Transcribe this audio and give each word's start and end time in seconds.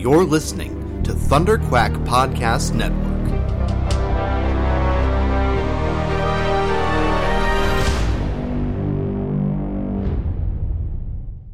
You're 0.00 0.24
listening 0.24 1.02
to 1.02 1.12
Thunder 1.12 1.58
Quack 1.58 1.92
Podcast 1.92 2.72
Network. 2.72 3.20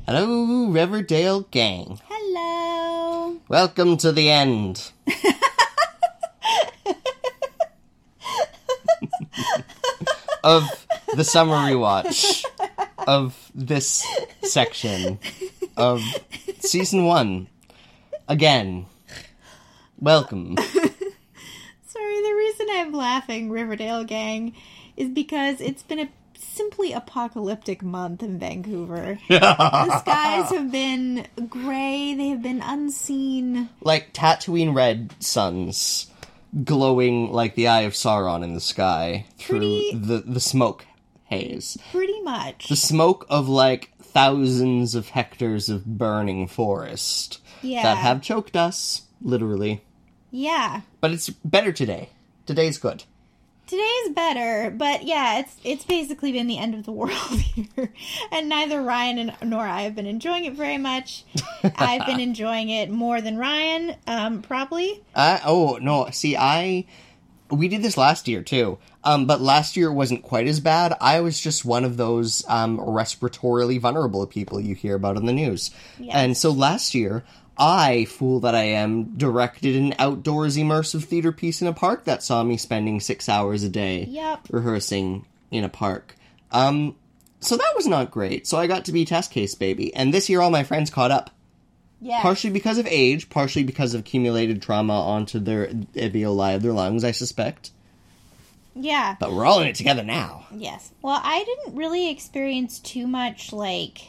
Hello, 0.07 0.71
Riverdale 0.71 1.41
gang. 1.51 2.01
Hello. 2.09 3.41
Welcome 3.49 3.97
to 3.97 4.13
the 4.13 4.31
end. 4.31 4.93
of 10.45 10.87
the 11.17 11.25
summary 11.25 11.75
watch 11.75 12.45
of 13.09 13.51
this 13.57 14.07
section 14.45 15.19
of 15.77 16.01
season 16.61 17.07
one. 17.07 17.49
Again, 18.29 18.87
welcome. 20.01 20.57
Sorry, 21.87 22.23
the 22.23 22.35
reason 22.37 22.67
I'm 22.73 22.93
laughing, 22.93 23.51
Riverdale 23.51 24.03
gang, 24.03 24.55
is 24.97 25.11
because 25.11 25.61
it's 25.61 25.85
been 25.85 26.01
a 26.01 26.09
simply 26.37 26.93
apocalyptic 26.93 27.83
month 27.83 28.25
in 28.25 28.39
Vancouver. 28.39 29.19
the 29.29 30.01
skies 30.01 30.51
have 30.51 30.73
been 30.73 31.29
gray, 31.49 32.15
they 32.15 32.29
have 32.29 32.43
been 32.43 32.63
unseen. 32.63 33.69
Like 33.81 34.13
Tatooine 34.13 34.75
red 34.75 35.15
suns 35.21 36.09
glowing 36.65 37.31
like 37.33 37.55
the 37.55 37.69
eye 37.69 37.83
of 37.83 37.93
Sauron 37.93 38.43
in 38.43 38.55
the 38.55 38.61
sky 38.61 39.27
through 39.39 39.93
the, 39.93 40.25
the 40.27 40.41
smoke 40.41 40.85
haze. 41.27 41.79
Pretty 41.93 42.21
much. 42.23 42.69
The 42.69 42.77
smoke 42.77 43.25
of 43.29 43.49
like 43.49 43.93
thousands 44.01 44.95
of 44.95 45.11
hectares 45.11 45.69
of 45.69 45.85
burning 45.85 46.49
forest 46.49 47.41
Yeah. 47.67 47.83
that 47.83 47.99
have 47.99 48.23
choked 48.23 48.57
us, 48.57 49.03
literally. 49.21 49.83
Yeah. 50.31 50.83
But 51.01 51.13
it's 51.13 51.29
better 51.29 51.73
today. 51.73 52.11
Today's 52.47 52.79
good. 52.79 53.05
Today's 53.67 54.15
better, 54.15 54.71
but 54.71 55.03
yeah, 55.03 55.41
it's 55.41 55.57
it's 55.65 55.85
basically 55.85 56.31
been 56.31 56.47
the 56.47 56.57
end 56.57 56.77
of 56.77 56.85
the 56.85 56.93
world 56.93 57.11
here, 57.17 57.93
and 58.31 58.49
neither 58.49 58.81
Ryan 58.81 59.19
and, 59.19 59.51
nor 59.51 59.67
I 59.67 59.83
have 59.83 59.97
been 59.97 60.07
enjoying 60.07 60.45
it 60.45 60.53
very 60.53 60.79
much. 60.79 61.25
I've 61.77 62.07
been 62.07 62.21
enjoying 62.31 62.69
it 62.69 62.91
more 62.91 63.21
than 63.21 63.37
Ryan, 63.37 63.97
um, 64.07 64.43
probably. 64.43 65.03
I 65.17 65.41
oh 65.45 65.79
no, 65.83 66.09
see 66.13 66.37
I 66.37 66.87
we 67.51 67.67
did 67.67 67.83
this 67.83 67.97
last 67.97 68.29
year 68.29 68.43
too. 68.43 68.79
Um, 69.03 69.27
but 69.27 69.41
last 69.41 69.77
year 69.77 69.93
wasn't 69.93 70.23
quite 70.23 70.47
as 70.49 70.59
bad. 70.61 70.95
I 71.01 71.21
was 71.21 71.41
just 71.41 71.65
one 71.65 71.85
of 71.85 71.97
those 71.97 72.45
um, 72.49 72.79
respiratorily 72.79 73.81
vulnerable 73.81 74.27
people 74.27 74.61
you 74.61 74.75
hear 74.75 74.97
about 74.97 75.17
in 75.17 75.27
the 75.27 75.33
news. 75.33 75.71
And 76.11 76.37
so 76.37 76.51
last 76.51 76.93
year, 76.93 77.25
I, 77.59 78.05
fool 78.07 78.41
that 78.41 78.55
I 78.55 78.65
am, 78.65 79.17
directed 79.17 79.77
an 79.77 79.95
outdoors 79.99 80.57
immersive 80.57 81.05
theater 81.05 81.33
piece 81.33 81.63
in 81.63 81.69
a 81.69 81.73
park 81.73 82.05
that 82.05 82.23
saw 82.23 82.43
me 82.43 82.57
spending 82.57 83.01
six 83.01 83.29
hours 83.29 83.63
a 83.63 83.69
day 83.69 84.05
Yep. 84.11 84.49
rehearsing 84.51 85.25
in 85.51 85.65
a 85.65 85.69
park. 85.69 86.15
Um, 86.53 86.95
so 87.41 87.57
that 87.57 87.73
was 87.77 87.87
not 87.87 88.11
great. 88.11 88.47
So 88.47 88.59
I 88.59 88.67
got 88.67 88.85
to 88.87 88.93
be 88.93 89.05
test 89.05 89.31
case 89.31 89.55
baby. 89.55 89.95
And 89.95 90.13
this 90.13 90.29
year, 90.29 90.41
all 90.41 90.51
my 90.51 90.65
friends 90.65 90.91
caught 90.91 91.11
up 91.11 91.31
Yeah. 92.01 92.21
partially 92.23 92.51
because 92.51 92.79
of 92.79 92.87
age, 92.89 93.31
partially 93.31 93.63
because 93.65 93.95
of 93.95 94.01
accumulated 94.01 94.61
trauma 94.61 94.93
onto 95.01 95.39
their 95.39 95.69
alveoli 95.95 96.55
of 96.57 96.63
their 96.63 96.73
lungs, 96.73 97.05
I 97.05 97.13
suspect. 97.13 97.71
yeah. 98.75 99.17
But 99.19 99.33
we're 99.33 99.47
all 99.47 99.61
in 99.61 99.69
it 99.69 99.75
together 99.77 100.03
now. 100.03 100.47
Yes. 100.55 100.91
Well, 101.01 101.21
I 101.23 101.45
didn't 101.45 101.77
really 101.77 102.11
experience 102.11 102.79
too 102.79 103.07
much 103.07 103.53
like 103.53 104.03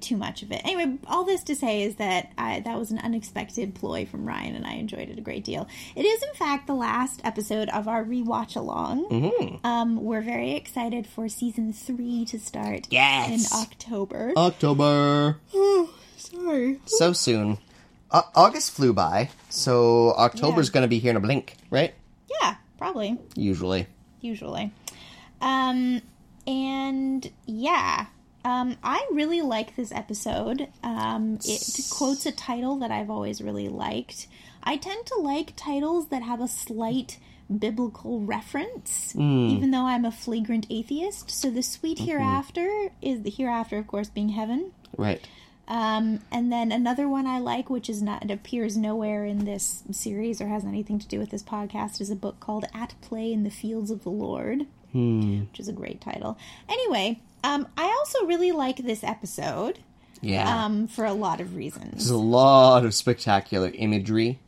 too 0.00 0.16
much 0.16 0.42
of 0.42 0.52
it. 0.52 0.60
Anyway, 0.64 0.98
all 1.06 1.24
this 1.24 1.42
to 1.44 1.54
say 1.56 1.82
is 1.82 1.96
that 1.96 2.30
I, 2.36 2.60
that 2.60 2.78
was 2.78 2.90
an 2.90 2.98
unexpected 2.98 3.74
ploy 3.74 4.04
from 4.04 4.26
Ryan, 4.26 4.54
and 4.54 4.66
I 4.66 4.72
enjoyed 4.74 5.08
it 5.08 5.18
a 5.18 5.22
great 5.22 5.44
deal. 5.44 5.66
It 5.96 6.04
is, 6.04 6.22
in 6.22 6.34
fact, 6.34 6.66
the 6.66 6.74
last 6.74 7.20
episode 7.24 7.68
of 7.70 7.88
our 7.88 8.04
rewatch 8.04 8.54
along. 8.54 9.08
Mm-hmm. 9.08 9.66
Um, 9.66 10.04
we're 10.04 10.20
very 10.20 10.52
excited 10.52 11.06
for 11.06 11.28
season 11.28 11.72
three 11.72 12.24
to 12.26 12.38
start 12.38 12.86
Yes. 12.90 13.30
in 13.52 13.58
October. 13.58 14.32
October. 14.36 15.38
Oh, 15.54 15.94
Sorry. 16.16 16.80
So 16.86 17.12
soon. 17.12 17.58
Uh, 18.10 18.22
August 18.34 18.72
flew 18.72 18.92
by, 18.92 19.30
so 19.48 20.12
October's 20.16 20.68
Yeah. 20.68 20.72
gonna 20.74 20.88
be 20.88 20.98
here 20.98 21.10
in 21.10 21.16
a 21.16 21.20
blink, 21.20 21.56
right? 21.70 21.94
Yeah, 22.42 22.56
probably. 22.76 23.18
Usually. 23.36 23.86
usually. 24.20 24.72
Um, 25.40 26.02
and 26.46 27.30
yeah, 27.46 28.06
um, 28.48 28.76
I 28.82 29.06
really 29.12 29.42
like 29.42 29.76
this 29.76 29.92
episode. 29.92 30.68
Um, 30.82 31.38
it 31.44 31.86
quotes 31.90 32.24
a 32.24 32.32
title 32.32 32.76
that 32.76 32.90
I've 32.90 33.10
always 33.10 33.42
really 33.42 33.68
liked. 33.68 34.26
I 34.62 34.76
tend 34.76 35.06
to 35.06 35.16
like 35.16 35.52
titles 35.56 36.08
that 36.08 36.22
have 36.22 36.40
a 36.40 36.48
slight 36.48 37.18
biblical 37.56 38.20
reference, 38.20 39.14
even 39.16 39.70
though 39.70 39.84
I'm 39.84 40.04
a 40.04 40.10
flagrant 40.10 40.66
atheist. 40.70 41.30
So 41.30 41.50
the 41.50 41.62
sweet 41.62 41.98
hereafter 42.00 42.88
is 43.02 43.22
the 43.22 43.30
hereafter, 43.30 43.78
of 43.78 43.86
course, 43.86 44.08
being 44.08 44.30
heaven. 44.30 44.72
Right. 44.96 45.26
Um, 45.66 46.20
and 46.32 46.50
then 46.50 46.72
another 46.72 47.06
one 47.06 47.26
I 47.26 47.38
like, 47.40 47.68
which 47.68 47.90
is 47.90 48.02
not 48.02 48.24
it 48.24 48.30
appears 48.30 48.76
nowhere 48.78 49.26
in 49.26 49.44
this 49.44 49.82
series 49.90 50.40
or 50.40 50.48
has 50.48 50.64
anything 50.64 50.98
to 50.98 51.06
do 51.06 51.18
with 51.18 51.28
this 51.30 51.42
podcast, 51.42 52.00
is 52.00 52.10
a 52.10 52.16
book 52.16 52.40
called 52.40 52.64
"At 52.72 52.94
Play 53.02 53.30
in 53.32 53.44
the 53.44 53.50
Fields 53.50 53.90
of 53.90 54.02
the 54.02 54.10
Lord," 54.10 54.66
which 55.50 55.60
is 55.60 55.68
a 55.68 55.72
great 55.74 56.00
title. 56.00 56.38
Anyway, 56.70 57.20
um, 57.44 57.66
I 57.76 57.84
also 57.98 58.26
really 58.26 58.52
like 58.52 58.76
this 58.78 59.02
episode 59.04 59.78
Yeah. 60.20 60.64
um, 60.64 60.88
for 60.88 61.04
a 61.04 61.12
lot 61.12 61.40
of 61.40 61.54
reasons. 61.56 61.92
There's 61.92 62.10
a 62.10 62.16
lot 62.16 62.84
of 62.84 62.94
spectacular 62.94 63.70
imagery. 63.74 64.38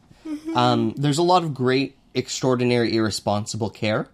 Um, 0.54 0.94
there's 0.96 1.18
a 1.18 1.22
lot 1.22 1.42
of 1.42 1.54
great, 1.54 1.96
extraordinary, 2.14 2.94
irresponsible 2.94 3.70
care. 3.70 4.08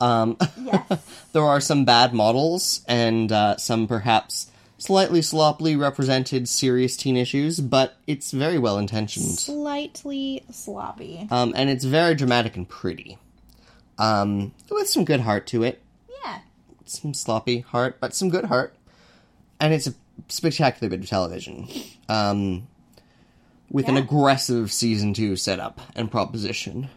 Um, 0.00 0.36
Yes, 0.60 1.26
there 1.32 1.44
are 1.44 1.60
some 1.60 1.84
bad 1.84 2.12
models 2.14 2.82
and 2.88 3.30
uh, 3.30 3.56
some 3.58 3.86
perhaps 3.86 4.50
slightly 4.78 5.20
sloppily 5.20 5.76
represented 5.76 6.48
serious 6.48 6.96
teen 6.96 7.16
issues, 7.16 7.60
but 7.60 7.96
it's 8.06 8.30
very 8.30 8.58
well 8.58 8.78
intentioned. 8.78 9.38
slightly 9.38 10.42
sloppy. 10.50 11.28
Um, 11.30 11.52
and 11.54 11.68
it's 11.68 11.84
very 11.84 12.14
dramatic 12.14 12.56
and 12.56 12.66
pretty. 12.68 13.18
Um, 13.98 14.52
with 14.70 14.88
some 14.88 15.04
good 15.04 15.20
heart 15.20 15.46
to 15.48 15.62
it. 15.62 15.82
Yeah, 16.90 17.00
Some 17.00 17.14
sloppy 17.14 17.60
heart, 17.60 17.98
but 18.00 18.14
some 18.14 18.28
good 18.30 18.46
heart. 18.46 18.74
And 19.58 19.72
it's 19.74 19.86
a 19.86 19.94
spectacular 20.28 20.88
bit 20.90 21.00
of 21.00 21.08
television. 21.08 21.68
Um, 22.08 22.66
with 23.70 23.88
an 23.88 23.96
aggressive 23.96 24.72
season 24.72 25.14
two 25.14 25.36
setup 25.36 25.80
and 25.94 26.10
proposition. 26.10 26.88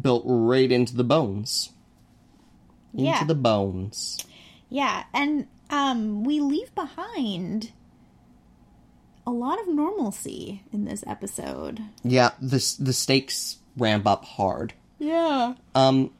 Built 0.00 0.22
right 0.26 0.70
into 0.70 0.94
the 0.96 1.02
bones. 1.04 1.70
Into 2.92 3.04
Yeah. 3.04 3.24
the 3.24 3.34
bones. 3.34 4.24
yeah, 4.68 5.04
and 5.12 5.46
um, 5.70 6.22
we 6.24 6.38
leave 6.40 6.72
behind 6.76 7.72
a 9.26 9.30
lot 9.32 9.60
of 9.60 9.66
normalcy 9.68 10.62
in 10.72 10.84
this 10.84 11.02
episode. 11.06 11.80
Yeah, 12.04 12.30
the 12.40 12.58
the 12.78 12.92
stakes 12.92 13.58
ramp 13.76 14.06
up 14.06 14.24
hard. 14.24 14.74
Yeah. 15.00 15.54
Um, 15.74 16.10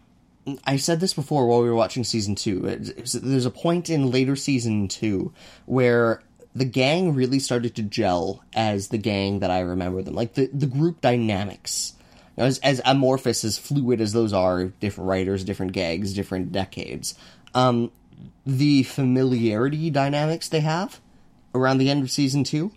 I 0.65 0.77
said 0.77 1.01
this 1.01 1.15
before 1.15 1.47
while 1.47 1.63
we 1.63 1.69
were 1.69 1.75
watching 1.75 2.05
season 2.05 2.35
two. 2.35 2.67
It- 2.67 2.89
it's- 2.91 3.13
there's 3.13 3.47
a 3.47 3.51
point 3.51 3.91
in 3.91 4.11
later 4.11 4.37
season 4.37 4.89
two 4.89 5.33
where 5.67 6.23
the 6.55 6.65
gang 6.65 7.15
really 7.15 7.39
started 7.39 7.75
to 7.77 7.83
gel 7.83 8.43
as 8.55 8.89
the 8.89 8.99
gang 8.99 9.39
that 9.41 9.51
I 9.51 9.61
remember 9.61 10.03
them. 10.03 10.15
Like 10.15 10.35
the 10.35 10.51
the 10.53 10.67
group 10.67 11.01
dynamics, 11.01 11.93
You 12.37 12.43
know, 12.43 12.47
as 12.47 12.59
as 12.59 12.81
amorphous 12.85 13.45
as 13.45 13.59
fluid 13.59 14.01
as 14.01 14.13
those 14.13 14.33
are, 14.33 14.65
different 14.81 15.09
writers, 15.09 15.45
different 15.45 15.73
gags, 15.73 16.13
different 16.13 16.53
decades. 16.53 17.15
Um, 17.55 17.91
the 18.47 18.83
familiarity 18.85 19.91
dynamics 19.91 20.49
they 20.49 20.61
have 20.61 21.01
around 21.55 21.79
the 21.79 21.91
end 21.91 22.03
of 22.03 22.11
season 22.11 22.45
two, 22.45 22.73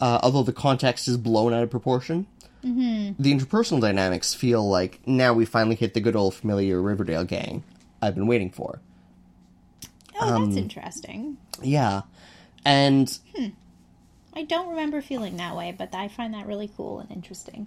uh, 0.00 0.18
although 0.22 0.42
the 0.42 0.52
context 0.52 1.08
is 1.08 1.16
blown 1.16 1.52
out 1.52 1.62
of 1.62 1.70
proportion. 1.70 2.26
The 2.62 3.34
interpersonal 3.34 3.80
dynamics 3.80 4.34
feel 4.34 4.68
like 4.68 5.00
now 5.06 5.32
we 5.32 5.44
finally 5.44 5.74
hit 5.76 5.94
the 5.94 6.00
good 6.00 6.14
old 6.16 6.34
familiar 6.34 6.80
Riverdale 6.80 7.24
gang 7.24 7.64
I've 8.00 8.14
been 8.14 8.26
waiting 8.26 8.50
for. 8.50 8.80
Oh, 10.20 10.34
Um, 10.34 10.44
that's 10.46 10.56
interesting. 10.56 11.38
Yeah. 11.60 12.02
And 12.64 13.18
I 14.34 14.42
don't 14.44 14.68
remember 14.70 15.02
feeling 15.02 15.36
that 15.38 15.56
way, 15.56 15.74
but 15.76 15.94
I 15.94 16.08
find 16.08 16.34
that 16.34 16.46
really 16.46 16.70
cool 16.76 17.00
and 17.00 17.10
interesting. 17.10 17.66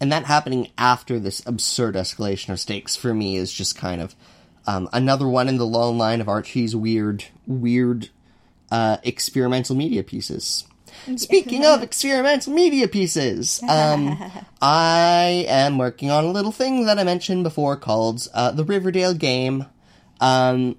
and 0.00 0.12
that 0.12 0.24
happening 0.24 0.68
after 0.78 1.18
this 1.18 1.42
absurd 1.46 1.94
escalation 1.94 2.50
of 2.50 2.60
stakes 2.60 2.96
for 2.96 3.14
me 3.14 3.36
is 3.36 3.52
just 3.52 3.76
kind 3.76 4.00
of 4.00 4.14
um, 4.66 4.88
another 4.92 5.26
one 5.26 5.48
in 5.48 5.56
the 5.56 5.66
long 5.66 5.96
line 5.98 6.20
of 6.20 6.28
Archie's 6.28 6.76
weird, 6.76 7.24
weird 7.46 8.10
uh, 8.70 8.98
experimental 9.02 9.74
media 9.74 10.02
pieces. 10.02 10.66
Speaking 11.16 11.64
of 11.64 11.82
experimental 11.82 12.52
media 12.52 12.88
pieces, 12.88 13.62
um, 13.68 14.18
I 14.60 15.46
am 15.48 15.78
working 15.78 16.10
on 16.10 16.24
a 16.24 16.30
little 16.30 16.52
thing 16.52 16.86
that 16.86 16.98
I 16.98 17.04
mentioned 17.04 17.44
before 17.44 17.76
called 17.76 18.28
uh, 18.34 18.50
the 18.52 18.64
Riverdale 18.64 19.14
Game. 19.14 19.66
Um, 20.20 20.76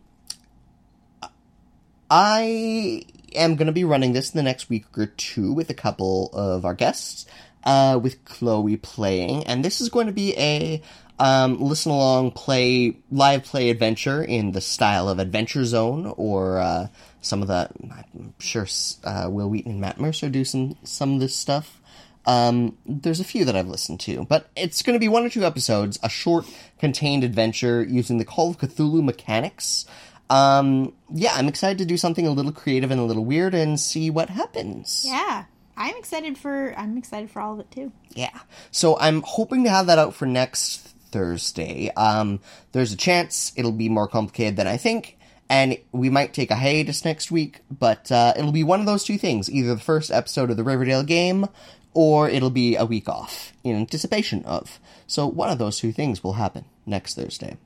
I 2.09 3.05
am 3.33 3.55
going 3.55 3.67
to 3.67 3.71
be 3.71 3.83
running 3.83 4.13
this 4.13 4.31
in 4.33 4.37
the 4.37 4.43
next 4.43 4.69
week 4.69 4.85
or 4.97 5.05
two 5.05 5.53
with 5.53 5.69
a 5.69 5.73
couple 5.73 6.29
of 6.33 6.65
our 6.65 6.73
guests, 6.73 7.25
uh, 7.63 7.99
with 8.01 8.23
Chloe 8.25 8.77
playing, 8.77 9.45
and 9.45 9.63
this 9.63 9.81
is 9.81 9.89
going 9.89 10.07
to 10.07 10.13
be 10.13 10.35
a 10.37 10.81
um, 11.21 11.61
listen 11.61 11.91
along 11.91 12.31
play 12.31 12.97
live 13.11 13.43
play 13.43 13.69
adventure 13.69 14.23
in 14.23 14.53
the 14.53 14.61
style 14.61 15.07
of 15.07 15.19
Adventure 15.19 15.65
Zone 15.65 16.11
or 16.17 16.57
uh, 16.57 16.87
some 17.21 17.43
of 17.43 17.47
the. 17.47 17.69
I'm 18.15 18.33
sure 18.39 18.65
uh, 19.03 19.27
Wil 19.29 19.47
Wheaton 19.47 19.73
and 19.73 19.81
Matt 19.81 19.99
Mercer 19.99 20.29
do 20.29 20.43
some 20.43 20.77
some 20.83 21.13
of 21.13 21.19
this 21.19 21.35
stuff. 21.35 21.79
Um, 22.25 22.75
there's 22.87 23.19
a 23.19 23.23
few 23.23 23.45
that 23.45 23.55
I've 23.55 23.67
listened 23.67 23.99
to, 24.01 24.25
but 24.25 24.49
it's 24.55 24.81
going 24.81 24.95
to 24.95 24.99
be 24.99 25.07
one 25.07 25.23
or 25.23 25.29
two 25.29 25.45
episodes, 25.45 25.99
a 26.01 26.09
short, 26.09 26.45
contained 26.79 27.23
adventure 27.23 27.83
using 27.83 28.17
the 28.17 28.25
Call 28.25 28.49
of 28.49 28.57
Cthulhu 28.57 29.03
mechanics. 29.03 29.85
Um, 30.31 30.93
yeah, 31.13 31.33
I'm 31.35 31.47
excited 31.47 31.77
to 31.79 31.85
do 31.85 31.97
something 31.97 32.25
a 32.25 32.31
little 32.31 32.51
creative 32.51 32.89
and 32.89 32.99
a 32.99 33.03
little 33.03 33.25
weird 33.25 33.53
and 33.53 33.79
see 33.79 34.09
what 34.09 34.29
happens. 34.29 35.03
Yeah. 35.05 35.45
I'm 35.77 35.95
excited 35.95 36.37
for 36.37 36.75
I'm 36.77 36.97
excited 36.97 37.31
for 37.31 37.41
all 37.41 37.53
of 37.53 37.59
it 37.59 37.71
too. 37.71 37.91
Yeah. 38.11 38.37
So 38.69 38.99
I'm 38.99 39.23
hoping 39.23 39.63
to 39.63 39.69
have 39.71 39.87
that 39.87 39.97
out 39.97 40.13
for 40.13 40.27
next 40.27 40.90
Thursday. 41.11 41.91
Um, 41.95 42.39
there's 42.71 42.93
a 42.93 42.97
chance 42.97 43.51
it'll 43.55 43.71
be 43.71 43.89
more 43.89 44.07
complicated 44.07 44.55
than 44.55 44.67
I 44.67 44.77
think, 44.77 45.17
and 45.49 45.77
we 45.91 46.09
might 46.09 46.33
take 46.33 46.51
a 46.51 46.55
hiatus 46.55 47.03
next 47.03 47.31
week, 47.31 47.59
but 47.69 48.11
uh, 48.11 48.33
it'll 48.37 48.51
be 48.51 48.63
one 48.63 48.79
of 48.79 48.85
those 48.85 49.03
two 49.03 49.17
things 49.17 49.49
either 49.49 49.75
the 49.75 49.81
first 49.81 50.11
episode 50.11 50.49
of 50.49 50.57
the 50.57 50.63
Riverdale 50.63 51.03
game, 51.03 51.47
or 51.93 52.29
it'll 52.29 52.49
be 52.49 52.75
a 52.75 52.85
week 52.85 53.09
off 53.09 53.53
in 53.63 53.75
anticipation 53.75 54.43
of. 54.45 54.79
So 55.07 55.27
one 55.27 55.49
of 55.49 55.57
those 55.57 55.77
two 55.77 55.91
things 55.91 56.23
will 56.23 56.33
happen 56.33 56.65
next 56.85 57.15
Thursday. 57.15 57.57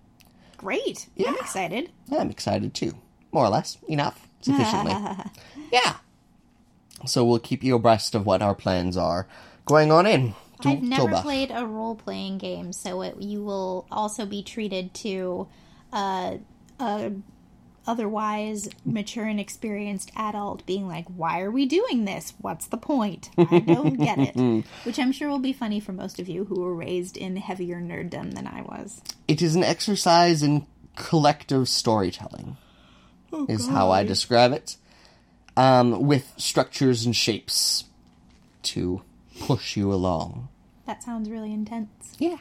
Great. 0.57 1.07
Yeah. 1.15 1.29
I'm 1.29 1.35
excited. 1.35 1.91
I'm 2.11 2.31
excited 2.31 2.73
too. 2.73 2.93
More 3.31 3.45
or 3.45 3.49
less. 3.49 3.77
Enough. 3.87 4.27
Sufficiently. 4.41 4.93
yeah. 5.71 5.97
So 7.05 7.23
we'll 7.23 7.39
keep 7.39 7.63
you 7.63 7.75
abreast 7.75 8.15
of 8.15 8.25
what 8.25 8.41
our 8.41 8.55
plans 8.55 8.97
are 8.97 9.27
going 9.65 9.91
on 9.91 10.07
in. 10.07 10.33
To 10.61 10.69
I've 10.69 10.81
never 10.81 11.09
Toba. 11.09 11.21
played 11.21 11.51
a 11.53 11.65
role 11.65 11.95
playing 11.95 12.37
game, 12.37 12.73
so 12.73 13.01
it, 13.01 13.21
you 13.21 13.43
will 13.43 13.85
also 13.91 14.25
be 14.25 14.43
treated 14.43 14.93
to 14.95 15.47
uh, 15.91 16.37
a 16.79 17.11
otherwise 17.87 18.67
mature 18.83 19.25
and 19.25 19.39
experienced 19.39 20.11
adult 20.15 20.65
being 20.65 20.87
like, 20.87 21.05
"Why 21.07 21.41
are 21.41 21.51
we 21.51 21.65
doing 21.65 22.05
this? 22.05 22.33
What's 22.39 22.67
the 22.67 22.77
point? 22.77 23.29
I 23.37 23.59
don't 23.59 23.97
get 23.97 24.17
it." 24.19 24.65
Which 24.83 24.99
I'm 24.99 25.11
sure 25.11 25.29
will 25.29 25.39
be 25.39 25.53
funny 25.53 25.79
for 25.79 25.91
most 25.93 26.19
of 26.19 26.27
you 26.27 26.45
who 26.45 26.61
were 26.61 26.73
raised 26.73 27.17
in 27.17 27.35
heavier 27.35 27.79
nerddom 27.79 28.33
than 28.33 28.47
I 28.47 28.61
was. 28.61 29.01
It 29.27 29.41
is 29.41 29.55
an 29.55 29.63
exercise 29.63 30.41
in 30.41 30.65
collective 30.95 31.67
storytelling, 31.67 32.57
is 33.49 33.67
how 33.67 33.91
I 33.91 34.03
describe 34.03 34.53
it, 34.53 34.77
um, 35.57 36.07
with 36.07 36.33
structures 36.37 37.05
and 37.05 37.15
shapes 37.15 37.85
to 38.63 39.01
push 39.39 39.75
you 39.77 39.93
along. 39.93 40.49
That 40.85 41.03
sounds 41.03 41.29
really 41.29 41.53
intense. 41.53 42.15
Yeah. 42.19 42.37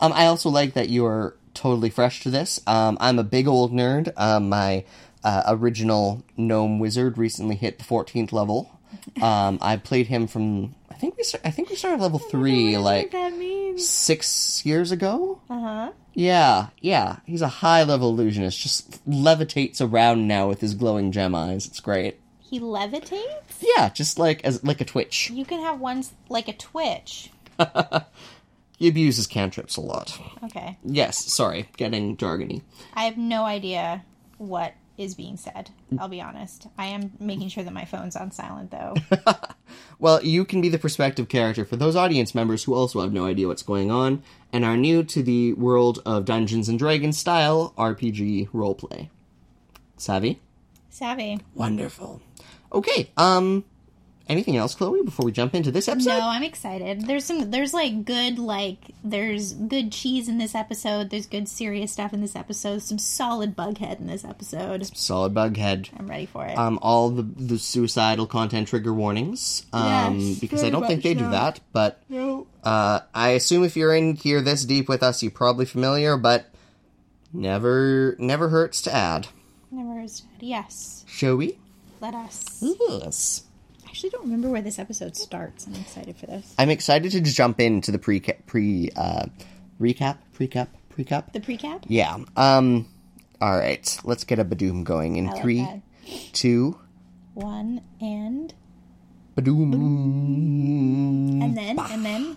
Um, 0.00 0.12
I 0.12 0.26
also 0.26 0.48
like 0.50 0.74
that 0.74 0.88
you're 0.88 1.36
totally 1.52 1.90
fresh 1.90 2.22
to 2.22 2.30
this. 2.30 2.60
Um, 2.66 2.96
I'm 3.00 3.18
a 3.18 3.24
big 3.24 3.46
old 3.46 3.72
nerd. 3.72 4.12
Um, 4.16 4.48
my 4.48 4.84
uh, 5.22 5.42
original 5.46 6.24
gnome 6.36 6.78
wizard 6.78 7.16
recently 7.18 7.56
hit 7.56 7.78
the 7.78 7.84
14th 7.84 8.32
level. 8.32 8.70
Um, 9.20 9.58
I 9.60 9.76
played 9.76 10.06
him 10.06 10.28
from 10.28 10.76
I 10.94 10.94
think 10.94 11.16
we 11.16 11.24
start, 11.24 11.42
I 11.44 11.50
think 11.50 11.68
we 11.68 11.76
started 11.76 12.00
level 12.00 12.20
three 12.20 12.78
like 12.78 13.12
six 13.76 14.64
years 14.64 14.92
ago. 14.92 15.40
Uh 15.50 15.60
huh. 15.60 15.92
Yeah, 16.14 16.68
yeah. 16.80 17.16
He's 17.26 17.42
a 17.42 17.48
high 17.48 17.82
level 17.82 18.10
illusionist. 18.10 18.60
Just 18.60 19.04
levitates 19.04 19.80
around 19.80 20.28
now 20.28 20.48
with 20.48 20.60
his 20.60 20.74
glowing 20.74 21.10
gem 21.10 21.34
eyes. 21.34 21.66
It's 21.66 21.80
great. 21.80 22.20
He 22.38 22.60
levitates. 22.60 23.43
Yeah, 23.60 23.88
just 23.90 24.18
like 24.18 24.44
as 24.44 24.62
like 24.64 24.80
a 24.80 24.84
twitch. 24.84 25.30
You 25.30 25.44
can 25.44 25.60
have 25.60 25.80
ones 25.80 26.12
like 26.28 26.48
a 26.48 26.52
twitch. 26.52 27.30
He 28.76 28.88
abuses 28.88 29.26
cantrips 29.26 29.76
a 29.76 29.80
lot. 29.80 30.20
Okay. 30.42 30.76
Yes, 30.84 31.32
sorry, 31.32 31.68
getting 31.76 32.16
jargony. 32.16 32.62
I 32.92 33.04
have 33.04 33.16
no 33.16 33.44
idea 33.44 34.04
what 34.38 34.74
is 34.98 35.14
being 35.14 35.36
said. 35.36 35.70
I'll 35.98 36.08
be 36.08 36.20
honest. 36.20 36.66
I 36.76 36.86
am 36.86 37.12
making 37.20 37.48
sure 37.48 37.64
that 37.64 37.72
my 37.72 37.84
phone's 37.84 38.16
on 38.16 38.30
silent 38.30 38.70
though. 38.70 38.94
Well, 39.98 40.22
you 40.22 40.44
can 40.44 40.60
be 40.60 40.68
the 40.68 40.78
perspective 40.78 41.28
character 41.28 41.64
for 41.64 41.76
those 41.76 41.96
audience 41.96 42.34
members 42.34 42.64
who 42.64 42.74
also 42.74 43.00
have 43.00 43.12
no 43.12 43.26
idea 43.26 43.48
what's 43.48 43.62
going 43.62 43.90
on 43.90 44.22
and 44.52 44.64
are 44.64 44.76
new 44.76 45.02
to 45.04 45.22
the 45.22 45.54
world 45.54 46.00
of 46.04 46.24
Dungeons 46.26 46.68
and 46.68 46.78
Dragons 46.78 47.16
style 47.18 47.72
RPG 47.78 48.50
roleplay. 48.50 49.08
Savvy? 49.96 50.40
Savvy. 50.90 51.40
Wonderful. 51.54 52.20
Okay, 52.74 53.10
um 53.16 53.64
anything 54.28 54.56
else, 54.56 54.74
Chloe, 54.74 55.02
before 55.02 55.26
we 55.26 55.32
jump 55.32 55.54
into 55.54 55.70
this 55.70 55.86
episode? 55.86 56.08
No, 56.18 56.28
I'm 56.28 56.42
excited. 56.42 57.06
There's 57.06 57.24
some 57.24 57.50
there's 57.50 57.74
like 57.74 58.04
good 58.04 58.38
like 58.38 58.78
there's 59.04 59.52
good 59.52 59.92
cheese 59.92 60.28
in 60.28 60.38
this 60.38 60.54
episode. 60.54 61.10
There's 61.10 61.26
good 61.26 61.46
serious 61.48 61.92
stuff 61.92 62.12
in 62.12 62.20
this 62.20 62.34
episode. 62.34 62.82
Some 62.82 62.98
solid 62.98 63.54
bughead 63.54 64.00
in 64.00 64.06
this 64.06 64.24
episode. 64.24 64.84
Solid 64.96 65.34
bughead. 65.34 65.90
I'm 65.98 66.08
ready 66.08 66.26
for 66.26 66.46
it. 66.46 66.56
Um, 66.58 66.78
all 66.82 67.10
the 67.10 67.22
the 67.22 67.58
suicidal 67.58 68.26
content 68.26 68.68
trigger 68.68 68.92
warnings. 68.94 69.66
Um, 69.72 70.18
Yes, 70.18 70.38
because 70.40 70.64
I 70.64 70.70
don't 70.70 70.86
think 70.86 70.98
much 70.98 71.04
they 71.04 71.14
do 71.14 71.30
that, 71.30 71.60
but 71.72 72.00
no. 72.08 72.46
uh, 72.64 73.00
I 73.14 73.30
assume 73.30 73.62
if 73.64 73.76
you're 73.76 73.94
in 73.94 74.16
here 74.16 74.40
this 74.40 74.64
deep 74.64 74.88
with 74.88 75.02
us, 75.02 75.22
you're 75.22 75.32
probably 75.32 75.66
familiar, 75.66 76.16
but 76.16 76.46
never 77.32 78.16
never 78.18 78.48
hurts 78.48 78.82
to 78.82 78.94
add. 78.94 79.28
Never 79.70 80.00
is 80.00 80.22
Yes. 80.40 81.04
Shall 81.08 81.36
we? 81.36 81.58
Let 82.04 82.14
us. 82.16 82.58
Yes. 82.60 83.44
I 83.82 83.88
actually 83.88 84.10
don't 84.10 84.24
remember 84.24 84.50
where 84.50 84.60
this 84.60 84.78
episode 84.78 85.16
starts. 85.16 85.66
I'm 85.66 85.74
excited 85.74 86.18
for 86.18 86.26
this. 86.26 86.54
I'm 86.58 86.68
excited 86.68 87.12
to 87.12 87.22
jump 87.22 87.58
into 87.60 87.90
the 87.92 87.98
pre 87.98 88.20
pre 88.20 88.90
uh, 88.94 89.24
recap, 89.80 90.18
precap, 90.38 90.68
precap. 90.94 91.32
The 91.32 91.40
precap? 91.40 91.84
Yeah. 91.88 92.18
Um. 92.36 92.86
All 93.40 93.56
right. 93.56 93.98
Let's 94.04 94.24
get 94.24 94.38
a 94.38 94.44
Badoom 94.44 94.84
going 94.84 95.16
in 95.16 95.28
like 95.28 95.40
three, 95.40 95.62
that. 95.62 95.80
two, 96.34 96.78
One 97.32 97.80
and 98.02 98.52
Badoom. 99.34 99.72
and 101.42 101.56
then 101.56 101.78
and 101.78 102.04
then 102.04 102.36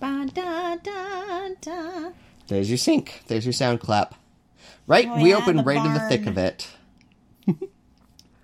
ba 0.00 0.26
da 0.34 0.74
da 0.82 1.48
da. 1.60 2.10
There's 2.48 2.68
your 2.68 2.76
sync. 2.78 3.22
There's 3.28 3.46
your 3.46 3.52
sound 3.52 3.78
clap. 3.78 4.16
Right, 4.88 5.06
Oh, 5.08 5.22
we 5.22 5.30
yeah, 5.30 5.36
opened 5.36 5.60
the 5.60 5.62
right 5.62 5.76
in 5.76 5.94
the 5.94 6.00
thick 6.08 6.26
of 6.26 6.36
it. 6.36 6.66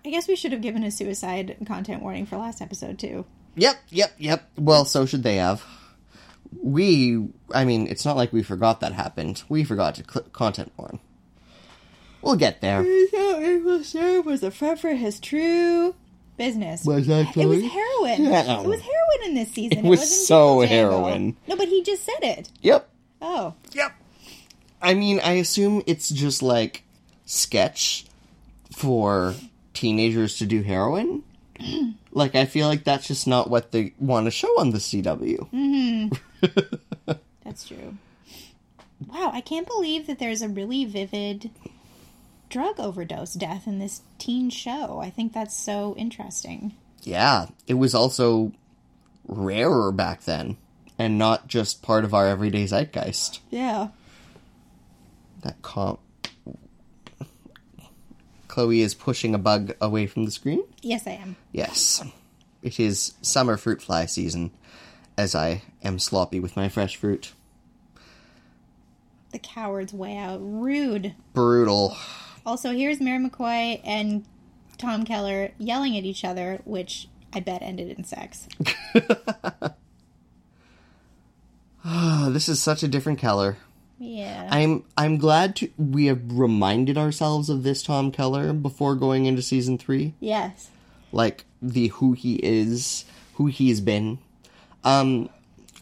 I 0.07 0.11
guess 0.11 0.29
we 0.29 0.37
should 0.37 0.53
have 0.53 0.63
given 0.63 0.85
a 0.85 0.91
suicide 0.93 1.57
content 1.67 2.01
warning 2.01 2.27
for 2.27 2.37
last 2.37 2.63
episode 2.63 2.97
too. 2.97 3.25
Yep, 3.57 3.77
yep, 3.91 4.13
yep. 4.19 4.49
Well, 4.57 4.85
so 4.85 5.05
should 5.05 5.25
they 5.25 5.37
have. 5.37 5.65
We, 6.63 7.27
I 7.53 7.65
mean, 7.65 7.89
it's 7.89 8.05
not 8.05 8.17
like 8.17 8.33
we 8.33 8.45
forgot 8.45 8.81
that 8.81 8.93
happened. 8.93 9.43
We 9.49 9.65
forgot 9.65 9.97
to 9.97 10.05
cl- 10.09 10.27
content 10.33 10.73
warn. 10.77 11.01
We'll 12.23 12.37
get 12.37 12.61
there. 12.61 12.83
it 12.87 13.65
was 13.65 13.93
there 13.93 14.23
was 14.23 14.45
a 14.45 14.53
front 14.53 14.79
for 14.79 14.91
his 14.95 15.19
true 15.19 15.97
business. 16.37 16.85
Was 16.85 17.09
that 17.09 17.37
It 17.37 17.47
was 17.47 17.63
heroin. 17.63 18.25
Yeah. 18.25 18.61
It 18.61 18.67
was 18.67 18.81
heroin 18.81 19.25
in 19.31 19.35
this 19.35 19.51
season. 19.51 19.79
It 19.79 19.85
was 19.85 20.01
wasn't 20.01 20.27
so 20.27 20.61
heroin. 20.61 21.37
No, 21.49 21.57
but 21.57 21.67
he 21.69 21.83
just 21.83 22.05
said 22.05 22.23
it. 22.23 22.51
Yep, 22.63 22.89
Oh, 23.21 23.55
yep. 23.73 23.93
I 24.81 24.95
mean, 24.95 25.19
I 25.19 25.33
assume 25.33 25.83
it's 25.87 26.09
just 26.11 26.43
like 26.43 26.85
sketch 27.25 28.07
for 28.77 29.35
teenagers 29.77 30.39
to 30.39 30.47
do 30.47 30.63
heroin. 30.63 31.23
like, 32.13 32.35
I 32.35 32.45
feel 32.45 32.67
like 32.67 32.85
that's 32.85 33.07
just 33.07 33.27
not 33.27 33.49
what 33.49 33.73
they 33.73 33.95
want 33.99 34.27
to 34.27 34.31
show 34.31 34.59
on 34.59 34.71
the 34.71 34.79
CW. 34.79 35.51
Mm-hmm. 35.53 37.13
that's 37.45 37.69
true. 37.69 37.97
Wow, 39.07 39.31
I 39.33 39.41
can't 39.41 39.67
believe 39.67 40.07
that 40.07 40.19
there's 40.19 40.43
a 40.43 40.49
really 40.49 40.85
vivid 40.85 41.51
drug 42.49 42.81
overdose 42.81 43.35
death 43.35 43.67
in 43.67 43.79
this 43.79 44.03
teen 44.19 44.51
show. 44.51 45.01
I 45.01 45.11
think 45.11 45.33
that's 45.33 45.57
so 45.57 45.95
interesting. 45.97 46.75
Yeah, 47.03 47.47
it 47.67 47.75
was 47.75 47.95
also 47.95 48.53
rarer 49.29 49.93
back 49.93 50.23
then 50.23 50.57
and 50.99 51.19
not 51.19 51.47
just 51.47 51.83
part 51.83 52.05
of 52.05 52.15
our 52.15 52.27
everyday 52.27 52.65
zeitgeist. 52.65 53.41
Yeah. 53.51 53.89
That 55.43 55.61
comp. 55.63 56.01
Chloe 58.57 58.81
is 58.81 58.95
pushing 58.95 59.35
a 59.35 59.39
bug 59.39 59.75
away 59.83 60.07
from 60.07 60.25
the 60.25 60.31
screen. 60.31 60.65
Yes, 60.81 61.07
I 61.07 61.11
am. 61.11 61.37
Yes, 61.53 62.03
it 62.63 62.81
is 62.81 63.13
summer 63.21 63.59
fruit 63.59 63.83
fly 63.83 64.07
season, 64.07 64.51
as 65.19 65.35
I 65.35 65.61
am 65.85 65.99
sloppy 65.99 66.41
with 66.41 66.57
my 66.57 66.71
fresh 66.71 66.97
fruit. 66.97 67.35
The 69.33 69.39
coward's 69.39 69.93
way 69.93 70.17
out. 70.17 70.39
Rude. 70.41 71.15
Brutal. 71.35 71.99
Also, 72.47 72.71
here's 72.73 72.99
Mayor 72.99 73.19
McCoy 73.19 73.83
and 73.85 74.25
Tom 74.79 75.05
Keller 75.05 75.51
yelling 75.59 75.95
at 75.99 76.05
each 76.05 76.25
other, 76.25 76.63
which 76.65 77.09
I 77.35 77.41
bet 77.41 77.61
ended 77.61 77.99
in 77.99 78.05
sex. 78.05 78.49
Ah, 81.89 82.31
this 82.33 82.49
is 82.49 82.61
such 82.61 82.83
a 82.83 82.89
different 82.89 83.21
Keller. 83.21 83.59
Yeah. 83.99 84.49
I'm 84.51 84.85
I'm 84.97 85.17
glad 85.19 85.57
to, 85.57 85.71
we 85.79 86.07
have 86.07 86.21
reminded 86.31 86.99
ourselves 86.99 87.49
of 87.49 87.63
this 87.63 87.83
Tom 87.83 88.13
Keller 88.13 88.53
before 88.53 88.95
going 88.95 89.27
into 89.27 89.43
season 89.43 89.79
three. 89.79 90.15
yes. 90.21 90.71
like 91.13 91.45
the 91.63 91.89
who 91.89 92.13
he 92.13 92.35
is, 92.37 93.05
who 93.35 93.47
he's 93.47 93.81
been. 93.81 94.19
Um, 94.85 95.31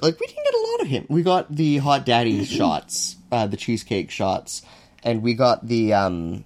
like 0.00 0.18
we 0.20 0.26
didn't 0.26 0.44
get 0.44 0.54
a 0.54 0.66
lot 0.70 0.80
of 0.82 0.86
him. 0.88 1.06
We 1.08 1.22
got 1.22 1.54
the 1.54 1.78
hot 1.78 2.06
daddy 2.06 2.44
shots, 2.58 3.16
uh, 3.32 3.46
the 3.46 3.56
cheesecake 3.56 4.10
shots, 4.10 4.62
and 5.02 5.22
we 5.22 5.34
got 5.34 5.66
the 5.66 5.92
um, 5.92 6.44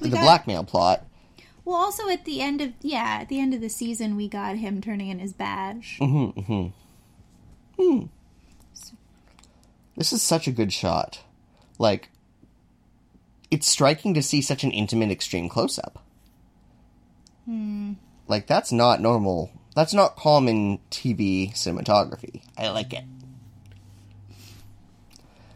the 0.00 0.08
got- 0.08 0.22
blackmail 0.22 0.64
plot. 0.64 1.04
Well, 1.64 1.76
also 1.76 2.08
at 2.08 2.24
the 2.24 2.40
end 2.40 2.60
of 2.60 2.72
yeah, 2.80 3.18
at 3.20 3.28
the 3.28 3.38
end 3.38 3.54
of 3.54 3.60
the 3.60 3.68
season, 3.68 4.16
we 4.16 4.26
got 4.26 4.56
him 4.56 4.80
turning 4.80 5.08
in 5.10 5.18
his 5.20 5.32
badge. 5.32 5.98
This 10.02 10.12
is 10.12 10.20
such 10.20 10.48
a 10.48 10.50
good 10.50 10.72
shot. 10.72 11.20
Like, 11.78 12.08
it's 13.52 13.68
striking 13.68 14.14
to 14.14 14.22
see 14.24 14.42
such 14.42 14.64
an 14.64 14.72
intimate, 14.72 15.12
extreme 15.12 15.48
close 15.48 15.78
up. 15.78 16.04
Like, 18.26 18.48
that's 18.48 18.72
not 18.72 19.00
normal. 19.00 19.52
That's 19.76 19.94
not 19.94 20.16
common 20.16 20.80
TV 20.90 21.52
cinematography. 21.52 22.42
I 22.58 22.70
like 22.70 22.92
it. 22.92 23.04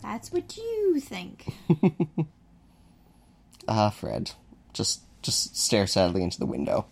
That's 0.00 0.30
what 0.30 0.56
you 0.56 1.00
think. 1.00 1.52
Ah, 3.66 3.90
Fred. 3.90 4.30
Just, 4.72 5.00
just 5.22 5.56
stare 5.56 5.88
sadly 5.88 6.22
into 6.22 6.38
the 6.38 6.46
window. 6.46 6.86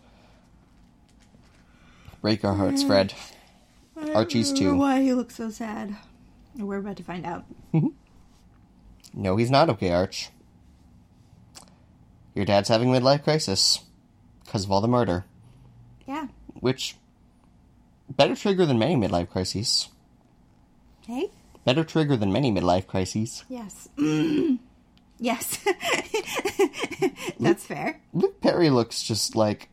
Break 2.21 2.45
our 2.45 2.57
hearts, 2.57 2.83
Fred. 2.83 3.15
Archie's 4.13 4.53
too. 4.53 4.75
Why 4.75 5.03
he 5.03 5.15
looks 5.15 5.37
so 5.37 5.51
sad? 5.51 5.97
We're 6.57 6.79
about 6.79 6.97
to 6.99 7.03
find 7.03 7.27
out. 7.27 7.45
Mm-hmm. 7.73 7.89
No, 9.15 9.37
he's 9.37 9.51
not 9.51 9.69
okay, 9.71 9.93
Arch. 9.93 10.31
Your 12.35 12.45
dad's 12.45 12.69
having 12.69 12.89
midlife 12.89 13.25
crisis. 13.25 13.81
Because 14.45 14.65
of 14.65 14.73
all 14.73 14.81
the 14.81 14.89
murder. 14.89 15.25
Yeah. 16.07 16.29
Which, 16.61 16.97
better 18.09 18.35
trigger 18.35 18.67
than 18.67 18.79
many 18.79 18.97
midlife 18.97 19.31
crises. 19.31 19.89
Hey. 21.07 21.31
Better 21.65 21.85
trigger 21.85 22.17
than 22.17 22.33
many 22.33 22.53
midlife 22.53 22.87
crises. 22.87 23.45
Yes. 23.49 23.89
yes. 25.19 25.65
That's 27.41 27.65
fair. 27.65 28.01
Luke 28.13 28.41
Perry 28.41 28.71
looks 28.71 29.03
just 29.03 29.35
like. 29.35 29.69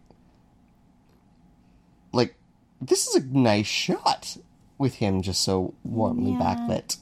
Like, 2.14 2.36
this 2.80 3.08
is 3.08 3.16
a 3.16 3.26
nice 3.28 3.68
shot 3.68 4.38
with 4.82 4.96
him 4.96 5.22
just 5.22 5.42
so 5.42 5.74
warmly 5.84 6.32
Yeah. 6.34 6.40
backlit. 6.40 6.98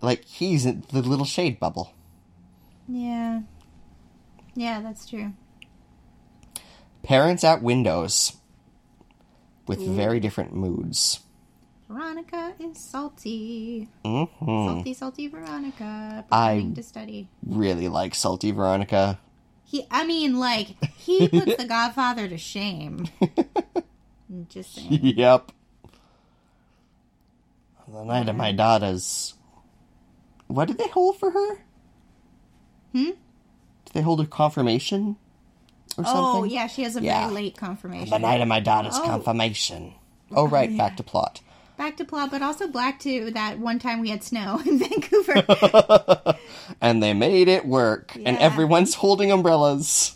Like, 0.00 0.24
he's 0.24 0.64
the 0.64 1.02
little 1.02 1.26
shade 1.26 1.60
bubble. 1.60 1.92
Yeah. 2.88 3.42
Yeah, 4.54 4.80
that's 4.80 5.06
true. 5.06 5.34
Parents 7.02 7.44
at 7.44 7.62
windows. 7.62 8.36
With 9.66 9.80
very 9.86 10.18
different 10.20 10.52
moods. 10.54 11.20
Veronica 11.88 12.54
is 12.58 12.78
salty. 12.78 13.88
hmm 14.04 14.24
Salty, 14.38 14.94
salty 14.94 15.28
Veronica. 15.28 16.24
I- 16.32 16.72
to 16.74 16.82
study. 16.82 17.28
Really 17.46 17.88
like 17.88 18.14
Salty 18.14 18.50
Veronica. 18.52 19.20
He, 19.64 19.86
I 19.90 20.04
mean, 20.06 20.38
like, 20.40 20.82
he 20.96 21.28
puts 21.28 21.56
the 21.58 21.66
Godfather 21.68 22.26
to 22.26 22.36
shame. 22.38 23.06
Just 24.48 24.74
saying. 24.74 25.00
Yep. 25.02 25.52
The 27.92 28.04
night 28.04 28.28
of 28.28 28.36
my 28.36 28.52
daughter's. 28.52 29.34
What 30.46 30.68
did 30.68 30.78
they 30.78 30.88
hold 30.88 31.18
for 31.18 31.30
her? 31.30 31.56
Hmm? 32.92 33.04
Did 33.04 33.94
they 33.94 34.02
hold 34.02 34.20
a 34.20 34.26
confirmation? 34.26 35.16
Or 35.98 36.04
something? 36.04 36.14
Oh, 36.22 36.44
yeah, 36.44 36.66
she 36.66 36.82
has 36.84 36.96
a 36.96 37.02
Yeah. 37.02 37.22
very 37.28 37.34
late 37.34 37.56
confirmation. 37.56 38.10
The 38.10 38.18
night 38.18 38.40
of 38.40 38.48
my 38.48 38.60
daughter's 38.60 38.96
Oh. 38.96 39.02
confirmation. 39.04 39.94
Oh, 40.32 40.46
right, 40.46 40.76
back 40.76 40.96
to 40.98 41.02
plot. 41.02 41.40
Back 41.76 41.96
to 41.96 42.04
plot, 42.04 42.30
but 42.30 42.42
also 42.42 42.68
black 42.68 43.00
to 43.00 43.30
that 43.32 43.58
one 43.58 43.78
time 43.78 44.00
we 44.00 44.10
had 44.10 44.22
snow 44.22 44.60
in 44.66 44.78
Vancouver. 44.78 46.36
And 46.80 47.02
they 47.02 47.12
made 47.12 47.48
it 47.48 47.66
work, 47.66 48.16
and 48.24 48.38
everyone's 48.38 48.94
holding 48.94 49.30
umbrellas. 49.32 50.14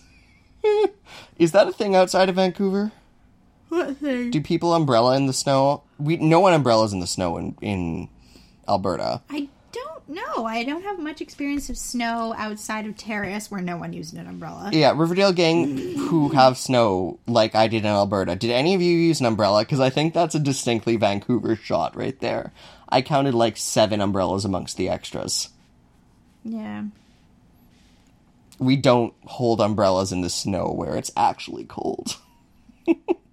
Is 1.39 1.53
that 1.53 1.67
a 1.69 1.73
thing 1.73 1.95
outside 1.97 2.29
of 2.29 2.37
Vancouver? 2.37 2.93
What 3.75 3.97
thing? 3.97 4.31
Do 4.31 4.41
people 4.41 4.75
umbrella 4.75 5.17
in 5.17 5.27
the 5.27 5.33
snow? 5.33 5.83
We 5.99 6.17
no 6.17 6.41
one 6.41 6.55
umbrellas 6.55 6.93
in 6.93 7.01
the 7.01 7.07
snow 7.07 7.37
in 7.37 7.57
in 7.61 8.09
Alberta. 8.69 9.23
I 9.31 9.49
don't 9.73 10.09
know. 10.09 10.47
I 10.47 10.65
don't 10.65 10.83
have 10.83 10.99
much 10.99 11.21
experience 11.21 11.69
of 11.69 11.77
snow 11.77 12.35
outside 12.37 12.87
of 12.87 12.97
Terrace 12.97 13.51
where 13.51 13.61
no 13.61 13.77
one 13.77 13.93
used 13.93 14.15
an 14.15 14.27
umbrella. 14.27 14.71
Yeah, 14.73 14.93
Riverdale 14.97 15.33
gang 15.33 15.97
who 15.97 16.29
have 16.31 16.57
snow 16.57 17.19
like 17.27 17.55
I 17.55 17.69
did 17.69 17.85
in 17.85 17.87
Alberta. 17.87 18.37
Did 18.37 18.51
any 18.51 18.75
of 18.75 18.83
you 18.83 18.97
use 18.97 19.21
an 19.21 19.27
umbrella? 19.27 19.63
Because 19.63 19.81
I 19.81 19.91
think 19.91 20.15
that's 20.15 20.35
a 20.35 20.41
distinctly 20.41 20.97
Vancouver 20.97 21.57
shot 21.57 21.97
right 21.97 22.19
there. 22.21 22.53
I 22.89 23.03
counted 23.03 23.35
like 23.35 23.57
seven 23.57 24.01
umbrellas 24.01 24.45
amongst 24.45 24.77
the 24.77 24.89
extras. 24.89 25.49
Yeah. 26.45 26.85
We 28.59 28.77
don't 28.77 29.15
hold 29.25 29.61
umbrellas 29.61 30.13
in 30.13 30.21
the 30.21 30.31
snow 30.31 30.71
where 30.71 30.97
it's 30.97 31.11
actually 31.17 31.65
cold. 31.65 32.17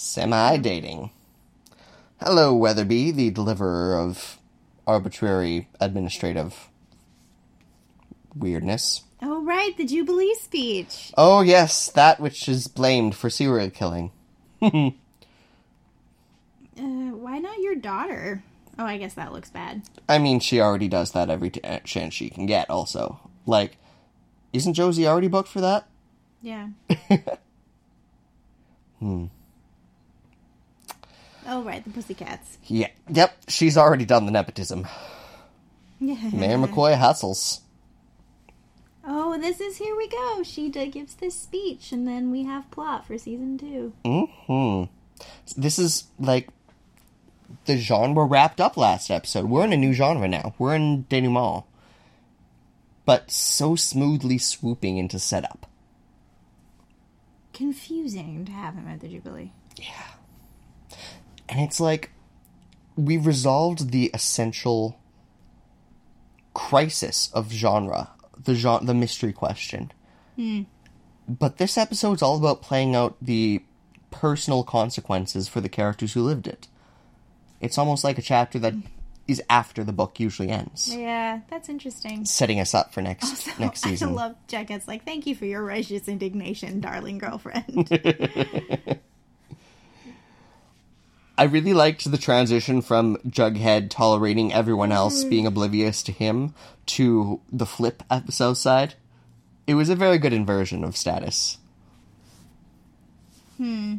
Semi 0.00 0.56
dating. 0.56 1.10
Hello, 2.22 2.54
Weatherby, 2.54 3.10
the 3.10 3.30
deliverer 3.30 3.98
of 3.98 4.38
arbitrary 4.86 5.68
administrative 5.78 6.70
weirdness. 8.34 9.02
Oh, 9.20 9.44
right, 9.44 9.76
the 9.76 9.84
Jubilee 9.84 10.34
speech. 10.36 11.12
Oh, 11.18 11.42
yes, 11.42 11.90
that 11.90 12.18
which 12.18 12.48
is 12.48 12.66
blamed 12.66 13.14
for 13.14 13.28
serial 13.28 13.70
killing. 13.70 14.10
Uh, 16.78 17.14
why 17.14 17.38
not 17.38 17.58
your 17.58 17.74
daughter? 17.74 18.42
Oh, 18.78 18.86
I 18.86 18.96
guess 18.96 19.12
that 19.12 19.34
looks 19.34 19.50
bad. 19.50 19.82
I 20.08 20.16
mean, 20.16 20.40
she 20.40 20.62
already 20.62 20.88
does 20.88 21.12
that 21.12 21.28
every 21.28 21.50
t- 21.50 21.60
chance 21.84 22.14
she 22.14 22.30
can 22.30 22.46
get, 22.46 22.70
also. 22.70 23.20
Like, 23.44 23.76
isn't 24.54 24.72
Josie 24.72 25.06
already 25.06 25.28
booked 25.28 25.50
for 25.50 25.60
that? 25.60 25.86
Yeah. 26.40 26.68
hmm. 28.98 29.26
Oh, 31.52 31.64
right, 31.64 31.82
the 31.82 31.90
Pussycats. 31.90 32.58
Yeah. 32.66 32.90
Yep, 33.08 33.36
she's 33.48 33.76
already 33.76 34.04
done 34.04 34.24
the 34.24 34.30
nepotism. 34.30 34.86
Yeah. 35.98 36.30
Mayor 36.32 36.56
McCoy 36.56 36.96
hustles. 36.96 37.60
Oh, 39.04 39.36
this 39.36 39.60
is 39.60 39.76
here 39.76 39.96
we 39.96 40.08
go. 40.08 40.44
She 40.44 40.70
gives 40.70 41.16
this 41.16 41.34
speech, 41.34 41.90
and 41.90 42.06
then 42.06 42.30
we 42.30 42.44
have 42.44 42.70
plot 42.70 43.04
for 43.04 43.18
season 43.18 43.58
two. 43.58 43.92
Hmm. 44.46 44.84
This 45.56 45.80
is 45.80 46.04
like 46.20 46.50
the 47.64 47.76
genre 47.76 48.24
wrapped 48.24 48.60
up 48.60 48.76
last 48.76 49.10
episode. 49.10 49.46
We're 49.46 49.64
in 49.64 49.72
a 49.72 49.76
new 49.76 49.92
genre 49.92 50.28
now. 50.28 50.54
We're 50.56 50.76
in 50.76 51.06
denouement. 51.08 51.64
But 53.04 53.32
so 53.32 53.74
smoothly 53.74 54.38
swooping 54.38 54.98
into 54.98 55.18
setup. 55.18 55.66
Confusing 57.52 58.44
to 58.44 58.52
have 58.52 58.74
him 58.74 58.86
at 58.86 59.00
the 59.00 59.08
Jubilee. 59.08 59.50
And 61.50 61.60
it's 61.60 61.80
like 61.80 62.10
we 62.96 63.16
resolved 63.18 63.90
the 63.90 64.10
essential 64.14 64.98
crisis 66.54 67.30
of 67.32 67.50
genre, 67.52 68.10
the 68.42 68.54
genre, 68.54 68.84
the 68.86 68.94
mystery 68.94 69.32
question. 69.32 69.92
Hmm. 70.36 70.62
But 71.28 71.58
this 71.58 71.76
episode's 71.78 72.22
all 72.22 72.36
about 72.38 72.62
playing 72.62 72.94
out 72.96 73.16
the 73.20 73.62
personal 74.10 74.64
consequences 74.64 75.48
for 75.48 75.60
the 75.60 75.68
characters 75.68 76.12
who 76.14 76.22
lived 76.22 76.46
it. 76.48 76.68
It's 77.60 77.78
almost 77.78 78.02
like 78.04 78.18
a 78.18 78.22
chapter 78.22 78.58
that 78.60 78.74
is 79.28 79.40
after 79.48 79.84
the 79.84 79.92
book 79.92 80.18
usually 80.18 80.48
ends, 80.48 80.92
Yeah, 80.92 81.40
that's 81.48 81.68
interesting. 81.68 82.24
setting 82.24 82.58
us 82.58 82.74
up 82.74 82.92
for 82.92 83.00
next 83.00 83.48
next 83.60 83.82
season. 83.84 84.08
I 84.08 84.12
love 84.12 84.34
Jughead's 84.48 84.88
like, 84.88 85.04
thank 85.04 85.24
you 85.26 85.36
for 85.36 85.44
your 85.46 85.62
righteous 85.64 86.08
indignation, 86.08 86.80
darling 86.80 87.18
girlfriend. 87.18 87.88
I 91.40 91.44
really 91.44 91.72
liked 91.72 92.10
the 92.10 92.18
transition 92.18 92.82
from 92.82 93.16
Jughead 93.26 93.88
tolerating 93.88 94.52
everyone 94.52 94.92
else 94.92 95.24
being 95.24 95.46
oblivious 95.46 96.02
to 96.02 96.12
him 96.12 96.54
to 96.84 97.40
the 97.50 97.64
flip 97.64 98.02
episode 98.10 98.58
side. 98.58 98.92
It 99.66 99.72
was 99.72 99.88
a 99.88 99.96
very 99.96 100.18
good 100.18 100.34
inversion 100.34 100.84
of 100.84 100.98
status. 100.98 101.56
Hmm. 103.56 103.96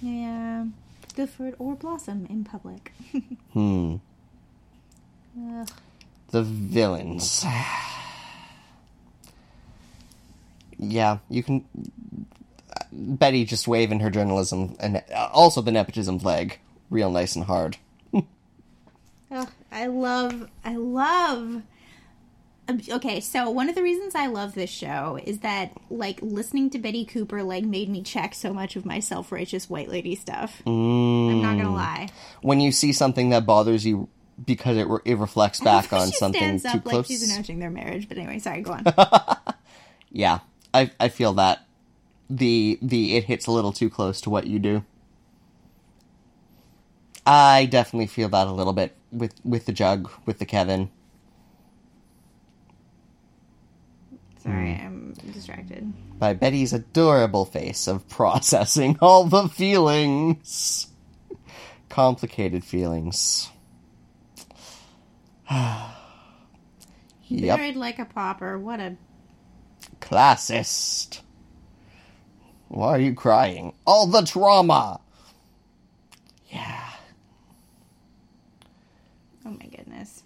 Yeah. 0.00 0.66
Fruit 1.36 1.56
or 1.58 1.74
blossom 1.74 2.28
in 2.30 2.44
public. 2.44 2.92
Hmm. 3.52 3.96
Ugh. 5.36 5.68
The 6.30 6.44
villains. 6.44 7.44
yeah, 10.78 11.18
you 11.28 11.42
can. 11.42 11.64
Betty 12.92 13.44
just 13.44 13.68
waving 13.68 14.00
her 14.00 14.10
journalism 14.10 14.76
and 14.80 15.02
also 15.32 15.60
the 15.60 15.72
nepotism 15.72 16.18
flag 16.18 16.58
real 16.90 17.10
nice 17.10 17.36
and 17.36 17.44
hard. 17.44 17.76
Ugh, 19.30 19.48
I 19.70 19.86
love, 19.86 20.48
I 20.64 20.76
love 20.76 21.62
Um, 22.68 22.80
Okay, 22.90 23.20
so 23.20 23.50
one 23.50 23.68
of 23.68 23.74
the 23.74 23.82
reasons 23.82 24.14
I 24.14 24.26
love 24.26 24.54
this 24.54 24.70
show 24.70 25.18
is 25.22 25.38
that 25.40 25.72
like 25.90 26.18
listening 26.22 26.70
to 26.70 26.78
Betty 26.78 27.04
Cooper 27.04 27.42
like 27.42 27.64
made 27.64 27.88
me 27.88 28.02
check 28.02 28.34
so 28.34 28.52
much 28.54 28.76
of 28.76 28.84
my 28.86 29.00
self 29.00 29.30
righteous 29.32 29.68
white 29.70 29.88
lady 29.88 30.14
stuff. 30.14 30.62
I'm 30.66 31.42
not 31.42 31.54
Mm. 31.56 31.62
gonna 31.62 31.74
lie. 31.74 32.08
When 32.42 32.60
you 32.60 32.72
see 32.72 32.92
something 32.92 33.30
that 33.30 33.44
bothers 33.46 33.84
you 33.86 34.08
because 34.46 34.76
it 34.76 34.86
re- 34.86 35.00
it 35.04 35.18
reflects 35.18 35.60
back 35.60 35.92
on 35.92 36.06
she 36.10 36.16
something 36.16 36.40
stands 36.40 36.62
too 36.62 36.68
up 36.68 36.86
like 36.86 36.92
close. 36.92 37.06
she's 37.08 37.28
announcing 37.30 37.58
their 37.58 37.70
marriage. 37.70 38.08
But 38.08 38.18
anyway, 38.18 38.38
sorry, 38.38 38.62
go 38.62 38.72
on. 38.72 38.84
yeah, 40.10 40.38
I 40.72 40.90
I 41.00 41.08
feel 41.08 41.32
that 41.34 41.66
the 42.30 42.78
the 42.82 43.16
it 43.16 43.24
hits 43.24 43.46
a 43.46 43.52
little 43.52 43.72
too 43.72 43.90
close 43.90 44.20
to 44.22 44.30
what 44.30 44.46
you 44.46 44.58
do. 44.58 44.84
I 47.26 47.66
definitely 47.66 48.06
feel 48.06 48.28
that 48.30 48.46
a 48.46 48.52
little 48.52 48.72
bit 48.72 48.96
with 49.12 49.34
with 49.44 49.66
the 49.66 49.72
jug 49.72 50.10
with 50.26 50.38
the 50.38 50.46
Kevin. 50.46 50.90
sorry, 54.42 54.74
Hmm. 54.74 54.86
I'm 54.86 55.14
distracted. 55.32 55.92
by 56.18 56.32
Betty's 56.34 56.72
adorable 56.72 57.44
face 57.44 57.86
of 57.86 58.08
processing 58.08 58.96
all 59.02 59.24
the 59.24 59.48
feelings. 59.48 60.86
Complicated 61.88 62.64
feelings. 62.64 63.50
yep, 65.50 65.96
Buried 67.28 67.76
like 67.76 67.98
a 67.98 68.04
pauper. 68.04 68.58
What 68.58 68.80
a 68.80 68.96
classist. 70.00 71.20
Why 72.68 72.88
are 72.90 72.98
you 73.00 73.14
crying? 73.14 73.72
All 73.86 74.06
the 74.06 74.22
trauma! 74.22 75.00
Yeah. 76.50 76.90
oh 79.46 79.50
my 79.50 79.66
goodness. 79.66 80.22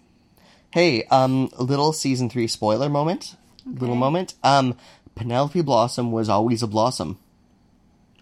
Hey, 0.71 1.03
um, 1.05 1.49
little 1.57 1.93
season 1.93 2.29
three 2.29 2.47
spoiler 2.47 2.89
moment. 2.89 3.35
Little 3.65 3.95
moment. 3.95 4.33
Um, 4.43 4.75
Penelope 5.15 5.61
Blossom 5.61 6.11
was 6.11 6.27
always 6.29 6.63
a 6.63 6.67
blossom. 6.67 7.17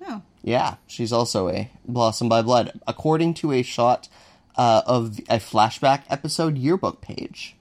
Oh, 0.08 0.22
Yeah, 0.44 0.76
she's 0.88 1.14
also 1.14 1.50
a 1.50 1.72
Blossom 1.86 2.28
by 2.30 2.42
Blood, 2.42 2.80
according 2.86 3.36
to 3.36 3.52
a 3.52 3.62
shot 3.64 4.10
uh, 4.56 4.82
of 4.86 5.20
a 5.30 5.38
flashback 5.38 6.04
episode 6.10 6.58
yearbook 6.58 7.02
page. 7.02 7.56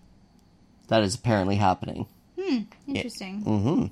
That 0.89 1.03
is 1.03 1.15
apparently 1.15 1.57
happening. 1.57 2.07
Hmm. 2.39 2.61
Interesting. 2.89 3.45
Mm-hmm. 3.45 3.87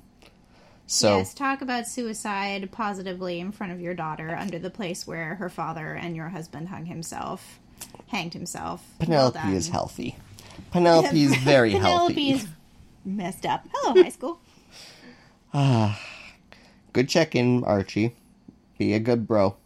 So, 0.91 1.17
yes, 1.19 1.35
talk 1.35 1.61
about 1.61 1.87
suicide 1.87 2.71
positively 2.71 3.39
in 3.39 3.51
front 3.51 3.71
of 3.73 3.79
your 3.79 3.93
daughter 3.93 4.35
under 4.35 4.57
the 4.57 4.71
place 4.71 5.05
where 5.05 5.35
her 5.35 5.47
father 5.47 5.93
and 5.93 6.15
your 6.15 6.29
husband 6.29 6.69
hung 6.69 6.85
himself, 6.85 7.59
hanged 8.07 8.33
himself. 8.33 8.83
Well 9.05 9.31
Penelope 9.31 9.55
is 9.55 9.69
healthy. 9.69 10.17
Penelope 10.71 11.23
is 11.23 11.35
very 11.43 11.73
Penelope 11.73 12.13
healthy. 12.13 12.31
is 12.31 12.47
messed 13.05 13.45
up. 13.45 13.67
Hello, 13.71 14.01
high 14.01 14.09
school. 14.09 14.39
Ah, 15.53 15.99
Good 16.91 17.07
check 17.07 17.35
in, 17.35 17.63
Archie. 17.65 18.15
Be 18.79 18.93
a 18.93 18.99
good 18.99 19.27
bro. 19.27 19.57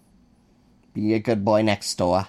Be 0.93 1.13
a 1.13 1.19
good 1.19 1.45
boy 1.45 1.61
next 1.61 1.95
door. 1.97 2.27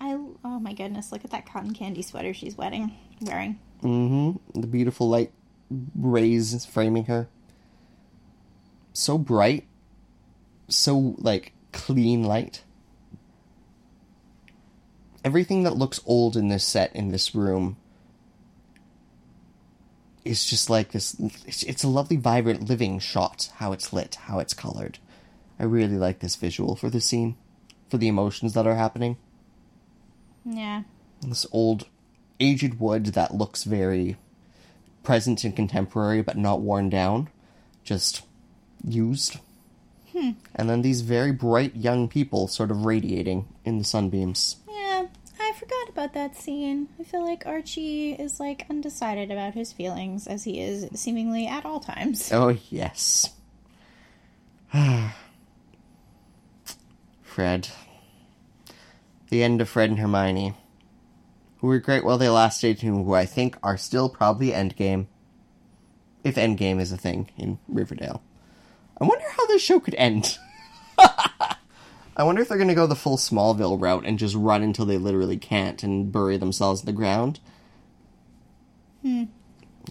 I 0.00 0.12
oh 0.44 0.58
my 0.60 0.72
goodness, 0.72 1.12
look 1.12 1.24
at 1.24 1.30
that 1.30 1.46
cotton 1.46 1.72
candy 1.72 2.02
sweater 2.02 2.34
she's 2.34 2.56
wearing. 2.56 2.92
Wearing. 3.20 3.58
Mm-hmm. 3.82 4.60
The 4.60 4.66
beautiful 4.66 5.08
light 5.08 5.32
rays 5.96 6.64
framing 6.66 7.04
her. 7.06 7.28
So 8.94 9.18
bright. 9.18 9.66
So, 10.68 11.14
like, 11.18 11.52
clean 11.72 12.22
light. 12.24 12.64
Everything 15.22 15.62
that 15.64 15.76
looks 15.76 16.00
old 16.06 16.36
in 16.36 16.48
this 16.48 16.64
set, 16.64 16.94
in 16.96 17.08
this 17.10 17.34
room, 17.34 17.76
is 20.24 20.46
just 20.46 20.70
like 20.70 20.92
this. 20.92 21.16
It's, 21.46 21.84
a 21.84 21.88
lovely, 21.88 22.16
vibrant, 22.16 22.68
living 22.68 22.98
shot. 22.98 23.50
How 23.56 23.72
it's 23.72 23.92
lit, 23.92 24.14
how 24.14 24.38
it's 24.38 24.54
colored. 24.54 24.98
I 25.58 25.64
really 25.64 25.96
like 25.96 26.20
this 26.20 26.36
visual 26.36 26.76
for 26.76 26.88
the 26.88 27.00
scene, 27.00 27.36
for 27.90 27.98
the 27.98 28.08
emotions 28.08 28.54
that 28.54 28.66
are 28.66 28.74
happening 28.74 29.16
Yeah. 30.44 30.82
this 31.22 31.46
old 31.52 31.86
aged 32.40 32.80
wood 32.80 33.06
that 33.06 33.34
looks 33.34 33.62
very 33.64 34.16
present 35.04 35.44
and 35.44 35.54
contemporary 35.54 36.20
but 36.22 36.36
not 36.36 36.60
worn 36.60 36.90
down 36.90 37.28
just 37.84 38.22
used. 38.86 39.38
Hmm. 40.12 40.32
And 40.54 40.70
then 40.70 40.82
these 40.82 41.00
very 41.00 41.32
bright 41.32 41.74
young 41.74 42.08
people 42.08 42.46
sort 42.46 42.70
of 42.70 42.84
radiating 42.84 43.48
in 43.64 43.78
the 43.78 43.84
sunbeams. 43.84 44.56
Yeah. 44.68 45.06
I 45.40 45.52
forgot 45.58 45.88
about 45.88 46.14
that 46.14 46.36
scene. 46.36 46.88
I 46.98 47.04
feel 47.04 47.24
like 47.24 47.46
Archie 47.46 48.12
is 48.12 48.38
like 48.40 48.66
undecided 48.70 49.30
about 49.30 49.54
his 49.54 49.72
feelings 49.72 50.26
as 50.26 50.44
he 50.44 50.60
is 50.60 50.88
seemingly 50.98 51.46
at 51.46 51.64
all 51.66 51.80
times. 51.80 52.32
oh 52.34 52.56
yes. 52.70 53.30
Fred. 57.22 57.68
The 59.30 59.42
end 59.42 59.60
of 59.60 59.68
fred 59.68 59.90
and 59.90 59.98
hermione. 59.98 60.54
Who 61.58 61.66
were 61.66 61.78
great 61.78 62.04
while 62.04 62.18
they 62.18 62.28
lasted 62.28 62.82
and 62.82 63.04
who 63.04 63.14
i 63.14 63.26
think 63.26 63.56
are 63.62 63.76
still 63.76 64.08
probably 64.08 64.50
endgame. 64.50 65.06
If 66.22 66.36
endgame 66.36 66.80
is 66.80 66.92
a 66.92 66.96
thing 66.96 67.30
in 67.36 67.58
riverdale 67.68 68.22
I 69.00 69.04
wonder 69.04 69.24
how 69.36 69.46
this 69.46 69.62
show 69.62 69.80
could 69.80 69.94
end. 69.94 70.38
I 72.16 72.22
wonder 72.22 72.42
if 72.42 72.48
they're 72.48 72.58
going 72.58 72.68
to 72.68 72.74
go 72.74 72.86
the 72.86 72.94
full 72.94 73.16
Smallville 73.16 73.80
route 73.80 74.04
and 74.06 74.18
just 74.18 74.36
run 74.36 74.62
until 74.62 74.86
they 74.86 74.98
literally 74.98 75.36
can't 75.36 75.82
and 75.82 76.12
bury 76.12 76.36
themselves 76.36 76.80
in 76.80 76.86
the 76.86 76.92
ground. 76.92 77.40
Hmm. 79.02 79.24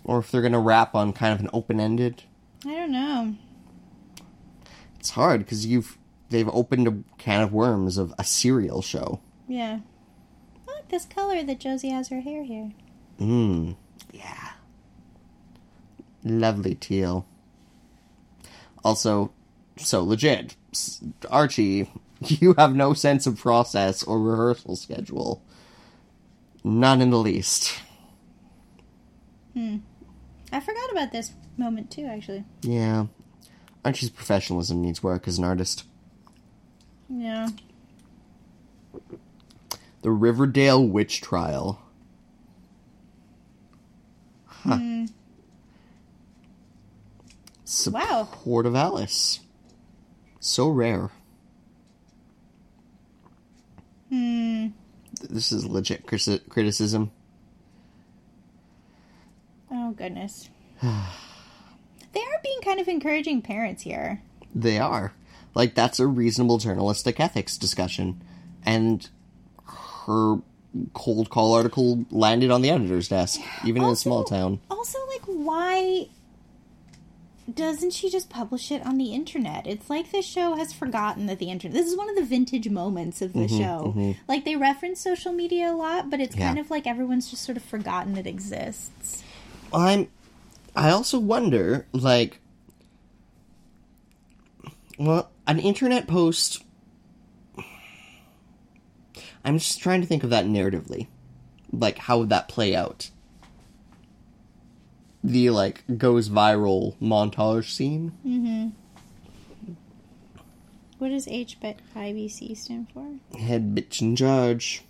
Or 0.05 0.19
if 0.19 0.31
they're 0.31 0.41
going 0.41 0.53
to 0.53 0.59
wrap 0.59 0.95
on 0.95 1.11
kind 1.13 1.33
of 1.33 1.41
an 1.41 1.49
open-ended. 1.53 2.23
I 2.65 2.69
don't 2.69 2.91
know. 2.91 3.35
It's 4.99 5.11
hard 5.11 5.41
because 5.41 5.65
you've 5.65 5.97
they've 6.29 6.47
opened 6.49 6.87
a 6.87 6.97
can 7.17 7.41
of 7.41 7.51
worms 7.51 7.97
of 7.97 8.13
a 8.17 8.23
serial 8.23 8.81
show. 8.81 9.19
Yeah. 9.47 9.79
I 10.67 10.71
like 10.71 10.87
this 10.87 11.05
color 11.05 11.43
that 11.43 11.59
Josie 11.59 11.89
has 11.89 12.07
her 12.07 12.21
hair 12.21 12.43
here. 12.43 12.71
Mmm. 13.19 13.75
Yeah. 14.13 14.53
Lovely 16.23 16.75
teal. 16.75 17.27
Also, 18.83 19.31
so 19.77 20.03
legit. 20.03 20.55
Archie, 21.29 21.89
you 22.19 22.53
have 22.57 22.75
no 22.75 22.93
sense 22.93 23.25
of 23.25 23.37
process 23.37 24.03
or 24.03 24.19
rehearsal 24.19 24.75
schedule. 24.75 25.41
None 26.63 27.01
in 27.01 27.09
the 27.09 27.17
least. 27.17 27.73
Hmm. 29.53 29.77
I 30.51 30.59
forgot 30.59 30.91
about 30.91 31.11
this 31.11 31.33
moment 31.57 31.91
too, 31.91 32.05
actually. 32.05 32.45
Yeah. 32.61 33.07
Archie's 33.83 34.09
professionalism 34.09 34.81
needs 34.81 35.03
work 35.03 35.27
as 35.27 35.37
an 35.37 35.43
artist. 35.43 35.83
Yeah. 37.09 37.49
The 40.01 40.11
Riverdale 40.11 40.85
Witch 40.85 41.21
Trial. 41.21 41.81
Huh. 44.45 44.77
Hmm. 44.77 44.92
Wow. 47.88 48.27
Support 48.31 48.65
of 48.65 48.75
Alice. 48.75 49.39
So 50.39 50.69
rare. 50.69 51.09
Hmm. 54.09 54.67
This 55.29 55.51
is 55.51 55.65
legit 55.65 56.05
criticism. 56.05 57.12
Oh 59.71 59.91
goodness. 59.91 60.49
they 60.81 60.89
are 60.89 62.41
being 62.43 62.62
kind 62.63 62.79
of 62.79 62.88
encouraging 62.88 63.41
parents 63.41 63.83
here. 63.83 64.21
They 64.53 64.77
are. 64.77 65.13
Like, 65.55 65.75
that's 65.75 65.99
a 65.99 66.07
reasonable 66.07 66.57
journalistic 66.57 67.19
ethics 67.19 67.57
discussion. 67.57 68.21
And 68.65 69.07
her 70.05 70.38
cold 70.93 71.29
call 71.29 71.53
article 71.53 72.05
landed 72.09 72.51
on 72.51 72.62
the 72.62 72.69
editor's 72.69 73.07
desk, 73.07 73.39
even 73.65 73.83
in 73.83 73.89
a 73.89 73.95
small 73.95 74.23
town. 74.23 74.59
Also, 74.69 74.97
like, 75.07 75.21
why 75.25 76.07
doesn't 77.51 77.91
she 77.91 78.10
just 78.10 78.29
publish 78.29 78.71
it 78.71 78.86
on 78.86 78.97
the 78.97 79.13
internet? 79.13 79.65
It's 79.67 79.89
like 79.89 80.12
this 80.12 80.25
show 80.25 80.56
has 80.56 80.71
forgotten 80.71 81.25
that 81.25 81.39
the 81.39 81.49
internet. 81.51 81.75
This 81.75 81.88
is 81.91 81.97
one 81.97 82.10
of 82.10 82.15
the 82.15 82.23
vintage 82.23 82.69
moments 82.69 83.21
of 83.21 83.34
the 83.34 83.47
show. 83.47 84.15
Like 84.27 84.45
they 84.45 84.56
reference 84.56 85.01
social 85.01 85.34
media 85.34 85.71
a 85.71 85.75
lot, 85.75 86.10
but 86.10 86.19
it's 86.19 86.34
Mm-hmm, 86.36 86.41
Yeah. 86.41 86.47
kind 86.47 86.60
of 86.60 86.69
like 86.71 86.88
everyone's 86.88 87.29
just 87.29 87.43
sort 87.43 87.58
of 87.58 87.63
forgotten 87.63 88.17
it 88.17 88.27
exists. 88.27 89.23
I'm. 89.73 90.08
I 90.75 90.89
also 90.91 91.19
wonder, 91.19 91.86
like. 91.91 92.39
Well, 94.97 95.29
an 95.47 95.60
internet 95.60 96.08
post. 96.08 96.63
I'm 99.43 99.58
just 99.58 99.79
trying 99.82 100.01
to 100.01 100.08
think 100.08 100.23
of 100.23 100.29
that 100.29 100.45
narratively. 100.45 101.08
Like, 101.71 101.97
how 101.97 102.19
would 102.19 102.29
that 102.29 102.47
play 102.47 102.75
out? 102.75 103.10
The, 105.23 105.49
like, 105.51 105.83
goes 105.97 106.29
viral 106.29 106.95
montage 106.97 107.71
scene? 107.71 108.73
What 110.97 111.09
does 111.09 111.25
HBIBC 111.27 112.57
stand 112.57 112.88
for? 112.93 113.05
Head 113.38 113.75
bitch 113.75 114.01
and 114.01 114.17
judge. 114.17 114.83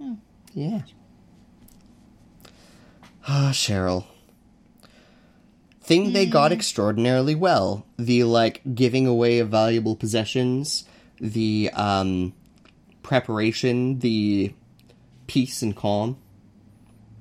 Oh. 0.00 0.18
Yeah. 0.54 0.82
Ah, 3.26 3.50
Cheryl. 3.52 4.06
Thing 5.80 6.12
they 6.12 6.26
got 6.26 6.52
extraordinarily 6.52 7.34
well. 7.34 7.86
The, 7.98 8.24
like, 8.24 8.60
giving 8.74 9.06
away 9.06 9.38
of 9.38 9.48
valuable 9.48 9.96
possessions, 9.96 10.84
the, 11.20 11.70
um, 11.74 12.32
preparation, 13.02 13.98
the 13.98 14.54
peace 15.26 15.60
and 15.62 15.74
calm. 15.74 16.16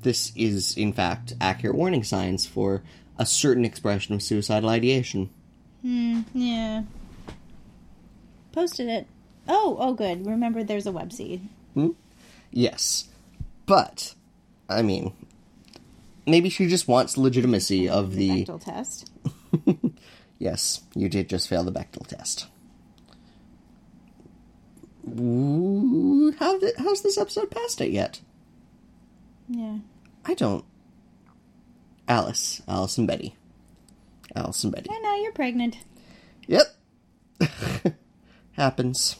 This 0.02 0.32
is, 0.36 0.76
in 0.78 0.94
fact, 0.94 1.34
accurate 1.40 1.76
warning 1.76 2.04
signs 2.04 2.46
for 2.46 2.82
a 3.18 3.26
certain 3.26 3.66
expression 3.66 4.16
of 4.16 4.24
suicidal 4.24 4.70
ideation. 4.70 5.30
Hmm, 5.82 6.22
yeah. 6.34 6.84
Posted 8.52 8.88
it. 8.88 9.08
Oh, 9.48 9.78
oh, 9.80 9.94
good. 9.94 10.26
Remember, 10.26 10.64
there's 10.64 10.88
a 10.88 10.92
web 10.92 11.14
seed. 11.14 11.48
Hmm? 11.74 11.90
Yes. 12.52 13.08
But, 13.66 14.16
I 14.68 14.82
mean, 14.82 15.14
maybe 16.26 16.50
she 16.50 16.68
just 16.68 16.88
wants 16.88 17.18
legitimacy 17.18 17.88
of 17.88 18.16
the. 18.16 18.46
Bechdel 18.46 18.64
test. 18.64 19.12
Yes, 20.42 20.82
you 20.96 21.08
did 21.08 21.30
just 21.30 21.48
fail 21.48 21.64
the 21.64 21.72
Bechdel 21.72 22.08
test. 22.08 22.48
Ooh, 25.08 26.34
how 26.40 26.60
how's 26.80 27.04
this 27.04 27.20
episode 27.20 27.52
past 27.52 27.80
it 27.80 27.92
yet? 27.92 28.22
Yeah. 29.48 29.78
I 30.26 30.34
don't. 30.34 30.66
Alice, 32.08 32.62
Alice 32.68 32.98
and 32.98 33.08
Betty, 33.08 33.36
Alice 34.36 34.64
and 34.64 34.74
Betty. 34.74 34.90
I 34.92 35.00
know 35.00 35.16
you're 35.16 35.32
pregnant. 35.32 35.78
Yep, 36.48 36.66
happens. 38.54 39.16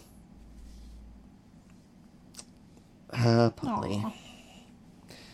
Uh, 3.14 3.50
Polly. 3.52 4.02
Aw. 4.04 4.14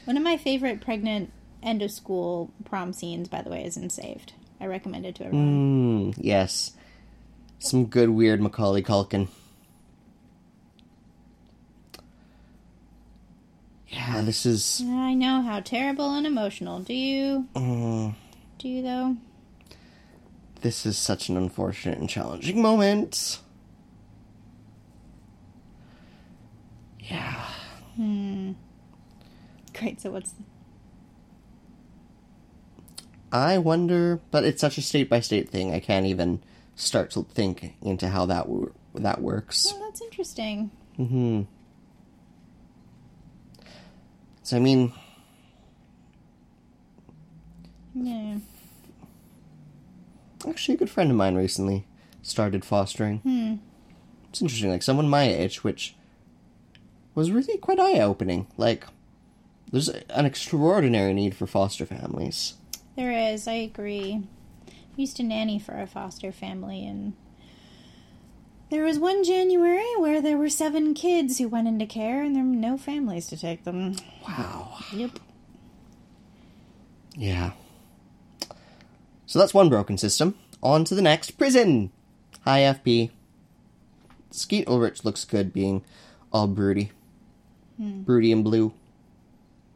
One 0.06 0.17
of 0.17 0.23
my 0.23 0.38
favorite 0.38 0.82
pregnant 0.82 1.32
end 1.63 1.82
of 1.82 1.91
school 1.91 2.51
prom 2.65 2.93
scenes, 2.93 3.27
by 3.27 3.41
the 3.41 3.49
way, 3.49 3.63
is 3.65 3.77
in 3.77 3.89
Saved. 3.89 4.34
I 4.60 4.65
recommend 4.65 5.06
it 5.06 5.15
to 5.15 5.25
everyone. 5.25 6.13
Mm, 6.13 6.17
yes, 6.17 6.71
some 7.60 7.86
good 7.86 8.10
weird 8.10 8.41
Macaulay 8.41 8.84
Culkin. 8.84 9.27
Yeah, 13.89 14.21
this 14.21 14.45
is. 14.45 14.84
I 14.86 15.13
know 15.13 15.41
how 15.41 15.60
terrible 15.62 16.13
and 16.13 16.28
emotional. 16.28 16.80
Do 16.80 16.93
you? 16.93 17.47
Mm, 17.56 18.15
Do 18.60 18.67
you 18.67 18.82
though? 18.82 19.17
this 20.62 20.86
is 20.88 20.97
such 20.97 21.30
an 21.30 21.38
unfortunate 21.38 22.00
and 22.00 22.10
challenging 22.10 22.62
moment. 22.62 23.39
Yeah. 27.00 27.45
Hmm. 27.95 28.54
Great. 29.73 30.02
So 30.02 30.12
what's? 30.12 30.34
I 33.32 33.58
wonder, 33.58 34.19
but 34.32 34.43
it's 34.43 34.62
such 34.62 34.78
a 34.78 34.82
state 34.82 35.10
by 35.10 35.19
state 35.19 35.50
thing. 35.50 35.73
I 35.73 35.80
can't 35.80 36.06
even 36.06 36.41
start 36.76 37.12
to 37.12 37.23
think 37.23 37.76
into 37.82 38.08
how 38.10 38.26
that 38.26 38.47
that 38.95 39.21
works. 39.21 39.71
Oh, 39.73 39.80
that's 39.86 40.02
interesting. 40.02 40.71
Hmm. 40.97 41.43
So 44.48 44.56
I 44.56 44.62
mean, 44.62 44.94
Yeah. 47.94 48.38
actually, 50.48 50.76
a 50.76 50.78
good 50.78 50.90
friend 50.90 51.12
of 51.12 51.18
mine 51.18 51.36
recently 51.36 51.84
started 52.22 52.64
fostering. 52.64 53.18
Hmm. 53.20 53.56
It's 54.30 54.42
interesting, 54.42 54.70
like 54.70 54.84
someone 54.84 55.10
my 55.10 55.24
age, 55.24 55.66
which 55.66 55.96
was 57.14 57.30
really 57.30 57.58
quite 57.58 57.78
eye 57.78 58.00
opening. 58.00 58.48
Like, 58.56 58.88
there's 59.70 59.90
an 59.90 60.26
extraordinary 60.26 61.14
need 61.14 61.36
for 61.36 61.46
foster 61.46 61.86
families. 61.86 62.54
There 62.96 63.12
is. 63.12 63.50
I 63.50 63.56
agree. 63.56 64.22
I 64.70 64.72
used 64.96 65.18
to 65.18 65.24
nanny 65.24 65.60
for 65.60 65.78
a 65.78 65.88
foster 65.88 66.32
family, 66.32 66.86
and 66.86 67.16
there 68.69 68.84
was 68.84 68.99
one 68.99 69.23
January 69.23 69.88
where 69.97 70.21
there 70.21 70.38
were 70.38 70.49
seven 70.49 70.93
kids 70.93 71.38
who 71.38 71.47
went 71.47 71.67
into 71.67 71.86
care, 71.86 72.21
and 72.21 72.36
there 72.36 72.43
were 72.43 72.49
no 72.49 72.77
families 72.77 73.27
to 73.27 73.38
take 73.38 73.63
them. 73.63 73.95
Wow. 74.27 74.77
Yep. 74.91 75.19
Yeah. 77.15 77.51
So 79.25 79.39
that's 79.39 79.53
one 79.53 79.69
broken 79.69 79.97
system. 79.97 80.36
On 80.62 80.84
to 80.86 80.95
the 80.95 81.01
next 81.01 81.32
prison. 81.32 81.91
Hi, 82.43 82.62
FP. 82.62 83.12
Skeet 84.32 84.67
Ulrich 84.67 85.03
looks 85.06 85.25
good 85.25 85.53
being 85.53 85.84
all 86.32 86.47
broody. 86.47 86.91
Hmm. 87.77 88.01
Broody 88.01 88.32
and 88.32 88.43
blue. 88.43 88.73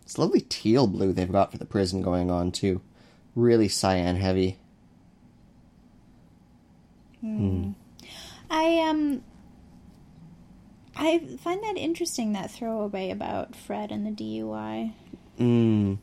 It's 0.04 0.18
lovely 0.18 0.42
teal 0.42 0.88
blue 0.88 1.14
they've 1.14 1.32
got 1.32 1.52
for 1.52 1.58
the 1.58 1.66
prison 1.66 2.02
going 2.02 2.30
on, 2.30 2.52
too. 2.52 2.82
Really 3.36 3.68
cyan 3.68 4.18
heavy. 4.18 4.58
Hmm. 7.22 7.38
Hmm. 7.38 7.72
I 8.52 8.86
um. 8.88 9.24
I 10.96 11.20
find 11.40 11.64
that 11.64 11.78
interesting 11.78 12.34
that 12.34 12.52
throwaway 12.52 13.10
about 13.10 13.56
Fred 13.56 13.92
and 13.92 14.06
the 14.06 14.12
DUI. 14.12 14.94
Mm. 15.40 15.98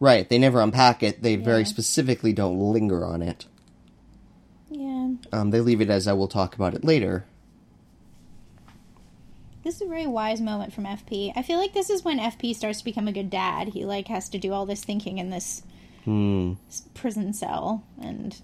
Right, 0.00 0.26
they 0.26 0.38
never 0.38 0.62
unpack 0.62 1.02
it. 1.02 1.22
They 1.22 1.36
very 1.36 1.66
specifically 1.66 2.32
don't 2.32 2.58
linger 2.58 3.04
on 3.04 3.20
it. 3.20 3.44
Yeah, 4.70 5.10
Um, 5.32 5.50
they 5.50 5.60
leave 5.60 5.82
it 5.82 5.90
as 5.90 6.08
I 6.08 6.14
will 6.14 6.28
talk 6.28 6.54
about 6.54 6.72
it 6.74 6.82
later. 6.84 7.26
this 9.62 9.74
is 9.76 9.82
a 9.82 9.86
very 9.86 10.06
wise 10.06 10.40
moment 10.40 10.72
from 10.72 10.84
FP. 10.84 11.32
I 11.36 11.42
feel 11.42 11.58
like 11.58 11.74
this 11.74 11.90
is 11.90 12.02
when 12.02 12.18
FP 12.18 12.56
starts 12.56 12.78
to 12.78 12.84
become 12.84 13.06
a 13.06 13.12
good 13.12 13.28
dad. 13.28 13.68
He 13.68 13.84
like 13.84 14.08
has 14.08 14.30
to 14.30 14.38
do 14.38 14.54
all 14.54 14.64
this 14.64 14.82
thinking 14.82 15.18
in 15.18 15.28
this 15.28 15.62
Hmm. 16.04 16.54
s- 16.68 16.84
prison 16.94 17.32
cell, 17.32 17.84
and 18.00 18.40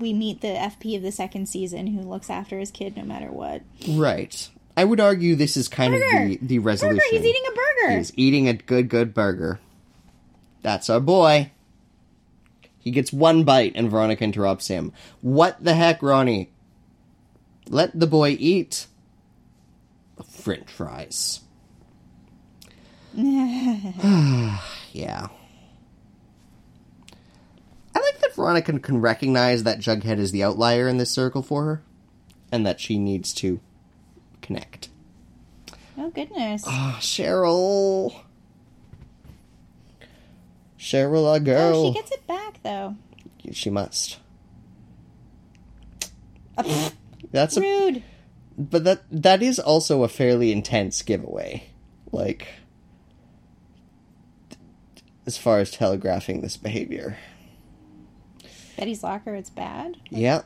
we 0.00 0.12
meet 0.12 0.40
the 0.40 0.48
FP 0.48 0.96
of 0.96 1.02
the 1.02 1.12
second 1.12 1.48
season 1.48 1.86
who 1.86 2.00
looks 2.00 2.28
after 2.30 2.58
his 2.58 2.70
kid 2.70 2.96
no 2.96 3.04
matter 3.04 3.30
what. 3.30 3.62
Right. 3.88 4.48
I 4.76 4.84
would 4.84 5.00
argue 5.00 5.36
this 5.36 5.56
is 5.56 5.68
kind 5.68 5.94
of 5.94 6.00
the, 6.00 6.38
the 6.42 6.58
resolution. 6.58 6.98
Burger, 6.98 7.08
he's 7.10 7.24
eating 7.24 7.42
a 7.48 7.52
burger. 7.54 7.96
He's 7.98 8.12
eating 8.16 8.48
a 8.48 8.52
good, 8.54 8.88
good 8.88 9.14
burger. 9.14 9.58
That's 10.62 10.90
our 10.90 11.00
boy. 11.00 11.52
He 12.78 12.90
gets 12.90 13.12
one 13.12 13.44
bite 13.44 13.72
and 13.74 13.90
Veronica 13.90 14.22
interrupts 14.24 14.68
him. 14.68 14.92
What 15.20 15.62
the 15.64 15.74
heck, 15.74 16.02
Ronnie? 16.02 16.50
Let 17.68 17.98
the 17.98 18.06
boy 18.06 18.36
eat. 18.38 18.86
French 20.28 20.70
fries. 20.70 21.40
yeah. 23.16 24.58
I 27.96 28.00
like 28.00 28.20
that 28.20 28.34
Veronica 28.34 28.78
can 28.78 29.00
recognize 29.00 29.62
that 29.62 29.78
Jughead 29.78 30.18
is 30.18 30.30
the 30.30 30.44
outlier 30.44 30.86
in 30.86 30.98
this 30.98 31.10
circle 31.10 31.40
for 31.42 31.64
her, 31.64 31.82
and 32.52 32.66
that 32.66 32.78
she 32.78 32.98
needs 32.98 33.32
to 33.34 33.58
connect. 34.42 34.90
Oh 35.96 36.10
goodness! 36.10 36.64
Ah, 36.66 36.98
Cheryl. 37.00 38.20
Cheryl, 40.78 41.34
a 41.34 41.40
girl. 41.40 41.86
Oh, 41.86 41.92
she 41.94 41.98
gets 41.98 42.12
it 42.12 42.26
back 42.26 42.62
though. 42.62 42.96
She 43.50 43.70
must. 43.70 44.18
That's 47.32 47.56
a, 47.56 47.60
Rude. 47.62 48.02
but 48.58 48.84
that 48.84 49.04
that 49.10 49.42
is 49.42 49.58
also 49.58 50.02
a 50.02 50.08
fairly 50.08 50.52
intense 50.52 51.00
giveaway. 51.00 51.70
Like, 52.12 52.46
as 55.24 55.38
far 55.38 55.60
as 55.60 55.70
telegraphing 55.70 56.42
this 56.42 56.58
behavior. 56.58 57.16
Betty's 58.76 59.02
locker. 59.02 59.34
It's 59.34 59.50
bad. 59.50 59.96
Yeah. 60.10 60.42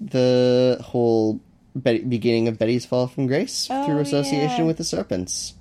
The 0.00 0.78
whole 0.82 1.40
Betty, 1.74 1.98
beginning 2.00 2.48
of 2.48 2.58
Betty's 2.58 2.86
fall 2.86 3.06
from 3.06 3.26
grace 3.26 3.68
Oh, 3.70 3.84
through 3.86 3.98
association 4.00 4.60
yeah. 4.60 4.64
with 4.64 4.78
the 4.78 4.84
serpents. 4.84 5.54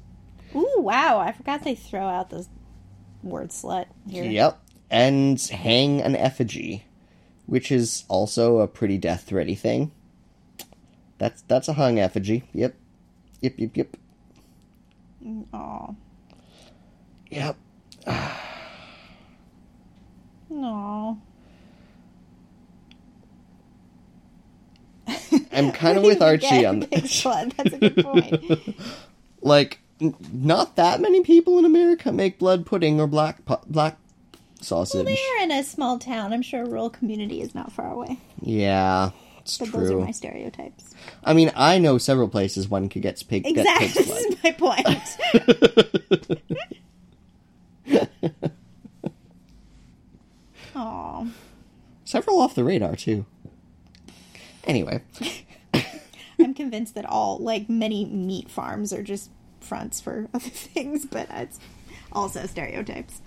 Ooh, 0.55 0.75
wow! 0.77 1.19
I 1.19 1.33
forgot 1.33 1.63
they 1.63 1.75
throw 1.75 2.07
out 2.07 2.29
the 2.29 2.45
word 3.23 3.49
slut 3.49 3.87
here. 4.09 4.23
Yep. 4.23 4.61
And 4.89 5.41
hang 5.41 6.01
an 6.01 6.15
effigy, 6.15 6.85
which 7.45 7.71
is 7.71 8.05
also 8.07 8.59
a 8.59 8.67
pretty 8.67 8.97
death 8.97 9.23
thready 9.23 9.55
thing. 9.55 9.91
That's 11.17 11.41
that's 11.41 11.67
a 11.67 11.73
hung 11.73 11.99
effigy. 11.99 12.43
Yep. 12.53 12.75
Yep, 13.41 13.53
yep, 13.57 13.77
yep. 13.77 13.97
Mm, 15.25 15.45
aw. 15.53 15.93
Yep. 17.29 17.57
Aw. 20.51 21.15
I'm 25.55 25.71
kind 25.71 25.97
of 25.97 26.03
with 26.03 26.21
Archie 26.21 26.65
on 26.65 26.79
this. 26.91 27.23
slut. 27.23 27.55
That's 27.55 27.73
a 27.73 27.77
good 27.77 28.03
point. 28.03 28.75
Like, 29.41 29.79
n- 30.01 30.15
not 30.33 30.75
that 30.77 30.99
many 31.01 31.21
people 31.21 31.59
in 31.59 31.65
America 31.65 32.11
make 32.11 32.39
blood 32.39 32.65
pudding 32.65 32.99
or 32.99 33.05
black 33.05 33.37
black 33.67 33.97
sausage. 34.59 35.05
They're 35.05 35.43
in 35.43 35.51
a 35.51 35.63
small 35.63 35.99
town. 35.99 36.33
I'm 36.33 36.41
sure 36.41 36.63
a 36.63 36.65
rural 36.67 36.89
community 36.89 37.41
is 37.41 37.53
not 37.53 37.71
far 37.71 37.91
away. 37.91 38.17
yeah, 38.41 39.11
it's 39.39 39.59
But 39.59 39.71
those 39.71 39.91
are 39.91 39.99
my 39.99 40.09
stereotypes. 40.09 40.95
I 41.23 41.33
mean, 41.33 41.51
I 41.55 41.77
know 41.77 41.99
several 41.99 42.27
places 42.27 42.67
one 42.67 42.89
could 42.89 43.03
get 43.03 43.23
pig 43.27 43.43
get 43.43 43.57
Exactly. 43.57 43.87
pig's 43.87 44.07
This 44.07 44.25
is 44.25 44.43
my 44.43 44.51
point. 44.51 44.87
Aw. 50.75 51.25
Several 52.03 52.39
off 52.39 52.55
the 52.55 52.63
radar, 52.63 52.95
too. 52.95 53.25
Anyway, 54.65 55.01
I'm 56.39 56.53
convinced 56.53 56.95
that 56.95 57.05
all, 57.05 57.37
like, 57.37 57.69
many 57.69 58.05
meat 58.05 58.49
farms 58.49 58.91
are 58.93 59.03
just 59.03 59.29
fronts 59.61 60.01
for 60.01 60.27
other 60.33 60.49
things, 60.49 61.05
but 61.05 61.27
it's 61.31 61.59
also 62.11 62.45
stereotypes. 62.45 63.21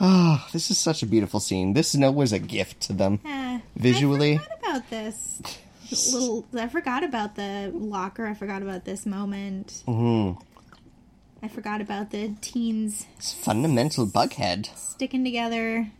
oh, 0.00 0.46
this 0.52 0.70
is 0.70 0.78
such 0.78 1.02
a 1.02 1.06
beautiful 1.06 1.40
scene. 1.40 1.72
This 1.74 1.92
snow 1.92 2.10
was 2.10 2.32
a 2.32 2.38
gift 2.38 2.80
to 2.82 2.92
them. 2.92 3.20
Ah, 3.24 3.60
Visually. 3.76 4.34
I 4.34 4.38
forgot 4.38 4.58
about 4.60 4.90
this. 4.90 5.42
Little, 6.12 6.44
I 6.54 6.68
forgot 6.68 7.02
about 7.02 7.34
the 7.34 7.70
locker. 7.74 8.26
I 8.26 8.34
forgot 8.34 8.62
about 8.62 8.84
this 8.84 9.04
moment. 9.06 9.82
Mm-hmm. 9.88 10.40
I 11.42 11.48
forgot 11.48 11.80
about 11.80 12.10
the 12.10 12.34
teens 12.42 13.06
It's 13.16 13.32
fundamental 13.32 14.06
bughead. 14.06 14.66
sticking 14.76 15.24
together. 15.24 15.90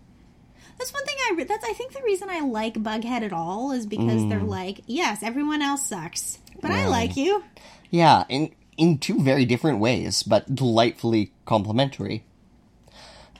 That's 0.80 0.92
one 0.94 1.04
thing 1.04 1.16
I. 1.28 1.34
Re- 1.36 1.44
that's 1.44 1.64
I 1.64 1.74
think 1.74 1.92
the 1.92 2.02
reason 2.02 2.30
I 2.30 2.40
like 2.40 2.74
Bughead 2.74 3.20
at 3.22 3.34
all 3.34 3.70
is 3.70 3.84
because 3.86 4.26
they're 4.28 4.40
like, 4.40 4.80
yes, 4.86 5.22
everyone 5.22 5.60
else 5.60 5.86
sucks, 5.86 6.38
but 6.62 6.70
I 6.70 6.84
Mm. 6.84 6.90
like 6.90 7.16
you. 7.18 7.44
Yeah, 7.90 8.24
in 8.30 8.52
in 8.78 8.96
two 8.96 9.20
very 9.22 9.44
different 9.44 9.78
ways, 9.78 10.22
but 10.22 10.54
delightfully 10.54 11.32
complementary. 11.44 12.24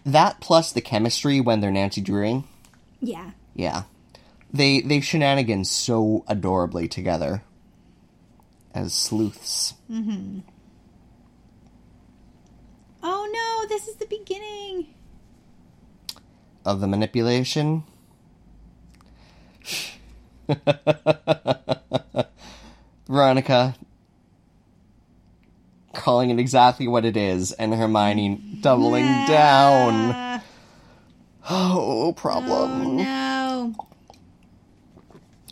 That 0.05 0.41
plus 0.41 0.71
the 0.71 0.83
chemistry 0.83 1.41
when 1.41 1.61
they're 1.61 1.71
Nancy 1.71 2.03
Drewing, 2.03 2.45
Yeah. 3.01 3.31
yeah, 3.55 3.85
they 4.53 4.83
they 4.83 5.01
shenanigans 5.01 5.71
so 5.71 6.25
adorably 6.29 6.89
together 6.89 7.43
as 8.75 8.93
sleuths. 8.93 9.73
Mm-hmm. 9.91 10.41
Oh 13.03 13.29
no, 13.33 13.67
this 13.69 13.89
is 13.89 13.97
the 13.97 14.07
beginning. 14.07 14.89
Of 16.65 16.81
the 16.81 16.87
manipulation. 16.87 17.85
Veronica 23.07 23.75
calling 25.93 26.31
it 26.31 26.39
exactly 26.39 26.87
what 26.89 27.05
it 27.05 27.17
is, 27.17 27.53
and 27.53 27.75
Hermione 27.75 28.59
doubling 28.61 29.05
down. 29.27 30.13
Ah, 30.15 30.43
Oh, 31.49 32.07
oh 32.09 32.13
problem. 32.13 32.99
no. 32.99 33.75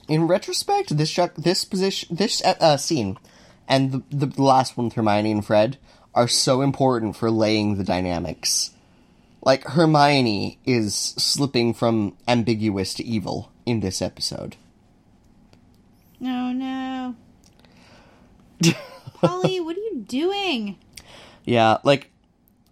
In 0.07 0.27
retrospect, 0.27 0.97
this 0.97 1.09
shuck, 1.09 1.35
this 1.35 1.65
position, 1.65 2.17
this 2.17 2.43
uh, 2.45 2.55
uh, 2.61 2.77
scene, 2.77 3.19
and 3.67 4.05
the, 4.11 4.27
the 4.27 4.43
last 4.43 4.77
one 4.77 4.87
with 4.87 4.95
Hermione 4.95 5.33
and 5.33 5.45
Fred 5.45 5.77
are 6.15 6.29
so 6.29 6.63
important 6.63 7.17
for 7.17 7.31
laying 7.31 7.77
the 7.77 7.85
dynamics. 7.85 8.71
Like 9.43 9.65
Hermione 9.65 10.59
is 10.65 10.95
slipping 10.95 11.73
from 11.73 12.17
ambiguous 12.27 12.93
to 12.95 13.05
evil 13.05 13.53
in 13.65 13.81
this 13.81 14.03
episode. 14.03 14.57
Oh 16.21 16.53
no. 16.53 17.15
Polly, 19.15 19.61
what 19.61 19.77
are 19.77 19.81
you 19.81 20.05
doing? 20.07 20.77
Yeah, 21.45 21.79
like 21.85 22.11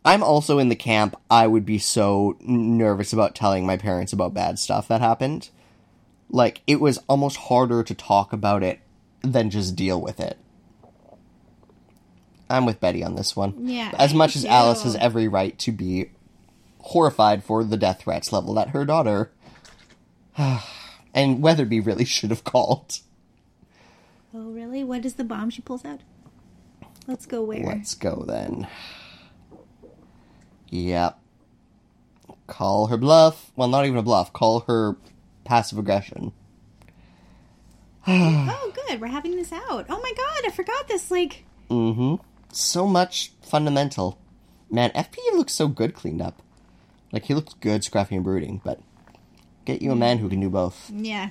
I'm 0.05 0.23
also 0.23 0.59
in 0.59 0.69
the 0.69 0.77
camp. 0.77 1.17
I 1.31 1.47
would 1.47 1.65
be 1.65 1.79
so 1.79 2.37
nervous 2.41 3.13
about 3.13 3.35
telling 3.35 3.67
my 3.67 3.77
parents 3.77 4.13
about 4.13 4.35
bad 4.35 4.59
stuff 4.59 4.89
that 4.89 5.01
happened. 5.01 5.51
Like 6.29 6.63
it 6.67 6.81
was 6.81 6.99
almost 7.09 7.37
harder 7.37 7.83
to 7.85 7.95
talk 7.95 8.33
about 8.33 8.63
it 8.63 8.81
than 9.23 9.51
just 9.51 9.77
deal 9.77 10.01
with 10.01 10.21
it. 10.21 10.39
I'm 12.49 12.67
with 12.67 12.81
Betty 12.81 13.03
on 13.03 13.17
this 13.17 13.35
one. 13.35 13.67
Yeah, 13.67 13.91
As 13.99 14.15
much 14.15 14.37
as 14.37 14.45
Alice 14.45 14.85
has 14.85 14.95
every 14.97 15.27
right 15.27 15.59
to 15.61 15.73
be 15.73 16.11
horrified 16.87 17.45
for 17.45 17.65
the 17.65 17.77
death 17.77 18.01
threats 18.03 18.33
leveled 18.33 18.59
at 18.59 18.71
her 18.71 18.85
daughter. 18.85 19.31
and 21.15 21.43
Weatherby 21.43 21.81
really 21.81 22.05
should 22.07 22.31
have 22.31 22.45
called. 22.45 23.01
Oh 24.35 24.51
really? 24.51 24.85
What 24.85 25.05
is 25.05 25.15
the 25.15 25.25
bomb 25.25 25.51
she 25.51 25.63
pulls 25.63 25.85
out? 25.85 26.01
Let's 27.07 27.27
go 27.27 27.43
where? 27.43 27.65
Let's 27.65 27.95
go 27.95 28.25
then. 28.27 28.67
Yep. 30.71 31.19
Call 32.47 32.89
her 32.89 32.97
bluff. 32.97 33.53
Well, 33.57 33.69
not 33.69 33.87
even 33.87 33.99
a 33.99 34.03
bluff. 34.03 34.33
Call 34.33 34.61
her 34.61 34.97
passive 35.45 35.79
aggression. 35.79 36.33
Oh 38.09 38.73
good, 38.87 39.01
we're 39.01 39.09
having 39.09 39.35
this 39.35 39.53
out. 39.53 39.87
Oh 39.89 40.01
my 40.01 40.13
god, 40.17 40.47
I 40.47 40.51
forgot 40.51 40.87
this 40.87 41.11
like 41.11 41.45
Mm-hmm. 41.71 42.23
So 42.53 42.87
much 42.87 43.33
fundamental. 43.43 44.19
Man, 44.71 44.91
FP 44.91 45.17
looks 45.33 45.53
so 45.53 45.69
good 45.69 45.95
cleaned 45.95 46.23
up. 46.23 46.43
Like, 47.13 47.25
he 47.25 47.35
looks 47.35 47.55
good, 47.55 47.83
scruffy 47.83 48.13
and 48.13 48.25
brooding, 48.25 48.61
but 48.65 48.81
get 49.65 49.83
you 49.83 49.93
a 49.93 49.97
man 49.97 50.19
who 50.19 50.29
can 50.29 50.41
do 50.41 50.51
both. 50.51 50.91
Yeah. 50.91 51.31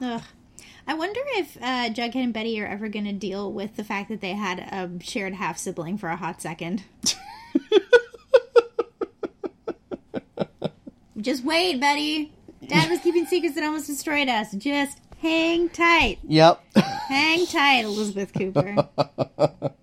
Ugh. 0.00 0.22
I 0.86 0.94
wonder 0.94 1.20
if 1.34 1.56
uh, 1.58 1.90
Jughead 1.90 2.14
and 2.14 2.32
Betty 2.32 2.58
are 2.62 2.66
ever 2.66 2.88
going 2.88 3.04
to 3.04 3.12
deal 3.12 3.52
with 3.52 3.76
the 3.76 3.84
fact 3.84 4.08
that 4.08 4.22
they 4.22 4.32
had 4.32 4.58
a 4.58 4.90
shared 5.02 5.34
half 5.34 5.58
sibling 5.58 5.98
for 5.98 6.08
a 6.08 6.16
hot 6.16 6.40
second. 6.40 6.82
Just 11.20 11.44
wait, 11.44 11.78
Betty. 11.78 12.32
Dad 12.66 12.88
was 12.90 13.00
keeping 13.00 13.26
secrets 13.26 13.54
that 13.56 13.64
almost 13.64 13.86
destroyed 13.86 14.28
us. 14.28 14.52
Just 14.52 14.98
hang 15.18 15.68
tight. 15.68 16.20
Yep. 16.26 16.62
Hang 16.76 17.44
tight, 17.46 17.84
Elizabeth 17.84 18.32
Cooper. 18.32 18.88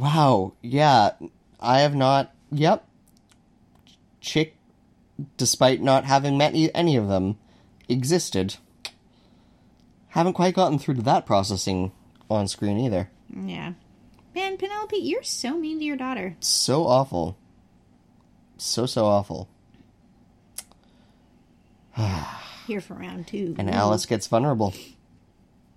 wow. 0.00 0.54
Yeah. 0.62 1.10
I 1.60 1.80
have 1.80 1.94
not. 1.94 2.32
Yep. 2.52 2.84
Chic, 4.20 4.56
despite 5.36 5.80
not 5.82 6.04
having 6.04 6.36
met 6.38 6.54
e- 6.54 6.70
any 6.74 6.96
of 6.96 7.08
them, 7.08 7.38
existed. 7.88 8.56
Haven't 10.08 10.32
quite 10.34 10.54
gotten 10.54 10.78
through 10.78 10.94
to 10.94 11.02
that 11.02 11.24
processing 11.26 11.92
on 12.30 12.48
screen 12.48 12.78
either. 12.78 13.10
yeah. 13.34 13.72
Man, 14.34 14.56
Penelope, 14.58 14.96
you're 14.96 15.24
so 15.24 15.58
mean 15.58 15.78
to 15.80 15.84
your 15.84 15.96
daughter. 15.96 16.36
So 16.38 16.86
awful. 16.86 17.36
So, 18.58 18.86
so 18.86 19.06
awful. 19.06 19.48
Here 22.66 22.80
for 22.80 22.94
round 22.94 23.26
two. 23.26 23.54
And 23.58 23.68
Alice 23.70 24.06
gets 24.06 24.26
vulnerable. 24.28 24.72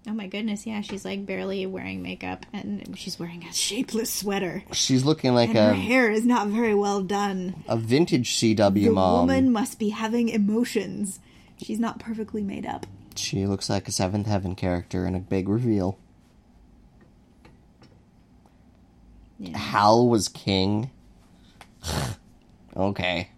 Oh 0.05 0.11
my 0.13 0.27
goodness, 0.27 0.65
yeah, 0.67 0.81
she's 0.81 1.05
like 1.05 1.25
barely 1.25 1.65
wearing 1.65 2.01
makeup 2.01 2.45
and 2.51 2.93
she's 2.97 3.17
wearing 3.17 3.45
a 3.45 3.53
shapeless 3.53 4.11
sweater. 4.13 4.63
She's 4.73 5.05
looking 5.05 5.33
like 5.33 5.49
And 5.49 5.57
her 5.57 5.71
a, 5.71 5.75
hair 5.75 6.11
is 6.11 6.25
not 6.25 6.47
very 6.47 6.75
well 6.75 7.01
done. 7.01 7.63
a 7.69 7.77
vintage 7.77 8.35
CW 8.35 8.57
mom. 8.57 8.73
The 8.73 8.89
mom. 8.91 9.19
woman 9.27 9.51
must 9.53 9.79
be 9.79 9.89
having 9.89 10.27
emotions. 10.27 11.19
She's 11.57 11.79
not 11.79 11.99
perfectly 11.99 12.43
made 12.43 12.65
up. 12.65 12.85
She 13.15 13.45
looks 13.45 13.69
like 13.69 13.87
a 13.87 13.91
Seventh 13.91 14.27
Heaven 14.27 14.55
character 14.55 15.05
in 15.05 15.15
a 15.15 15.19
big 15.19 15.47
reveal. 15.47 15.97
Yeah. 19.39 19.57
Hal 19.57 20.09
was 20.09 20.27
king. 20.27 20.89
okay. 22.75 23.29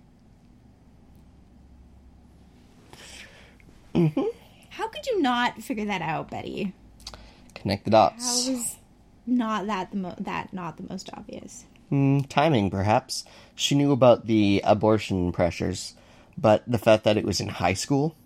Mm-hmm. 3.94 4.22
How 4.76 4.90
could 4.90 5.06
you 5.08 5.22
not 5.22 5.62
figure 5.62 5.86
that 5.86 6.02
out, 6.02 6.30
Betty? 6.30 6.74
Connect 7.54 7.86
the 7.86 7.92
dots. 7.92 8.26
How 8.48 8.54
is 8.54 8.76
not 9.26 9.68
that 9.68 9.92
the 9.92 9.98
mo- 9.98 10.16
that 10.20 10.52
not 10.54 10.76
the 10.76 10.84
most 10.90 11.10
obvious? 11.14 11.64
Hmm, 11.90 12.20
timing, 12.22 12.70
perhaps. 12.70 13.24
She 13.56 13.74
knew 13.74 13.94
about 13.94 14.28
the 14.28 14.62
abortion 14.66 15.32
pressures, 15.32 15.94
but 16.38 16.62
the 16.68 16.78
fact 16.78 17.06
that 17.06 17.16
it 17.16 17.24
was 17.24 17.40
in 17.40 17.48
high 17.48 17.74
school. 17.74 18.18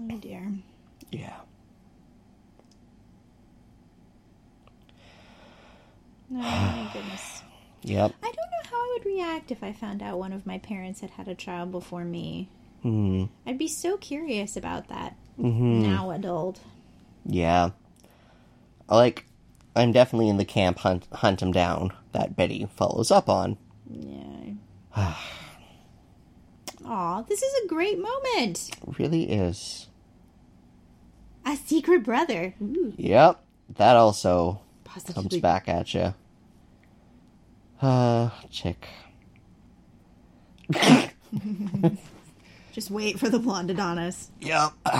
Oh 0.00 0.16
dear. 0.16 0.52
Yeah. 1.12 1.36
Oh 6.32 6.36
my 6.36 6.88
goodness. 6.90 7.42
Yep. 7.82 8.14
I 8.22 8.26
don't 8.26 8.36
know 8.36 8.70
how 8.70 8.76
I 8.76 8.96
would 8.96 9.06
react 9.06 9.50
if 9.50 9.62
I 9.62 9.72
found 9.72 10.02
out 10.02 10.18
one 10.18 10.32
of 10.32 10.46
my 10.46 10.56
parents 10.56 11.00
had 11.00 11.10
had 11.10 11.28
a 11.28 11.34
child 11.34 11.70
before 11.70 12.04
me. 12.06 12.48
Hmm. 12.84 13.24
I'd 13.46 13.56
be 13.56 13.66
so 13.66 13.96
curious 13.96 14.58
about 14.58 14.88
that. 14.88 15.16
Mm-hmm. 15.40 15.84
Now 15.84 16.10
adult. 16.10 16.60
Yeah. 17.24 17.70
Like, 18.90 19.24
I'm 19.74 19.90
definitely 19.90 20.28
in 20.28 20.36
the 20.36 20.44
camp 20.44 20.80
hunt 20.80 21.06
hunt 21.10 21.40
him 21.40 21.50
down 21.50 21.94
that 22.12 22.36
Betty 22.36 22.68
follows 22.76 23.10
up 23.10 23.30
on. 23.30 23.56
Yeah. 23.90 24.54
Aw, 26.84 27.22
this 27.22 27.42
is 27.42 27.64
a 27.64 27.68
great 27.68 27.98
moment. 27.98 28.70
Really 28.98 29.30
is. 29.32 29.86
A 31.46 31.56
secret 31.56 32.04
brother. 32.04 32.54
Ooh, 32.60 32.92
Yep. 32.98 33.42
That 33.76 33.96
also 33.96 34.60
comes 35.14 35.38
back 35.38 35.68
at 35.68 35.94
you. 35.94 36.12
Uh, 37.80 38.28
Chic. 38.50 38.86
Just 42.74 42.90
wait 42.90 43.20
for 43.20 43.28
the 43.28 43.38
blonde 43.38 43.70
Adonis. 43.70 44.32
Yep. 44.40 44.72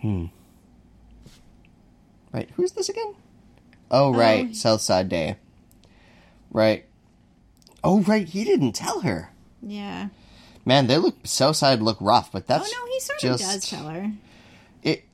hmm. 0.00 0.24
Right. 2.32 2.50
Who's 2.56 2.72
this 2.72 2.88
again? 2.88 3.14
Oh, 3.88 4.12
right. 4.12 4.54
Southside 4.56 5.08
Day. 5.08 5.36
Right. 6.50 6.86
Oh, 7.84 8.00
right. 8.00 8.28
He 8.28 8.42
didn't 8.42 8.72
tell 8.72 9.02
her. 9.02 9.30
Yeah. 9.62 10.08
Man, 10.64 10.88
they 10.88 10.98
look 10.98 11.18
Southside 11.22 11.80
look 11.80 11.98
rough, 12.00 12.32
but 12.32 12.48
that's 12.48 12.68
Oh 12.68 12.84
no, 12.84 12.92
he 12.92 12.98
sort 12.98 13.20
just 13.20 13.44
of 13.44 13.50
does 13.52 13.70
tell 13.70 13.86
her. 13.88 14.10
it. 14.82 15.04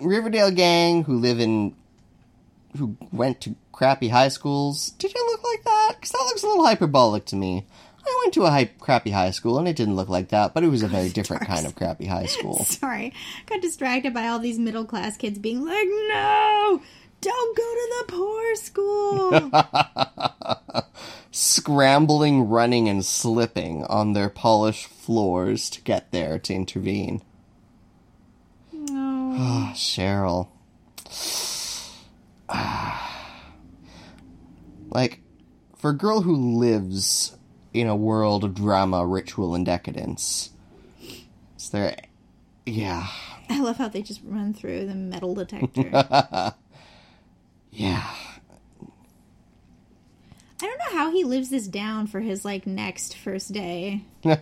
Riverdale 0.00 0.50
gang 0.50 1.04
who 1.04 1.18
live 1.18 1.38
in, 1.38 1.76
who 2.76 2.96
went 3.12 3.40
to 3.42 3.54
crappy 3.82 4.06
high 4.10 4.28
schools. 4.28 4.90
Did 4.90 5.10
it 5.10 5.16
look 5.16 5.42
like 5.42 5.64
that? 5.64 5.94
Because 5.96 6.10
that 6.12 6.24
looks 6.28 6.44
a 6.44 6.46
little 6.46 6.64
hyperbolic 6.64 7.24
to 7.26 7.34
me. 7.36 7.66
I 8.04 8.20
went 8.22 8.32
to 8.34 8.44
a 8.44 8.50
hy- 8.50 8.70
crappy 8.78 9.10
high 9.10 9.32
school 9.32 9.58
and 9.58 9.66
it 9.66 9.74
didn't 9.74 9.96
look 9.96 10.08
like 10.08 10.28
that, 10.28 10.54
but 10.54 10.62
it 10.62 10.68
was 10.68 10.84
a 10.84 10.88
very 10.96 11.08
different 11.08 11.46
kind 11.48 11.66
of 11.66 11.74
crappy 11.74 12.06
high 12.06 12.26
school. 12.26 12.64
Sorry, 12.64 13.12
got 13.46 13.60
distracted 13.60 14.14
by 14.14 14.28
all 14.28 14.38
these 14.38 14.60
middle 14.60 14.84
class 14.84 15.16
kids 15.16 15.40
being 15.40 15.64
like, 15.64 15.88
"No, 15.88 16.80
don't 17.20 17.56
go 17.56 17.74
to 17.74 17.94
the 17.98 18.04
poor 18.12 18.54
school." 18.54 19.50
Scrambling, 21.32 22.48
running, 22.48 22.88
and 22.88 23.04
slipping 23.04 23.82
on 23.86 24.12
their 24.12 24.28
polished 24.28 24.86
floors 24.86 25.68
to 25.70 25.80
get 25.80 26.12
there 26.12 26.38
to 26.38 26.54
intervene. 26.54 27.20
no. 28.72 29.10
Ah, 29.34 29.72
Cheryl. 29.74 30.46
like, 34.92 35.20
for 35.76 35.90
a 35.90 35.96
girl 35.96 36.20
who 36.22 36.58
lives 36.58 37.36
in 37.74 37.86
a 37.88 37.96
world 37.96 38.44
of 38.44 38.54
drama, 38.54 39.04
ritual, 39.06 39.54
and 39.54 39.64
decadence, 39.66 40.50
is 41.58 41.70
there. 41.70 41.96
Yeah. 42.66 43.06
I 43.48 43.60
love 43.60 43.76
how 43.78 43.88
they 43.88 44.02
just 44.02 44.20
run 44.24 44.54
through 44.54 44.86
the 44.86 44.94
metal 44.94 45.34
detector. 45.34 46.54
Yeah. 47.74 48.06
I 50.60 50.66
don't 50.66 50.78
know 50.78 50.98
how 50.98 51.10
he 51.10 51.24
lives 51.24 51.48
this 51.48 51.66
down 51.66 52.06
for 52.06 52.20
his 52.20 52.44
like 52.44 52.66
next 52.66 53.16
first 53.16 53.50
day. 53.52 54.02
and 54.22 54.38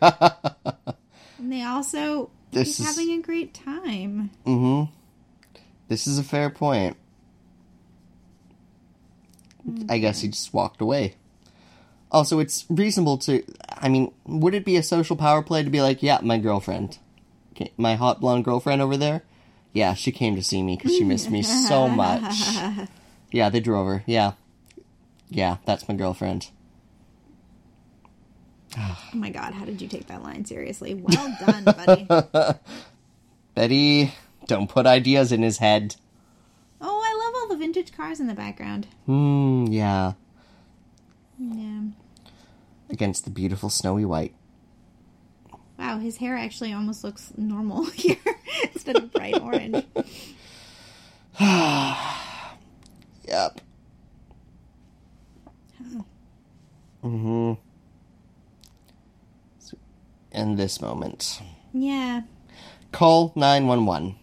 they 1.38 1.62
also 1.62 2.30
This 2.50 2.76
he's 2.76 2.80
is- 2.80 2.86
having 2.86 3.12
a 3.18 3.22
great 3.22 3.54
time. 3.54 4.30
Mm-hmm. 4.44 4.92
This 5.88 6.06
is 6.08 6.18
a 6.18 6.24
fair 6.24 6.50
point. 6.50 6.96
I 9.88 9.98
guess 9.98 10.20
he 10.20 10.28
just 10.28 10.52
walked 10.52 10.80
away. 10.80 11.14
Also, 12.10 12.40
it's 12.40 12.66
reasonable 12.68 13.18
to. 13.18 13.42
I 13.68 13.88
mean, 13.88 14.12
would 14.26 14.54
it 14.54 14.64
be 14.64 14.76
a 14.76 14.82
social 14.82 15.16
power 15.16 15.42
play 15.42 15.62
to 15.62 15.70
be 15.70 15.80
like, 15.80 16.02
yeah, 16.02 16.18
my 16.22 16.38
girlfriend, 16.38 16.98
my 17.76 17.94
hot 17.94 18.20
blonde 18.20 18.44
girlfriend 18.44 18.82
over 18.82 18.96
there? 18.96 19.22
Yeah, 19.72 19.94
she 19.94 20.10
came 20.10 20.34
to 20.34 20.42
see 20.42 20.62
me 20.62 20.76
because 20.76 20.96
she 20.96 21.04
missed 21.04 21.30
me 21.30 21.42
so 21.42 21.88
much. 21.88 22.34
Yeah, 23.30 23.48
they 23.48 23.60
drove 23.60 23.86
her. 23.86 24.02
Yeah. 24.06 24.32
Yeah, 25.28 25.58
that's 25.64 25.88
my 25.88 25.94
girlfriend. 25.94 26.48
Oh 28.76 28.98
my 29.14 29.30
god, 29.30 29.54
how 29.54 29.64
did 29.64 29.80
you 29.80 29.88
take 29.88 30.06
that 30.08 30.22
line 30.22 30.44
seriously? 30.44 30.94
Well 30.94 31.36
done, 31.40 31.64
buddy. 31.64 32.08
Betty, 33.54 34.14
don't 34.46 34.68
put 34.68 34.86
ideas 34.86 35.32
in 35.32 35.42
his 35.42 35.58
head. 35.58 35.96
Oh, 36.80 37.02
I 37.04 37.24
love 37.26 37.34
all 37.36 37.48
the 37.48 37.49
vintage 37.60 37.92
cars 37.92 38.18
in 38.18 38.26
the 38.26 38.34
background. 38.34 38.88
Hmm, 39.06 39.66
yeah. 39.68 40.12
Yeah. 41.38 41.82
Against 42.88 43.24
the 43.24 43.30
beautiful 43.30 43.70
snowy 43.70 44.04
white. 44.04 44.34
Wow, 45.78 45.98
his 45.98 46.16
hair 46.16 46.36
actually 46.36 46.72
almost 46.72 47.04
looks 47.04 47.32
normal 47.36 47.84
here 47.90 48.16
instead 48.72 48.96
of 48.96 49.12
bright 49.12 49.40
orange. 49.40 49.84
Yep. 53.28 53.60
Mm-hmm. 57.04 57.52
So, 59.60 59.76
in 60.32 60.56
this 60.56 60.80
moment. 60.80 61.40
Yeah. 61.72 62.22
Call 62.92 63.32
911. 63.36 64.16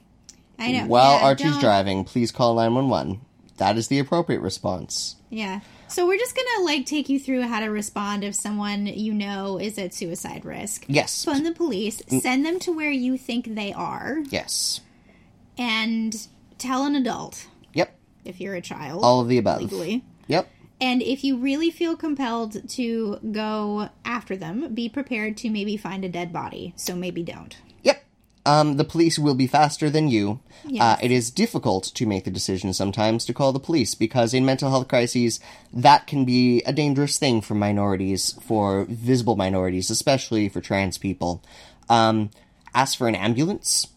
I 0.60 0.72
know. 0.74 0.86
While 0.88 1.20
yeah, 1.20 1.26
Archie's 1.26 1.52
don't- 1.54 1.62
driving, 1.62 2.04
please 2.04 2.32
call 2.32 2.56
911. 2.56 3.22
That 3.58 3.78
is 3.78 3.88
the 3.88 4.00
appropriate 4.00 4.42
response. 4.42 5.16
Yeah. 5.30 5.60
So 5.88 6.06
we're 6.08 6.18
just 6.20 6.36
gonna 6.36 6.66
like 6.66 6.86
take 6.86 7.10
you 7.10 7.20
through 7.20 7.44
how 7.44 7.60
to 7.60 7.68
respond 7.68 8.24
if 8.24 8.36
someone 8.36 8.86
you 8.88 9.14
know 9.14 9.58
is 9.60 9.78
at 9.78 9.94
suicide 9.94 10.46
risk. 10.46 10.86
Yes. 10.88 11.24
Phone 11.26 11.44
the 11.44 11.52
police, 11.52 12.02
Mm. 12.04 12.22
send 12.22 12.46
them 12.46 12.60
to 12.60 12.72
where 12.72 12.92
you 12.92 13.18
think 13.18 13.56
they 13.56 13.74
are, 13.74 14.20
Yes. 14.30 14.82
and 15.58 16.28
tell 16.58 16.86
an 16.86 16.96
adult 16.96 17.48
Yep. 17.74 17.98
if 18.26 18.40
you're 18.40 18.56
a 18.56 18.62
child. 18.62 19.04
All 19.04 19.22
of 19.22 19.28
the 19.28 19.38
above. 19.38 19.62
legally. 19.62 20.04
Yep. 20.28 20.50
And 20.80 21.02
if 21.02 21.24
you 21.24 21.38
really 21.38 21.72
feel 21.72 21.96
compelled 21.96 22.70
to 22.70 23.18
go 23.32 23.90
after 24.06 24.38
them, 24.38 24.74
be 24.76 24.88
prepared 24.88 25.36
to 25.38 25.50
maybe 25.50 25.76
find 25.78 26.06
a 26.06 26.10
dead 26.10 26.32
body. 26.32 26.74
So 26.76 26.96
maybe 26.96 27.24
don't. 27.24 27.56
Um, 28.48 28.78
the 28.78 28.84
police 28.84 29.20
will 29.20 29.36
be 29.36 29.46
faster 29.48 29.90
than 29.90 30.08
you. 30.08 30.40
Yes. 30.66 30.82
Uh, 30.82 30.98
it 31.04 31.12
is 31.12 31.30
difficult 31.30 31.84
to 31.96 32.06
make 32.06 32.24
the 32.24 32.32
decision 32.32 32.74
sometimes 32.74 33.26
to 33.26 33.34
call 33.34 33.52
the 33.54 33.60
police 33.60 33.94
because 33.94 34.34
in 34.34 34.46
mental 34.46 34.70
health 34.70 34.88
crises, 34.88 35.40
that 35.74 36.08
can 36.08 36.26
be 36.26 36.62
a 36.64 36.74
dangerous 36.74 37.18
thing 37.18 37.42
for 37.42 37.54
minorities, 37.56 38.34
for 38.42 38.86
visible 38.90 39.36
minorities, 39.36 39.90
especially 39.90 40.50
for 40.50 40.62
trans 40.62 40.98
people. 40.98 41.44
Um, 41.90 42.32
ask 42.74 42.98
for 42.98 43.08
an 43.08 43.16
ambulance. 43.16 43.88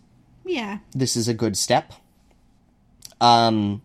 Yeah. 0.44 0.78
This 0.92 1.16
is 1.16 1.28
a 1.28 1.34
good 1.34 1.56
step. 1.56 1.92
Um, 3.20 3.82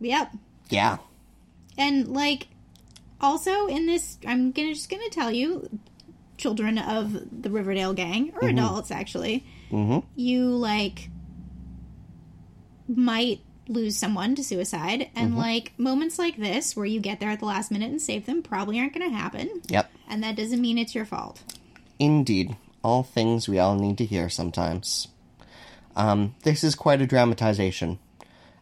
Yep. 0.00 0.32
yeah. 0.68 0.98
And 1.76 2.08
like 2.08 2.48
also 3.20 3.66
in 3.66 3.86
this 3.86 4.18
I'm 4.26 4.52
gonna 4.52 4.74
just 4.74 4.90
gonna 4.90 5.08
tell 5.10 5.30
you 5.32 5.68
children 6.38 6.78
of 6.78 7.12
the 7.42 7.50
Riverdale 7.50 7.92
gang 7.92 8.32
or 8.40 8.48
adults 8.48 8.90
actually 8.90 9.44
you 10.16 10.44
like 10.46 11.10
might 12.88 13.40
lose 13.68 13.96
someone 13.98 14.34
to 14.34 14.42
suicide 14.42 15.10
and 15.14 15.36
like 15.36 15.72
moments 15.78 16.18
like 16.18 16.36
this 16.38 16.74
where 16.74 16.86
you 16.86 17.00
get 17.00 17.20
there 17.20 17.28
at 17.28 17.38
the 17.40 17.44
last 17.44 17.70
minute 17.70 17.90
and 17.90 18.00
save 18.00 18.24
them 18.24 18.42
probably 18.42 18.78
aren't 18.80 18.94
gonna 18.94 19.10
happen 19.10 19.50
Yep. 19.68 19.90
and 20.08 20.22
that 20.22 20.36
doesn't 20.36 20.60
mean 20.62 20.78
it's 20.78 20.94
your 20.94 21.04
fault 21.04 21.42
Indeed. 21.98 22.56
All 22.84 23.02
things 23.02 23.48
we 23.48 23.58
all 23.58 23.74
need 23.74 23.98
to 23.98 24.04
hear 24.06 24.28
sometimes. 24.28 25.08
Um, 25.96 26.36
this 26.44 26.62
is 26.62 26.76
quite 26.76 27.02
a 27.02 27.06
dramatization. 27.08 27.98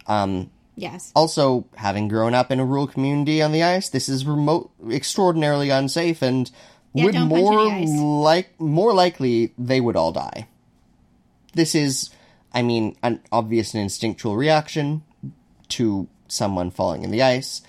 Um, 0.07 0.51
yes 0.75 1.13
also, 1.15 1.67
having 1.77 2.09
grown 2.09 2.33
up 2.33 2.51
in 2.51 2.59
a 2.59 2.65
rural 2.65 2.87
community 2.87 3.43
on 3.43 3.53
the 3.53 3.63
ice, 3.63 3.91
this 3.91 4.09
is 4.09 4.25
remote, 4.25 4.71
extraordinarily 4.91 5.69
unsafe, 5.69 6.23
and 6.23 6.51
Yeah, 6.97 7.05
would 7.05 7.15
more 7.15 7.71
like 8.23 8.61
more 8.61 8.95
likely 8.95 9.53
they 9.59 9.81
would 9.81 9.97
all 9.97 10.13
die. 10.13 10.49
This 11.55 11.75
is, 11.75 12.11
I 12.53 12.63
mean, 12.63 12.97
an 13.03 13.21
obvious 13.33 13.75
and 13.75 13.83
instinctual 13.83 14.37
reaction 14.37 15.03
to 15.71 16.09
someone 16.29 16.71
falling 16.71 17.03
in 17.03 17.11
the 17.11 17.23
ice. 17.23 17.63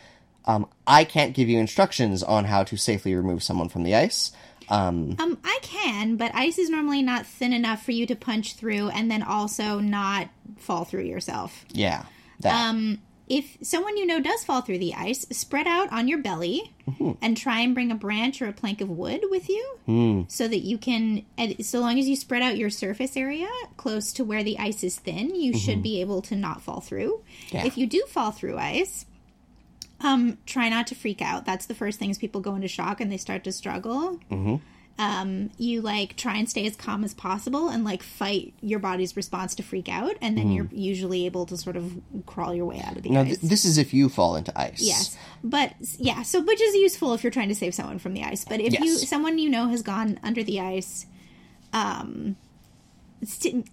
Um, 0.46 0.68
I 0.86 1.04
can't 1.04 1.34
give 1.34 1.50
you 1.50 1.60
instructions 1.60 2.24
on 2.24 2.46
how 2.46 2.64
to 2.64 2.78
safely 2.78 3.16
remove 3.16 3.44
someone 3.44 3.70
from 3.70 3.84
the 3.84 3.96
ice. 3.96 4.32
Um, 4.70 5.16
um 5.20 5.38
i 5.46 5.60
can 5.62 6.18
but 6.18 6.36
ice 6.36 6.58
is 6.58 6.70
normally 6.70 7.02
not 7.02 7.26
thin 7.26 7.54
enough 7.54 7.86
for 7.86 7.94
you 7.94 8.06
to 8.06 8.18
punch 8.18 8.56
through 8.56 8.90
and 8.90 9.10
then 9.10 9.24
also 9.24 9.80
not 9.80 10.28
fall 10.58 10.84
through 10.84 11.04
yourself 11.04 11.64
yeah, 11.72 12.04
that. 12.42 12.70
Um, 12.70 13.00
if 13.30 13.58
someone 13.62 13.98
you 13.98 14.06
know 14.06 14.22
does 14.22 14.44
fall 14.44 14.62
through 14.62 14.80
the 14.80 14.94
ice, 14.94 15.26
spread 15.32 15.68
out 15.68 15.92
on 15.92 16.08
your 16.08 16.20
belly 16.20 16.74
Mm-hmm. 16.88 17.12
and 17.22 17.36
try 17.36 17.60
and 17.60 17.74
bring 17.74 17.92
a 17.92 17.96
branch 17.96 18.42
or 18.42 18.48
a 18.48 18.54
plank 18.54 18.80
of 18.80 18.90
wood 18.90 19.20
with 19.30 19.50
you 19.50 19.78
Hmm. 19.86 20.22
so 20.30 20.48
that 20.48 20.60
you 20.60 20.78
can, 20.78 21.26
so 21.62 21.82
long 21.82 22.00
as 22.00 22.08
you 22.08 22.16
spread 22.16 22.42
out 22.42 22.56
your 22.58 22.70
surface 22.70 23.18
area 23.18 23.50
close 23.76 24.14
to 24.14 24.24
where 24.24 24.42
the 24.42 24.58
ice 24.58 24.86
is 24.86 24.98
thin, 24.98 25.36
you 25.36 25.58
should 25.58 25.84
be 25.84 26.00
able 26.00 26.22
to 26.22 26.36
not 26.38 26.62
fall 26.62 26.80
through. 26.80 27.22
Mm-hmm. 27.50 27.58
Yeah. 27.58 27.66
If 27.66 27.78
you 27.78 27.88
do 27.88 28.06
fall 28.08 28.32
through 28.32 28.58
ice, 28.58 29.06
um, 30.00 30.38
try 30.46 30.70
not 30.70 30.88
to 30.88 30.96
freak 30.96 31.22
out. 31.22 31.46
That's 31.46 31.66
the 31.66 31.76
first 31.76 32.00
things 32.00 32.18
people 32.18 32.40
go 32.40 32.56
into 32.56 32.68
shock 32.70 33.02
and 33.02 33.12
they 33.12 33.18
start 33.18 33.44
to 33.46 33.52
struggle. 33.52 34.20
Mm-hmm. 34.32 34.56
Um, 35.00 35.52
you 35.60 35.82
like 35.82 36.16
try 36.16 36.38
and 36.38 36.50
stay 36.50 36.66
as 36.66 36.76
calm 36.76 37.04
as 37.04 37.14
possible 37.14 37.70
and 37.70 37.84
like 37.84 38.02
fight 38.02 38.56
your 38.62 38.80
body's 38.80 39.16
response 39.16 39.54
to 39.56 39.64
freak 39.64 39.90
out, 39.90 40.16
and 40.22 40.36
then 40.36 40.52
you're 40.52 40.68
usually 40.72 41.28
able 41.28 41.46
to 41.46 41.56
sort 41.56 41.76
of 41.76 41.94
crawl 42.26 42.52
your 42.56 42.66
way 42.66 42.82
out 42.82 42.98
of 42.98 43.04
the 43.04 43.10
now, 43.10 43.22
ice. 43.22 43.38
th- 43.38 43.40
this 43.42 43.64
is 43.64 43.78
if 43.78 43.94
you 43.94 44.10
fall 44.10 44.36
into 44.36 44.52
ice. 44.60 44.82
Yes, 44.82 45.16
but 45.44 45.74
yeah, 46.00 46.24
so 46.24 46.42
which 46.42 46.60
is 46.60 46.74
useful 46.74 47.14
if 47.14 47.24
you're 47.24 47.30
trying 47.32 47.50
to 47.50 47.56
save 47.56 47.76
someone 47.76 48.00
from 48.00 48.14
the 48.14 48.24
ice. 48.24 48.44
But 48.44 48.60
if 48.60 48.80
you 48.80 48.98
someone 48.98 49.38
you 49.38 49.50
know 49.50 49.68
has 49.68 49.84
gone 49.84 50.20
under 50.24 50.44
the 50.44 50.60
ice, 50.60 51.06
um, 51.74 52.36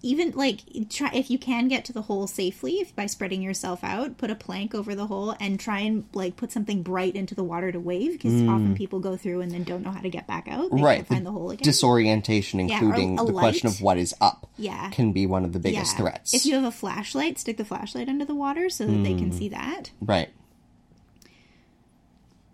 even 0.01 0.31
like 0.31 0.61
try 0.89 1.11
if 1.13 1.29
you 1.29 1.37
can 1.37 1.67
get 1.67 1.85
to 1.85 1.93
the 1.93 2.01
hole 2.01 2.25
safely 2.25 2.79
if, 2.79 2.95
by 2.95 3.05
spreading 3.05 3.41
yourself 3.43 3.83
out 3.83 4.17
put 4.17 4.31
a 4.31 4.35
plank 4.35 4.73
over 4.73 4.95
the 4.95 5.05
hole 5.05 5.35
and 5.39 5.59
try 5.59 5.79
and 5.81 6.03
like 6.13 6.35
put 6.35 6.51
something 6.51 6.81
bright 6.81 7.15
into 7.15 7.35
the 7.35 7.43
water 7.43 7.71
to 7.71 7.79
wave 7.79 8.13
because 8.13 8.41
often 8.43 8.73
people 8.75 8.99
go 8.99 9.15
through 9.15 9.41
and 9.41 9.51
then 9.51 9.63
don't 9.63 9.83
know 9.83 9.91
how 9.91 10.01
to 10.01 10.09
get 10.09 10.25
back 10.25 10.47
out 10.47 10.71
they 10.71 10.77
Mm. 10.77 10.83
right. 10.83 10.95
can't 10.97 11.07
find 11.07 11.25
the, 11.25 11.31
hole 11.31 11.51
again 11.51 11.63
Disorientation, 11.63 12.59
or 12.59 12.63
including 12.63 13.19
a 13.19 13.25
the 13.25 13.33
question 13.33 13.67
of 13.67 13.79
what 13.81 13.97
is 13.99 14.15
up, 14.19 14.49
Yeah. 14.57 14.89
can 14.89 15.11
be 15.11 15.27
one 15.27 15.45
of 15.45 15.53
the 15.53 15.59
biggest 15.59 15.93
Yeah. 15.93 15.97
threats. 15.99 16.33
if 16.33 16.45
you 16.45 16.55
have 16.55 16.63
a 16.63 16.71
flashlight 16.71 17.37
stick 17.37 17.57
the 17.57 17.65
flashlight 17.65 18.09
under 18.09 18.25
the 18.25 18.35
water 18.35 18.69
so 18.69 18.85
that 18.87 19.03
they 19.03 19.13
Hmm. 19.13 19.19
can 19.19 19.31
see 19.31 19.49
that 19.49 19.91
right. 20.01 20.29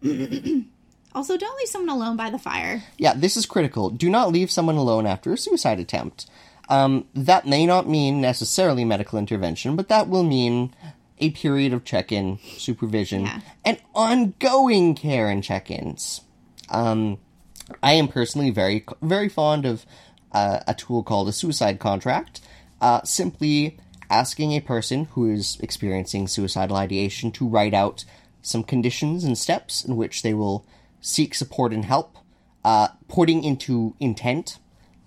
also 1.14 1.38
don't 1.38 1.58
leave 1.58 1.68
someone 1.68 1.90
alone 1.96 2.18
by 2.18 2.30
the 2.30 2.40
fire 2.40 2.84
Yeah, 2.98 3.14
this 3.14 3.38
is 3.38 3.46
critical. 3.46 3.90
Do 3.90 4.10
not 4.10 4.32
leave 4.32 4.52
someone 4.52 4.76
alone 4.76 5.06
after 5.06 5.32
a 5.34 5.38
suicide 5.38 5.80
attempt. 5.80 6.26
Um, 6.70 7.06
that 7.14 7.46
may 7.46 7.66
not 7.66 7.88
mean 7.90 8.22
necessarily 8.22 8.86
medical 8.86 9.20
intervention, 9.20 9.76
but 9.76 9.90
that 9.90 10.08
will 10.08 10.24
mean 10.24 10.74
a 11.20 11.32
period 11.32 11.74
of 11.74 11.84
check 11.84 12.12
in, 12.12 12.40
supervision, 12.58 13.22
Yeah. 13.26 13.42
and 13.66 13.78
ongoing 13.94 14.96
care 14.96 15.30
and 15.30 15.44
check 15.44 15.70
ins. 15.70 16.22
Um, 16.70 17.18
I 17.84 17.94
am 17.94 18.08
personally 18.08 18.50
very, 18.52 18.86
very 19.02 19.30
fond 19.30 19.66
of 19.66 19.86
uh, 20.32 20.60
a 20.68 20.74
tool 20.74 21.04
called 21.04 21.28
a 21.28 21.34
suicide 21.34 21.80
contract. 21.80 22.42
Uh, 22.80 23.02
simply 23.04 23.78
asking 24.10 24.54
a 24.54 24.60
person 24.62 25.06
who 25.12 25.30
is 25.30 25.58
experiencing 25.62 26.28
suicidal 26.28 26.76
ideation 26.78 27.32
to 27.34 27.48
write 27.48 27.74
out 27.74 28.04
some 28.42 28.64
conditions 28.64 29.24
and 29.24 29.38
steps 29.38 29.86
in 29.86 29.96
which 29.96 30.22
they 30.24 30.34
will 30.34 30.66
seek 31.02 31.36
support 31.36 31.72
and 31.74 31.86
help, 31.86 32.18
uh, 32.64 32.88
putting 33.08 33.44
into 33.44 33.94
intent 34.00 34.58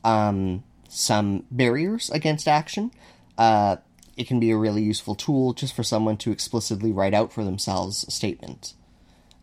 um, 0.04 0.62
some 0.94 1.44
barriers 1.50 2.10
against 2.10 2.46
action. 2.48 2.90
Uh, 3.36 3.76
it 4.16 4.26
can 4.28 4.38
be 4.38 4.50
a 4.50 4.56
really 4.56 4.82
useful 4.82 5.14
tool 5.14 5.52
just 5.52 5.74
for 5.74 5.82
someone 5.82 6.16
to 6.18 6.30
explicitly 6.30 6.92
write 6.92 7.14
out 7.14 7.32
for 7.32 7.42
themselves 7.44 8.04
a 8.04 8.10
statement. 8.10 8.74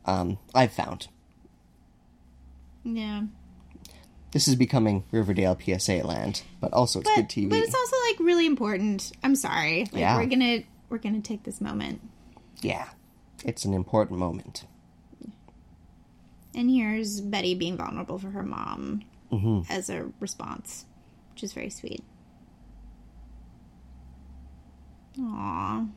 Um, 0.06 0.38
I've 0.56 0.72
found. 0.74 1.08
yeah 2.84 3.24
This 4.32 4.48
is 4.48 4.56
becoming 4.56 5.04
Riverdale 5.12 5.58
PSA 5.60 5.98
land, 6.08 6.44
but 6.62 6.72
also 6.74 7.02
it's 7.02 7.10
but, 7.10 7.16
good 7.16 7.30
TV. 7.30 7.50
but 7.50 7.60
it's 7.60 7.76
also 7.76 7.96
like 8.10 8.20
really 8.20 8.46
important 8.46 9.12
i'm 9.24 9.36
sorry 9.36 9.82
like 9.92 10.00
Yeah. 10.02 10.18
we're 10.18 10.26
gonna 10.26 10.60
we're 10.90 10.98
gonna 11.00 11.22
take 11.22 11.44
this 11.44 11.60
moment 11.62 12.02
yeah, 12.64 12.90
it's 13.44 13.66
an 13.66 13.74
important 13.74 14.20
moment. 14.20 14.66
And 16.54 16.70
here's 16.70 17.22
Betty 17.22 17.56
being 17.56 17.76
vulnerable 17.76 18.20
for 18.20 18.30
her 18.30 18.44
mom 18.44 19.02
Mm-hmm. 19.32 19.72
as 19.72 19.90
a 19.90 20.12
response, 20.20 20.86
which 21.34 21.44
is 21.44 21.54
very 21.54 21.70
sweet. 21.70 22.04
Aww. 25.20 25.90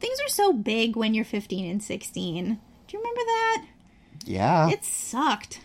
Things 0.00 0.18
are 0.20 0.28
so 0.28 0.52
big 0.52 0.96
when 0.96 1.14
you're 1.14 1.24
15 1.24 1.70
and 1.70 1.82
16. 1.82 2.44
Do 2.44 2.96
you 2.96 2.98
remember 2.98 3.20
that? 3.20 3.64
Yeah, 4.26 4.70
It 4.70 4.84
sucked. 4.84 5.60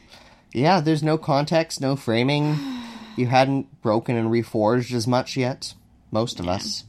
yeah. 0.54 0.82
There's 0.82 1.04
no 1.04 1.18
context, 1.18 1.82
no 1.82 1.96
framing. 1.96 2.58
You 3.18 3.28
hadn't 3.28 3.82
broken 3.82 4.16
and 4.16 4.30
reforged 4.30 4.94
as 4.94 5.06
much 5.06 5.36
yet. 5.36 5.74
Most 6.10 6.40
of 6.40 6.48
us. 6.48 6.86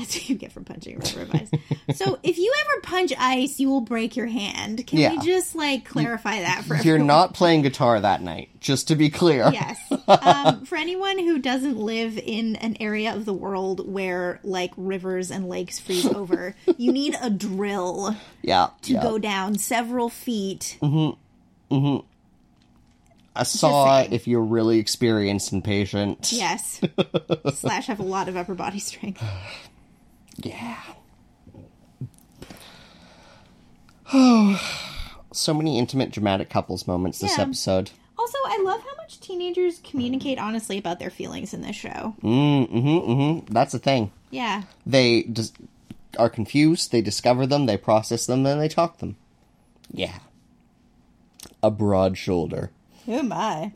That's 0.00 0.14
what 0.16 0.28
you 0.30 0.34
get 0.34 0.50
for 0.52 0.60
punching 0.62 0.96
of 0.96 1.34
ice. 1.34 1.50
so 1.98 2.18
if 2.22 2.38
you 2.38 2.52
ever 2.62 2.80
punch 2.82 3.12
ice, 3.18 3.60
you 3.60 3.68
will 3.68 3.82
break 3.82 4.16
your 4.16 4.26
hand. 4.26 4.86
Can 4.86 4.98
Yeah. 4.98 5.10
we 5.12 5.18
just 5.26 5.54
like 5.54 5.84
clarify 5.84 6.40
that 6.40 6.64
for 6.64 6.74
You're 6.74 6.94
everyone? 6.96 7.06
not 7.06 7.34
playing 7.34 7.62
guitar 7.62 8.00
that 8.00 8.22
night, 8.22 8.48
just 8.60 8.88
to 8.88 8.96
be 8.96 9.10
clear. 9.10 9.50
Yes. 9.52 9.78
Um, 10.08 10.64
for 10.64 10.76
anyone 10.76 11.18
who 11.18 11.38
doesn't 11.38 11.76
live 11.76 12.16
in 12.18 12.56
an 12.56 12.76
area 12.80 13.14
of 13.14 13.24
the 13.26 13.34
world 13.34 13.86
where 13.92 14.40
like 14.42 14.72
rivers 14.76 15.30
and 15.30 15.48
lakes 15.48 15.78
freeze 15.78 16.06
over, 16.14 16.54
you 16.78 16.92
need 16.92 17.14
a 17.20 17.28
drill 17.28 18.16
Yeah. 18.42 18.70
to 18.82 18.92
yeah. 18.94 19.02
go 19.02 19.18
down 19.18 19.58
several 19.58 20.08
feet. 20.08 20.78
a 23.36 23.44
saw 23.44 24.00
if 24.10 24.26
you're 24.26 24.42
really 24.42 24.78
experienced 24.78 25.52
and 25.52 25.62
patient. 25.62 26.32
Yes. 26.32 26.80
Slash 27.54 27.86
have 27.86 28.00
a 28.00 28.04
lot 28.04 28.28
of 28.28 28.36
upper 28.36 28.54
body 28.54 28.78
strength. 28.78 29.22
Yeah. 30.42 30.76
Oh, 34.12 34.60
so 35.32 35.54
many 35.54 35.78
intimate, 35.78 36.10
dramatic 36.10 36.50
couples 36.50 36.86
moments 36.86 37.18
this 37.20 37.36
Yeah. 37.38 37.44
episode. 37.44 37.90
Also, 38.18 38.38
I 38.44 38.60
love 38.64 38.80
how 38.80 38.96
much 38.96 39.20
teenagers 39.20 39.80
communicate 39.84 40.38
honestly 40.38 40.76
about 40.78 40.98
their 40.98 41.10
feelings 41.10 41.54
in 41.54 41.62
this 41.62 41.76
show. 41.76 42.14
Mm, 42.22 42.70
mm-hmm, 42.70 43.10
mm-hmm. 43.10 43.52
That's 43.52 43.72
the 43.72 43.78
thing. 43.78 44.10
Yeah. 44.30 44.62
They 44.84 45.22
dis- 45.22 45.52
are 46.18 46.28
confused, 46.28 46.90
they 46.92 47.00
discover 47.02 47.46
them, 47.46 47.66
they 47.66 47.76
process 47.76 48.26
them, 48.26 48.42
then 48.42 48.58
they 48.58 48.68
talk 48.68 48.98
them. 48.98 49.16
Yeah. 49.92 50.18
A 51.62 51.70
broad 51.70 52.18
shoulder. 52.18 52.70
Who 53.06 53.12
am 53.12 53.32
I? 53.32 53.72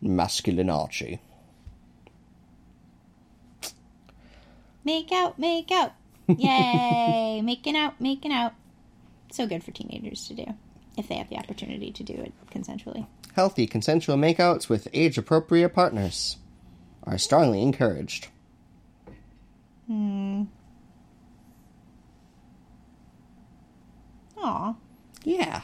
Masculine 0.00 0.70
Archie. 0.70 1.20
Make 4.86 5.10
out, 5.10 5.36
make 5.36 5.72
out. 5.72 5.94
Yay! 6.28 7.40
making 7.42 7.76
out, 7.76 8.00
making 8.00 8.32
out. 8.32 8.52
So 9.32 9.44
good 9.48 9.64
for 9.64 9.72
teenagers 9.72 10.28
to 10.28 10.34
do 10.34 10.44
if 10.96 11.08
they 11.08 11.16
have 11.16 11.28
the 11.28 11.36
opportunity 11.36 11.90
to 11.90 12.04
do 12.04 12.12
it 12.14 12.32
consensually. 12.54 13.04
Healthy, 13.34 13.66
consensual 13.66 14.16
makeouts 14.16 14.68
with 14.68 14.86
age 14.94 15.18
appropriate 15.18 15.70
partners 15.70 16.36
are 17.02 17.18
strongly 17.18 17.62
encouraged. 17.62 18.28
Hmm. 19.88 20.44
Aw. 24.38 24.76
Yeah. 25.24 25.62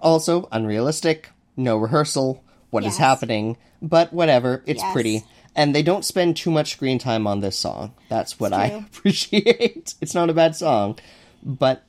Also, 0.00 0.48
unrealistic, 0.52 1.30
no 1.56 1.76
rehearsal, 1.76 2.42
What 2.70 2.82
is 2.84 2.94
Yes. 2.94 2.98
happening, 2.98 3.56
but 3.82 4.12
whatever, 4.12 4.62
it's 4.66 4.82
Yes. 4.82 4.92
pretty. 4.92 5.22
And 5.56 5.74
they 5.74 5.82
don't 5.84 6.04
spend 6.04 6.36
too 6.36 6.50
much 6.50 6.72
screen 6.72 6.98
time 6.98 7.26
on 7.26 7.40
this 7.40 7.56
song. 7.56 7.92
That's 8.08 8.40
what 8.40 8.52
I 8.52 8.66
appreciate. 8.92 9.94
It's 10.00 10.14
not 10.14 10.28
a 10.30 10.34
bad 10.34 10.56
song, 10.56 10.98
but 11.44 11.84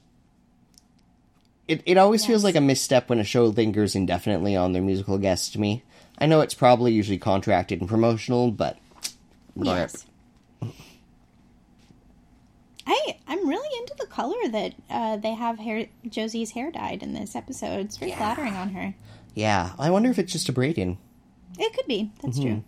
it, 1.67 1.81
it 1.87 1.97
always 1.97 2.25
feels 2.25 2.43
like 2.43 2.55
a 2.55 2.61
misstep 2.61 3.09
when 3.09 3.19
a 3.19 3.23
show 3.23 3.45
lingers 3.45 3.95
indefinitely 3.95 4.55
on 4.55 4.73
their 4.73 4.83
musical 4.83 5.17
guests 5.17 5.49
to 5.49 5.59
me. 5.59 5.81
I 6.19 6.27
know 6.27 6.41
it's 6.41 6.53
probably 6.53 6.93
usually 6.93 7.17
contracted 7.17 7.79
and 7.81 7.89
promotional, 7.89 8.51
but 8.51 8.77
Yes. 9.55 10.05
I 12.87 13.17
I'm 13.27 13.47
really 13.47 13.79
into 13.79 13.95
the 13.99 14.05
color 14.05 14.35
that 14.51 14.73
uh, 14.89 15.17
they 15.17 15.33
have 15.33 15.57
hair 15.59 15.87
Josie's 16.07 16.51
hair 16.51 16.71
dyed 16.71 17.01
in 17.01 17.13
this 17.13 17.35
episode. 17.35 17.79
It's 17.85 17.97
very 17.97 18.11
Yeah. 18.11 18.17
flattering 18.17 18.53
on 18.53 18.69
her. 18.69 18.93
yeah, 19.33 19.73
I 19.79 19.89
wonder 19.89 20.09
if 20.09 20.19
it's 20.19 20.31
just 20.31 20.49
a 20.49 20.53
braiding. 20.53 20.97
It 21.57 21.73
could 21.73 21.87
be. 21.87 22.11
That's 22.21 22.37
Mm-hmm. 22.37 22.47
true. 22.47 22.63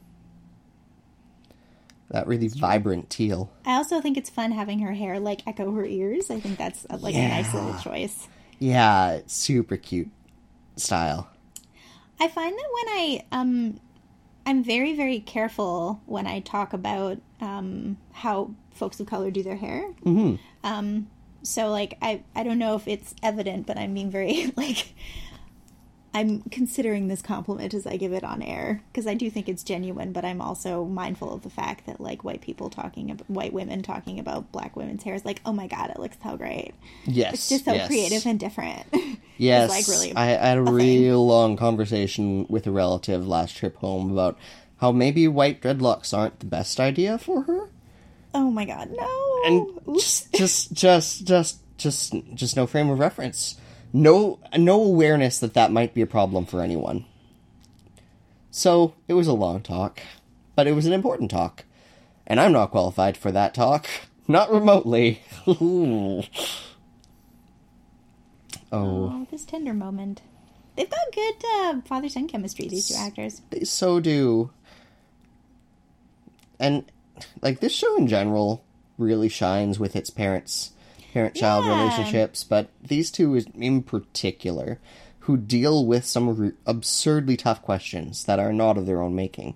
That 2.09 2.25
really 2.25 2.47
vibrant 2.47 3.09
teal. 3.09 3.51
I 3.65 3.73
also 3.73 3.99
think 3.99 4.17
it's 4.17 4.29
fun 4.29 4.51
having 4.51 4.79
her 4.79 4.93
hair 4.93 5.19
like 5.19 5.45
echo 5.45 5.73
her 5.73 5.85
ears. 5.85 6.31
I 6.31 6.39
think 6.39 6.57
that's 6.57 6.85
uh, 6.89 6.97
like 7.01 7.15
a 7.15 7.27
nice 7.27 7.53
little 7.53 7.77
choice. 7.79 8.27
Yeah, 8.59 9.19
super 9.27 9.75
cute 9.75 10.09
style. 10.77 11.29
I 12.19 12.27
find 12.27 12.53
that 12.53 12.69
when 12.73 12.87
I 12.87 13.25
um 13.31 13.79
I'm 14.45 14.63
very 14.63 14.95
very 14.95 15.19
careful 15.19 16.01
when 16.05 16.27
I 16.27 16.39
talk 16.39 16.73
about 16.73 17.19
um 17.41 17.97
how 18.13 18.51
folks 18.71 18.99
of 18.99 19.07
color 19.07 19.29
do 19.29 19.43
their 19.43 19.57
hair. 19.57 19.93
Mm-hmm. 20.05 20.35
Um 20.63 21.09
so 21.43 21.69
like 21.69 21.97
I 22.01 22.23
I 22.35 22.43
don't 22.43 22.57
know 22.57 22.75
if 22.75 22.87
it's 22.87 23.13
evident 23.21 23.67
but 23.67 23.77
I'm 23.77 23.93
being 23.93 24.09
very 24.11 24.51
like 24.57 24.93
I'm 26.17 26.41
considering 26.49 27.07
this 27.07 27.21
compliment 27.21 27.73
as 27.73 27.85
I 27.85 27.97
give 27.97 28.11
it 28.11 28.23
on 28.23 28.41
air 28.41 28.81
because 28.91 29.05
I 29.05 29.13
do 29.13 29.29
think 29.29 29.47
it's 29.47 29.63
genuine 29.63 30.13
but 30.13 30.25
I'm 30.25 30.41
also 30.41 30.83
mindful 30.85 31.31
of 31.33 31.43
the 31.43 31.49
fact 31.49 31.85
that 31.85 32.01
like 32.01 32.23
white 32.23 32.41
people 32.41 32.69
talking 32.69 33.11
about 33.11 33.29
white 33.29 33.53
women 33.53 33.83
talking 33.83 34.19
about 34.19 34.51
black 34.51 34.75
women's 34.75 35.03
hair 35.03 35.13
is 35.13 35.25
like 35.25 35.41
oh 35.45 35.53
my 35.53 35.67
god 35.67 35.91
it 35.91 35.99
looks 35.99 36.17
so 36.23 36.35
great. 36.35 36.73
Yes. 37.05 37.33
It's 37.35 37.49
just 37.49 37.65
so 37.65 37.73
yes. 37.73 37.87
creative 37.87 38.25
and 38.25 38.39
different. 38.39 38.85
Yes, 39.39 39.69
like, 39.69 39.87
really 39.87 40.15
I, 40.15 40.23
I 40.23 40.47
had 40.47 40.57
a, 40.57 40.61
a 40.61 40.65
thing. 40.65 40.73
real 40.73 41.27
long 41.27 41.57
conversation 41.57 42.47
with 42.49 42.65
a 42.65 42.71
relative 42.71 43.27
last 43.27 43.55
trip 43.55 43.75
home 43.75 44.11
about 44.11 44.35
how 44.77 44.91
maybe 44.91 45.27
white 45.27 45.61
dreadlocks 45.61 46.11
aren't 46.11 46.39
the 46.39 46.47
best 46.47 46.79
idea 46.79 47.19
for 47.19 47.43
her, 47.43 47.69
oh 48.33 48.49
my 48.49 48.65
god, 48.65 48.89
no. 48.91 49.41
and 49.45 49.79
Oops. 49.87 50.01
just, 50.01 50.33
just, 50.33 50.73
just, 50.73 51.25
just, 51.25 51.59
just, 51.77 52.15
just 52.33 52.55
no 52.55 52.65
frame 52.65 52.89
of 52.89 52.97
reference, 52.97 53.57
no, 53.93 54.39
no 54.55 54.83
awareness 54.83 55.39
that 55.39 55.53
that 55.53 55.71
might 55.71 55.93
be 55.93 56.01
a 56.01 56.07
problem 56.07 56.45
for 56.45 56.61
anyone. 56.61 57.05
So 58.51 58.95
it 59.07 59.13
was 59.13 59.27
a 59.27 59.33
long 59.33 59.61
talk, 59.61 60.01
but 60.55 60.67
it 60.67 60.73
was 60.73 60.85
an 60.85 60.93
important 60.93 61.29
talk, 61.31 61.65
and 62.25 62.39
I'm 62.39 62.53
not 62.53 62.71
qualified 62.71 63.17
for 63.17 63.31
that 63.31 63.53
talk, 63.53 63.87
not 64.27 64.51
remotely. 64.51 65.21
Oh. 68.69 69.11
Oh, 69.13 69.27
this 69.31 69.45
tender 69.45 69.73
moment. 69.73 70.21
They've 70.75 70.89
got 70.89 71.13
good 71.13 71.35
uh, 71.55 71.81
father 71.85 72.09
son 72.09 72.27
chemistry. 72.27 72.67
These 72.67 72.89
two 72.89 72.95
actors. 72.95 73.41
They 73.49 73.63
so 73.63 73.99
do. 73.99 74.51
And 76.59 76.85
like 77.41 77.61
this 77.61 77.73
show 77.73 77.95
in 77.97 78.07
general 78.07 78.63
really 78.97 79.29
shines 79.29 79.79
with 79.79 79.95
its 79.95 80.09
parents 80.09 80.71
parent 81.13 81.35
child 81.35 81.65
Yeah. 81.65 81.79
relationships, 81.81 82.43
but 82.43 82.69
these 82.83 83.09
two 83.11 83.35
in 83.35 83.83
particular 83.83 84.79
who 85.21 85.37
deal 85.37 85.85
with 85.85 86.05
some 86.05 86.35
re- 86.35 86.51
absurdly 86.65 87.37
tough 87.37 87.61
questions 87.61 88.23
that 88.25 88.39
are 88.39 88.53
not 88.53 88.77
of 88.77 88.85
their 88.85 89.01
own 89.01 89.15
making. 89.15 89.55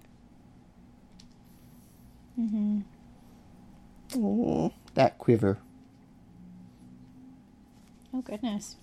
Mm-hmm. 2.40 2.80
that 4.96 5.18
quiver. 5.18 5.58
Oh 8.14 8.22
goodness, 8.22 8.76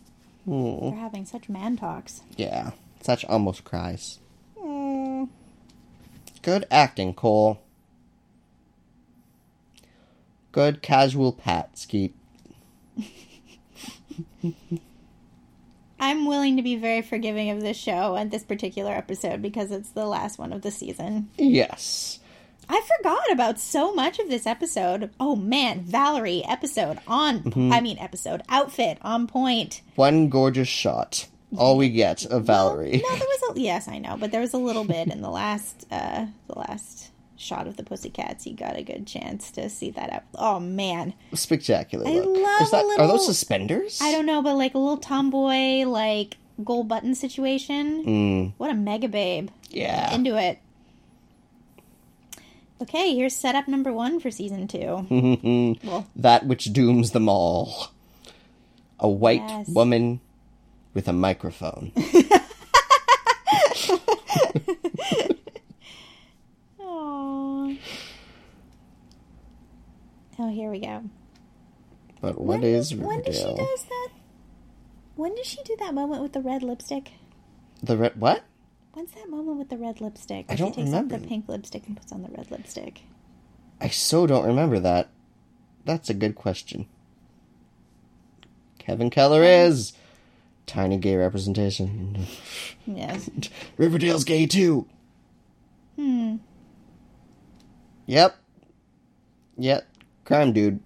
Oh, 0.47 0.91
they're 0.91 0.99
having 1.01 1.27
such 1.27 1.49
man 1.51 1.77
talks. 1.77 2.23
yeah, 2.37 2.71
such 3.03 3.25
almost 3.27 3.63
cries. 3.65 4.19
Mm. 4.59 5.29
Good 6.41 6.65
acting, 6.71 7.13
Cole. 7.13 7.61
Good 10.53 10.81
casual 10.81 11.33
pat, 11.33 11.77
Skeet. 11.77 12.15
I'm 16.01 16.27
willing 16.27 16.57
to 16.57 16.63
be 16.63 16.77
very 16.77 17.03
forgiving 17.03 17.51
of 17.51 17.61
this 17.61 17.77
show 17.77 18.15
and 18.15 18.31
this 18.31 18.45
particular 18.45 18.93
episode 18.93 19.43
because 19.43 19.73
it's 19.73 19.91
the 19.91 20.07
last 20.07 20.39
one 20.39 20.53
of 20.53 20.63
the 20.63 20.71
season. 20.71 21.29
Yes. 21.37 22.21
I 22.69 22.83
forgot 22.99 23.33
about 23.33 23.59
so 23.59 23.95
much 23.95 24.19
of 24.19 24.29
this 24.29 24.47
episode. 24.47 25.11
Oh 25.19 25.35
man, 25.35 25.81
Valerie 25.81 26.45
episode 26.47 26.99
on. 27.07 27.73
I 27.73 27.81
mean, 27.81 27.99
episode 27.99 28.43
outfit 28.49 28.99
on 29.03 29.27
point. 29.27 29.81
One 29.95 30.29
gorgeous 30.29 30.69
shot. 30.69 31.27
All 31.57 31.79
we 31.79 31.89
get 31.89 32.27
of 32.27 32.45
Valerie. 32.45 33.03
No, 33.03 33.17
there 33.17 33.27
was 33.27 33.57
a 33.57 33.61
yes, 33.61 33.89
I 33.89 33.99
know, 33.99 34.19
but 34.19 34.33
there 34.33 34.43
was 34.43 34.53
a 34.53 34.59
little 34.59 34.85
bit 34.85 35.09
in 35.09 35.23
the 35.23 35.31
last 35.31 35.87
uh 35.91 36.27
the 36.47 36.59
last 36.59 37.11
shot 37.39 37.67
of 37.67 37.77
the 37.79 37.83
Pussycats. 37.85 38.47
You 38.47 38.55
got 38.55 38.77
a 38.77 38.83
good 38.83 39.07
chance 39.07 39.51
to 39.53 39.71
see 39.71 39.91
that 39.93 40.13
out. 40.13 40.25
Oh 40.35 40.59
man, 40.61 41.15
Spectacular 41.33 42.07
I 42.07 42.11
look. 42.15 42.27
love 42.37 42.71
that, 42.73 42.85
a 42.85 43.01
Are 43.03 43.07
those 43.07 43.25
suspenders? 43.25 44.01
I 44.03 44.13
don't 44.13 44.27
know, 44.27 44.43
but 44.43 44.57
like 44.57 44.75
a 44.75 44.79
little 44.79 44.97
tomboy 44.99 45.85
like 45.89 46.37
gold 46.63 46.89
button 46.89 47.15
situation. 47.15 48.05
Mm, 48.05 48.53
What 48.59 48.71
a 48.71 48.75
mega 48.75 49.09
babe. 49.09 49.49
yeah. 49.71 50.13
Into 50.15 50.37
it. 50.37 50.59
Okay, 52.81 53.15
here's 53.15 53.35
setup 53.35 53.67
number 53.67 53.93
one 53.93 54.21
for 54.21 54.31
season 54.31 54.69
two. 54.69 55.77
well, 55.85 56.07
that 56.15 56.47
which 56.47 56.73
dooms 56.73 57.11
them 57.13 57.29
all. 57.29 57.89
A 59.01 59.09
white 59.09 59.43
Yes. 59.47 59.69
woman 59.69 60.21
with 60.95 61.09
a 61.09 61.13
microphone. 61.13 61.93
Oh, 70.49 70.51
here 70.51 70.71
we 70.71 70.81
go. 70.81 71.03
But 72.23 72.41
what 72.41 72.61
when, 72.61 72.65
is 72.65 72.95
when 72.95 73.21
does 73.23 73.37
she 73.37 73.45
Riverdale? 73.45 73.67
does 73.67 73.85
that? 73.85 74.09
When 75.15 75.35
does 75.35 75.47
she 75.47 75.63
do 75.63 75.77
that 75.81 75.93
moment 75.93 76.23
with 76.23 76.33
the 76.33 76.41
red 76.41 76.63
lipstick? 76.63 77.11
The 77.83 77.99
red 77.99 78.19
what? 78.19 78.45
When's 78.95 79.13
that 79.13 79.29
moment 79.29 79.59
with 79.59 79.69
the 79.69 79.77
red 79.77 80.01
lipstick? 80.01 80.47
I 80.49 80.55
don't 80.57 80.71
she 80.73 80.77
takes 80.81 80.87
remember. 80.87 81.17
off 81.17 81.21
the 81.23 81.29
pink 81.29 81.49
lipstick 81.49 81.87
and 81.87 81.97
puts 81.99 82.13
on 82.13 82.23
the 82.23 82.31
red 82.31 82.51
lipstick. 82.51 83.03
I 83.79 83.89
so 83.89 84.27
don't 84.27 84.47
remember 84.47 84.81
that. 84.81 85.11
That's 85.85 86.09
a 86.09 86.15
good 86.15 86.35
question. 86.35 86.89
Kevin 88.79 89.11
Keller 89.11 89.43
is 89.43 89.93
tiny 90.67 90.97
gay 90.97 91.17
representation. 91.17 92.27
Yes. 92.87 93.29
Riverdale's 93.77 94.25
gay 94.25 94.47
too. 94.47 94.87
Hmm. 95.97 96.37
Yep. 98.07 98.35
Yep. 99.59 99.87
Crime 100.29 100.53
dude. 100.53 100.79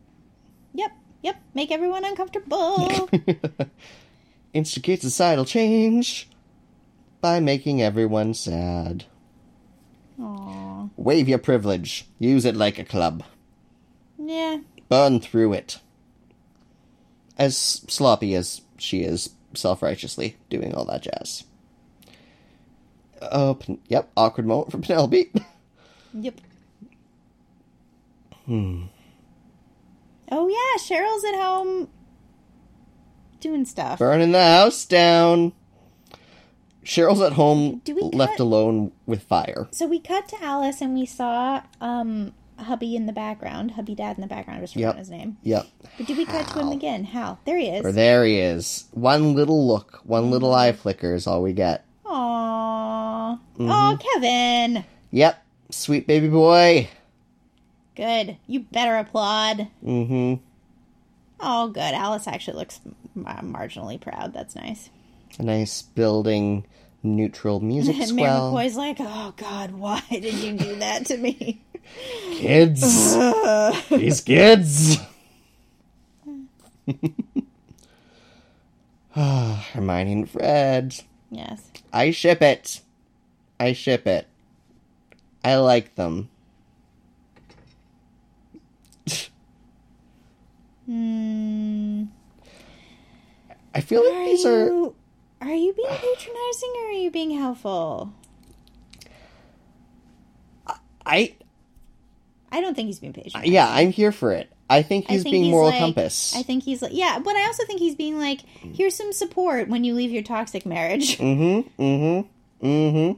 Yep. 0.73 0.93
Yep. 1.23 1.37
Make 1.53 1.73
everyone 1.73 2.05
uncomfortable. 2.05 3.11
Instigate 4.55 5.03
societal 5.03 5.45
change 5.45 6.29
by 7.21 7.41
making 7.41 7.83
everyone 7.83 8.35
sad. 8.35 9.05
Aww. 10.21 10.91
Wave 10.97 11.29
your 11.29 11.39
privilege. 11.39 12.07
Use 12.21 12.45
it 12.45 12.55
like 12.55 12.79
a 12.79 12.85
club. 12.85 13.25
Yeah. 14.17 14.59
Burn 14.89 15.19
through 15.19 15.55
it. 15.55 15.81
As 17.37 17.57
sloppy 17.57 18.37
as 18.37 18.61
she 18.79 19.01
is 19.03 19.31
self 19.55 19.83
righteously 19.83 20.37
doing 20.51 20.73
all 20.73 20.85
that 20.85 21.03
jazz. 21.03 21.43
Oh, 23.21 23.55
Pen- 23.55 23.81
yep, 23.89 24.09
awkward 24.17 24.47
moment 24.47 24.71
for 24.71 24.79
Penelope. 24.79 25.33
Yep. 26.15 26.41
Hmm. 28.45 28.83
Oh 30.35 30.49
yeah, 30.49 30.79
Cheryl's 30.83 31.25
at 31.25 31.35
home 31.35 31.89
doing 33.41 33.65
stuff. 33.65 33.99
Burning 33.99 34.33
the 34.33 34.43
house 34.43 34.85
down. 34.87 35.53
Cheryl's 36.85 37.21
at 37.21 37.35
home, 37.35 37.81
Do 37.85 37.95
we 37.95 38.03
left 38.03 38.33
cut- 38.39 38.41
alone 38.41 38.93
with 39.07 39.23
fire. 39.23 39.69
So 39.71 39.87
we 39.87 40.01
cut 40.01 40.29
to 40.31 40.43
Alice 40.43 40.81
and 40.81 40.95
we 40.95 41.07
saw 41.07 41.63
um 41.81 42.33
hubby 42.59 42.95
in 42.97 43.07
the 43.07 43.13
background, 43.13 43.73
hubby 43.73 43.95
dad 43.95 44.17
in 44.17 44.21
the 44.21 44.27
background. 44.27 44.59
I 44.59 44.63
just 44.63 44.75
forgot 44.75 44.89
Yep. 44.95 44.97
his 44.97 45.11
name. 45.11 45.37
Yep. 45.43 45.67
But 45.99 46.07
did 46.07 46.17
we 46.17 46.25
cut 46.25 46.47
to 46.49 46.61
him 46.61 46.69
again? 46.69 47.05
Hal. 47.05 47.39
There 47.45 47.59
he 47.59 47.67
is. 47.69 47.85
Or 47.85 47.93
there 47.93 48.25
he 48.25 48.39
is. 48.39 48.87
One 48.93 49.35
little 49.35 49.67
look, 49.67 50.01
one 50.05 50.31
little 50.31 50.53
eye 50.55 50.73
flicker 50.73 51.15
is 51.15 51.27
all 51.27 51.43
we 51.43 51.53
get. 51.53 51.85
Aww. 52.07 53.39
Mm-hmm. 53.59 53.71
Oh, 53.71 53.99
Kevin. 54.15 54.85
Yep, 55.11 55.45
sweet 55.71 56.07
baby 56.07 56.29
boy. 56.29 56.89
Good. 57.95 58.37
You 58.47 58.61
better 58.61 58.97
applaud. 58.97 59.69
Mm 59.85 60.07
hmm. 60.09 60.35
Oh, 61.41 61.69
good. 61.69 61.81
Alice 61.95 62.27
actually 62.29 62.59
looks 62.59 62.81
marginally 63.19 64.01
proud. 64.01 64.33
That's 64.33 64.55
nice. 64.55 64.91
A 65.39 65.43
nice 65.43 65.83
building, 65.83 66.65
neutral 67.03 67.59
music 67.61 67.97
And 67.97 68.13
Mary 68.17 68.29
swell. 68.29 68.53
McCoy's 68.53 68.77
like, 68.77 68.97
oh, 69.01 69.35
God, 69.37 69.73
why 69.73 70.03
did 70.11 70.35
you 70.35 70.57
do 70.57 70.77
that 70.77 71.07
to 71.07 71.17
me? 71.17 71.61
Kids! 72.35 73.17
These 73.91 74.21
kids! 74.21 74.99
Ah, 79.15 79.67
Hermione 79.73 80.13
and 80.13 80.31
Fred. 80.31 80.95
yes. 81.31 81.71
I 81.93 82.11
ship 82.13 82.41
it. 82.41 82.81
I 83.61 83.73
ship 83.75 84.07
it. 84.07 84.27
I 85.45 85.57
like 85.57 85.95
them. 85.97 86.31
Hmm. 90.93 92.05
I 93.75 93.81
feel 93.81 94.05
like 94.05 94.27
these 94.27 94.45
are. 94.45 94.67
you, 94.67 94.95
are 95.41 95.55
you 95.55 95.73
being 95.73 95.89
patronizing 95.89 96.73
or 96.77 96.89
are 96.89 96.93
you 96.93 97.11
being 97.11 97.31
helpful? 97.31 98.13
I. 101.07 101.35
I 102.51 102.61
don't 102.61 102.75
think 102.75 102.89
he's 102.89 102.99
being 103.01 103.15
patronizing. 103.15 103.51
Yeah, 103.51 103.67
I'm 103.71 103.91
here 103.91 104.13
for 104.13 104.33
it. 104.33 104.53
I 104.69 104.83
think 104.83 105.07
I 105.09 105.15
he's 105.15 105.23
think 105.23 105.33
being 105.33 105.45
he's 105.45 105.51
moral 105.53 105.71
like- 105.71 105.79
compass. 105.79 106.37
I 106.37 106.43
think 106.43 106.63
he's 106.63 106.83
like, 106.83 106.93
yeah, 106.95 107.19
but 107.25 107.35
I 107.37 107.47
also 107.47 107.65
think 107.65 107.81
he's 107.81 107.95
being 107.95 108.19
like, 108.19 108.41
here's 108.75 108.95
some 108.95 109.13
support 109.15 109.69
when 109.69 109.85
you 109.85 109.95
leave 109.95 110.11
your 110.11 110.23
toxic 110.23 110.67
marriage. 110.67 111.17
Mm 111.17 111.65
hmm. 111.77 111.83
Mm 111.83 112.27
hmm. 112.61 112.67
Mm 112.67 113.17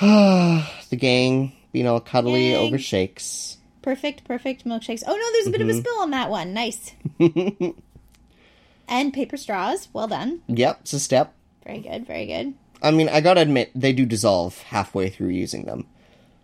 hmm. 0.00 0.64
the 0.90 0.96
gang 0.96 1.52
being 1.70 1.86
all 1.86 2.00
cuddly 2.00 2.50
Gang. 2.50 2.66
over 2.66 2.78
shakes. 2.78 3.58
Perfect, 3.82 4.24
perfect 4.24 4.64
milkshakes. 4.64 5.02
Oh 5.06 5.14
no, 5.16 5.32
there's 5.32 5.46
a 5.48 5.50
bit 5.50 5.60
of 5.60 5.66
Mm-hmm. 5.68 5.78
a 5.78 5.80
spill 5.80 5.98
on 6.00 6.10
that 6.12 6.30
one. 6.30 6.54
Nice. 6.54 6.92
and 8.88 9.12
paper 9.12 9.36
straws. 9.36 9.88
Well 9.92 10.08
done. 10.08 10.42
Yep, 10.48 10.78
it's 10.82 10.92
a 10.92 11.00
step. 11.00 11.34
Very 11.64 11.80
good, 11.80 12.06
very 12.06 12.26
good. 12.26 12.54
I 12.82 12.90
mean, 12.90 13.08
I 13.08 13.20
gotta 13.20 13.40
admit, 13.40 13.70
they 13.74 13.92
do 13.92 14.06
dissolve 14.06 14.58
halfway 14.62 15.08
through 15.10 15.28
using 15.28 15.64
them. 15.64 15.86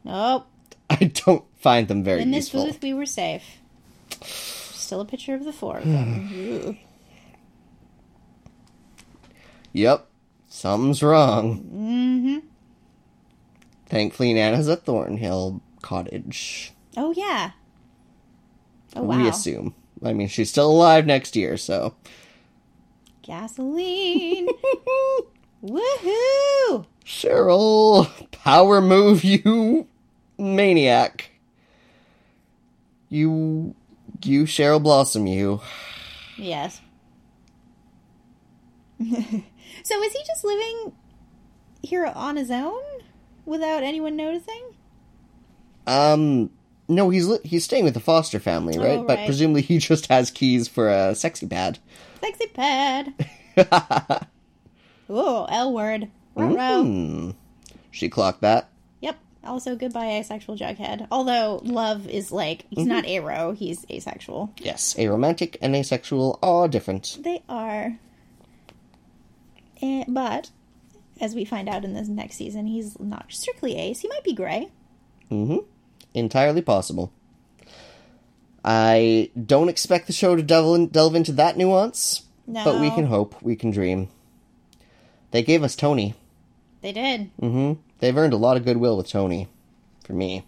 Nope. 0.04 0.46
I 0.90 0.96
don't 1.12 1.44
find 1.60 1.86
them 1.88 2.02
very 2.04 2.18
good. 2.18 2.22
In 2.22 2.30
this 2.32 2.46
useful. 2.52 2.66
booth, 2.66 2.82
we 2.82 2.94
were 2.94 3.06
safe. 3.06 3.58
Still 4.22 5.00
a 5.00 5.04
picture 5.04 5.34
of 5.34 5.44
the 5.44 5.52
four 5.52 5.78
of 5.78 5.84
them. 5.84 6.78
Yep, 9.72 10.08
something's 10.48 11.02
wrong. 11.02 11.60
Mm-hmm. 11.60 12.38
Thankfully, 13.86 14.32
Nana's 14.34 14.68
at 14.68 14.84
Thornhill 14.84 15.60
Cottage. 15.82 16.72
Oh 16.96 17.12
yeah. 17.12 17.52
Oh 18.96 19.02
wow. 19.02 19.18
We 19.18 19.28
assume. 19.28 19.74
I 20.02 20.12
mean, 20.12 20.28
she's 20.28 20.50
still 20.50 20.70
alive 20.70 21.06
next 21.06 21.36
year, 21.36 21.56
so. 21.56 21.94
Gasoline. 23.22 24.48
Woohoo! 25.64 26.86
Cheryl, 27.04 28.30
power 28.30 28.80
move, 28.80 29.24
you 29.24 29.88
maniac. 30.38 31.30
You. 33.08 33.74
You, 34.24 34.44
Cheryl 34.44 34.82
Blossom, 34.82 35.26
you. 35.26 35.60
Yes. 36.36 36.80
So 39.82 40.02
is 40.02 40.12
he 40.12 40.18
just 40.26 40.44
living 40.44 40.92
here 41.82 42.04
on 42.06 42.36
his 42.36 42.50
own 42.50 42.82
without 43.46 43.82
anyone 43.82 44.16
noticing? 44.16 44.74
Um, 45.86 46.50
no, 46.88 47.10
he's 47.10 47.26
li- 47.26 47.38
he's 47.44 47.64
staying 47.64 47.84
with 47.84 47.94
the 47.94 48.00
foster 48.00 48.38
family, 48.40 48.78
right? 48.78 48.98
Oh, 48.98 49.04
But 49.04 49.24
presumably 49.26 49.62
he 49.62 49.78
just 49.78 50.06
has 50.06 50.30
keys 50.30 50.66
for 50.68 50.88
a 50.88 51.14
sexy 51.14 51.46
pad. 51.46 51.78
Sexy 52.20 52.46
pad. 52.48 53.14
oh, 55.08 55.46
L 55.50 55.72
word. 55.72 56.08
Hmm. 56.36 57.30
She 57.90 58.08
clocked 58.08 58.40
that. 58.42 58.68
Yep. 59.00 59.16
Also, 59.44 59.74
goodbye, 59.76 60.06
asexual 60.18 60.56
Jughead. 60.56 61.06
Although 61.10 61.60
Love 61.64 62.08
is 62.08 62.30
like 62.32 62.64
he's 62.70 62.86
not 62.86 63.04
aro, 63.04 63.56
he's 63.56 63.84
asexual. 63.90 64.52
Yes, 64.58 64.94
aromantic 64.94 65.56
and 65.60 65.74
asexual 65.74 66.38
are 66.42 66.68
different. 66.68 67.18
They 67.20 67.42
are. 67.48 67.98
Eh, 69.82 70.04
but 70.08 70.50
as 71.20 71.34
we 71.34 71.44
find 71.44 71.68
out 71.68 71.84
in 71.84 71.94
this 71.94 72.08
next 72.08 72.36
season, 72.36 72.66
he's 72.66 72.98
not 73.00 73.26
strictly 73.30 73.76
ace. 73.76 74.00
He 74.00 74.08
might 74.08 74.24
be 74.24 74.34
gray. 74.34 74.68
Mm-hmm. 75.30 75.58
Entirely 76.14 76.62
possible. 76.62 77.12
I 78.64 79.30
don't 79.46 79.68
expect 79.68 80.06
the 80.06 80.12
show 80.12 80.36
to 80.36 80.42
delve, 80.42 80.76
in, 80.76 80.86
delve 80.88 81.14
into 81.14 81.32
that 81.32 81.56
nuance, 81.56 82.22
No, 82.46 82.64
but 82.64 82.80
we 82.80 82.90
can 82.90 83.06
hope, 83.06 83.40
we 83.40 83.56
can 83.56 83.70
dream. 83.70 84.08
They 85.30 85.42
gave 85.42 85.62
us 85.62 85.76
Tony. 85.76 86.14
They 86.80 86.92
did. 86.92 87.30
Mm-hmm. 87.40 87.80
They've 88.00 88.16
earned 88.16 88.32
a 88.32 88.36
lot 88.38 88.56
of 88.56 88.64
goodwill 88.64 88.96
with 88.96 89.08
Tony, 89.08 89.48
for 90.04 90.12
me. 90.12 90.44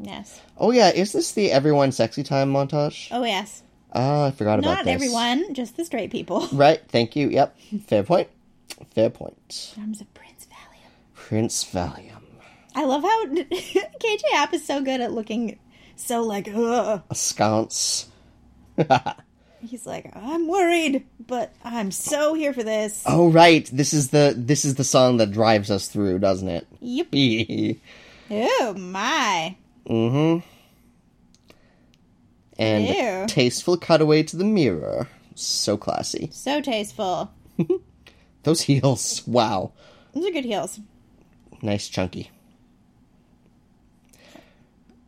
Yes. 0.00 0.40
Oh 0.56 0.70
yeah, 0.70 0.90
is 0.90 1.12
this 1.12 1.32
the 1.32 1.50
Everyone 1.52 1.92
Sexy 1.92 2.22
Time 2.22 2.52
montage? 2.52 3.08
Oh 3.10 3.24
yes. 3.24 3.62
Ah, 3.92 4.26
I 4.26 4.30
forgot 4.30 4.58
about 4.58 4.78
this. 4.78 4.86
Not 4.86 4.92
everyone, 4.92 5.54
just 5.54 5.76
the 5.76 5.84
straight 5.84 6.10
people. 6.10 6.48
Right, 6.52 6.80
thank 6.88 7.16
you. 7.16 7.28
Yep, 7.28 7.58
fair 7.86 8.02
point. 8.02 8.28
Fair 8.94 9.10
point. 9.10 9.74
Of 9.76 10.14
Prince 10.14 10.46
Valium. 10.46 10.90
Prince 11.14 11.64
Valium. 11.64 12.19
I 12.74 12.84
love 12.84 13.02
how 13.02 13.26
KJ 13.34 14.22
Apa 14.36 14.56
is 14.56 14.66
so 14.66 14.80
good 14.82 15.00
at 15.00 15.12
looking 15.12 15.58
so 15.96 16.22
like, 16.22 16.48
ugh. 16.54 17.02
Askance. 17.10 18.06
He's 19.60 19.86
like, 19.86 20.10
I'm 20.16 20.48
worried, 20.48 21.04
but 21.26 21.52
I'm 21.62 21.90
so 21.90 22.32
here 22.32 22.54
for 22.54 22.62
this. 22.62 23.02
Oh 23.06 23.30
right, 23.30 23.68
this 23.72 23.92
is 23.92 24.08
the 24.08 24.32
this 24.36 24.64
is 24.64 24.76
the 24.76 24.84
song 24.84 25.18
that 25.18 25.32
drives 25.32 25.70
us 25.70 25.88
through, 25.88 26.18
doesn't 26.20 26.48
it? 26.48 26.66
Yep. 26.80 27.76
Oh 28.32 28.74
my. 28.78 29.56
Mm-hmm. 29.88 30.46
And 32.60 32.86
Ew. 32.86 33.26
tasteful 33.26 33.76
cutaway 33.76 34.22
to 34.22 34.36
the 34.36 34.44
mirror. 34.44 35.08
So 35.34 35.76
classy. 35.76 36.28
So 36.32 36.60
tasteful. 36.60 37.32
Those 38.44 38.60
heels. 38.60 39.26
Wow. 39.26 39.72
Those 40.14 40.26
are 40.26 40.30
good 40.30 40.44
heels. 40.44 40.78
Nice 41.60 41.88
chunky. 41.88 42.30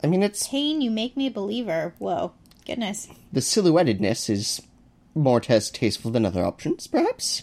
I 0.03 0.07
mean 0.07 0.23
it's 0.23 0.49
Pain, 0.49 0.81
you 0.81 0.91
make 0.91 1.17
me 1.17 1.27
a 1.27 1.31
believer. 1.31 1.95
Whoa. 1.99 2.33
Goodness. 2.67 3.09
the 3.33 3.41
silhouettedness 3.41 4.31
is 4.31 4.63
more 5.15 5.41
tasteful 5.41 6.11
than 6.11 6.25
other 6.25 6.45
options, 6.45 6.87
perhaps? 6.87 7.43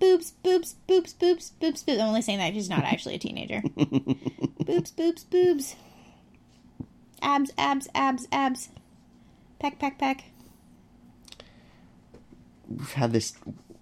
Boobs, 0.00 0.32
boobs, 0.42 0.74
boobs, 0.86 1.14
boobs, 1.14 1.50
boobs, 1.58 1.82
boobs. 1.82 2.00
I'm 2.00 2.08
only 2.08 2.22
saying 2.22 2.38
that 2.38 2.48
'cause 2.48 2.54
she's 2.56 2.68
not 2.68 2.84
actually 2.84 3.14
a 3.14 3.18
teenager. 3.18 3.62
boobs, 4.66 4.90
boobs, 4.90 5.24
boobs. 5.24 5.74
Abs, 7.22 7.50
abs, 7.56 7.88
abs, 7.94 8.26
abs. 8.30 8.68
Peck, 9.58 9.78
peck, 9.78 9.98
peck. 9.98 10.24
We've 12.68 12.92
had 12.92 13.12
this 13.12 13.34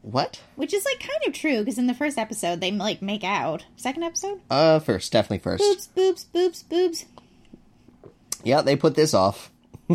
what? 0.03 0.41
Which 0.57 0.75
is 0.75 0.85
like 0.85 1.01
kind 1.01 1.27
of 1.27 1.33
true 1.33 1.61
because 1.61 1.79
in 1.79 1.87
the 1.87 1.95
first 1.95 2.19
episode 2.19 2.61
they 2.61 2.71
like 2.71 3.01
make 3.03 3.25
out. 3.25 3.65
Second 3.77 4.03
episode? 4.05 4.41
Uh 4.51 4.79
first, 4.79 5.11
definitely 5.11 5.39
first. 5.39 5.65
Boobs, 5.65 5.87
boobs, 5.89 6.25
boobs, 6.25 6.63
boobs. 6.63 7.07
Yeah, 8.45 8.63
they 8.63 8.77
put 8.77 8.95
this 8.95 9.15
off. 9.15 9.51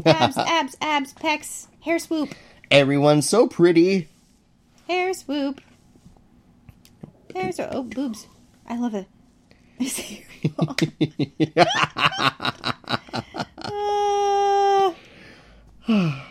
Abs, 0.06 0.38
abs, 0.38 0.76
abs, 0.82 1.14
pecs. 1.14 1.68
Hair 1.82 2.00
swoop. 2.00 2.34
Everyone's 2.72 3.28
so 3.28 3.48
pretty. 3.48 4.08
Hair 4.88 5.14
swoop. 5.14 5.62
Hair 7.34 7.52
swoop. 7.52 7.70
Oh, 7.72 7.84
boobs. 7.84 8.28
I 8.68 8.78
love 8.78 8.94
it. 8.96 9.08
Ah. 13.62 14.94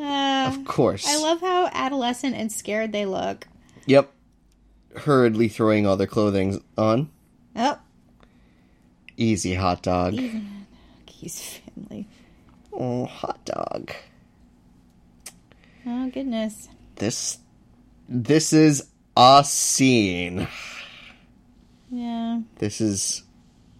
Ah. 0.00 0.48
Of 0.54 0.64
course. 0.64 1.06
I 1.08 1.16
love 1.20 1.40
how 1.40 1.68
adolescent 1.72 2.34
and 2.36 2.50
scared 2.52 2.92
they 2.92 3.04
look. 3.04 3.46
Yep. 3.86 4.12
Hurriedly 4.96 5.48
throwing 5.48 5.86
all 5.86 5.96
their 5.96 6.06
clothing 6.06 6.62
on. 6.78 7.10
Oh, 7.56 7.78
Easy 9.18 9.54
hot 9.54 9.82
dog. 9.82 10.14
he's 11.06 11.58
family. 11.74 12.06
Oh, 12.72 13.04
hot 13.04 13.44
dog. 13.44 13.90
Oh 15.84 16.08
goodness. 16.08 16.68
This 16.94 17.38
this 18.08 18.52
is 18.52 18.86
a 19.16 19.42
scene. 19.44 20.46
Yeah. 21.90 22.42
This 22.58 22.80
is 22.80 23.24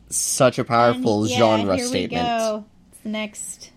such 0.09 0.59
a 0.59 0.65
powerful 0.65 1.23
And, 1.23 1.31
yeah, 1.31 1.39
genre 1.39 1.77
here 1.77 1.87
statement. 1.87 2.25
We 2.25 2.29
go. 2.29 2.65
It's 2.91 3.01
the 3.03 3.09
next 3.09 3.71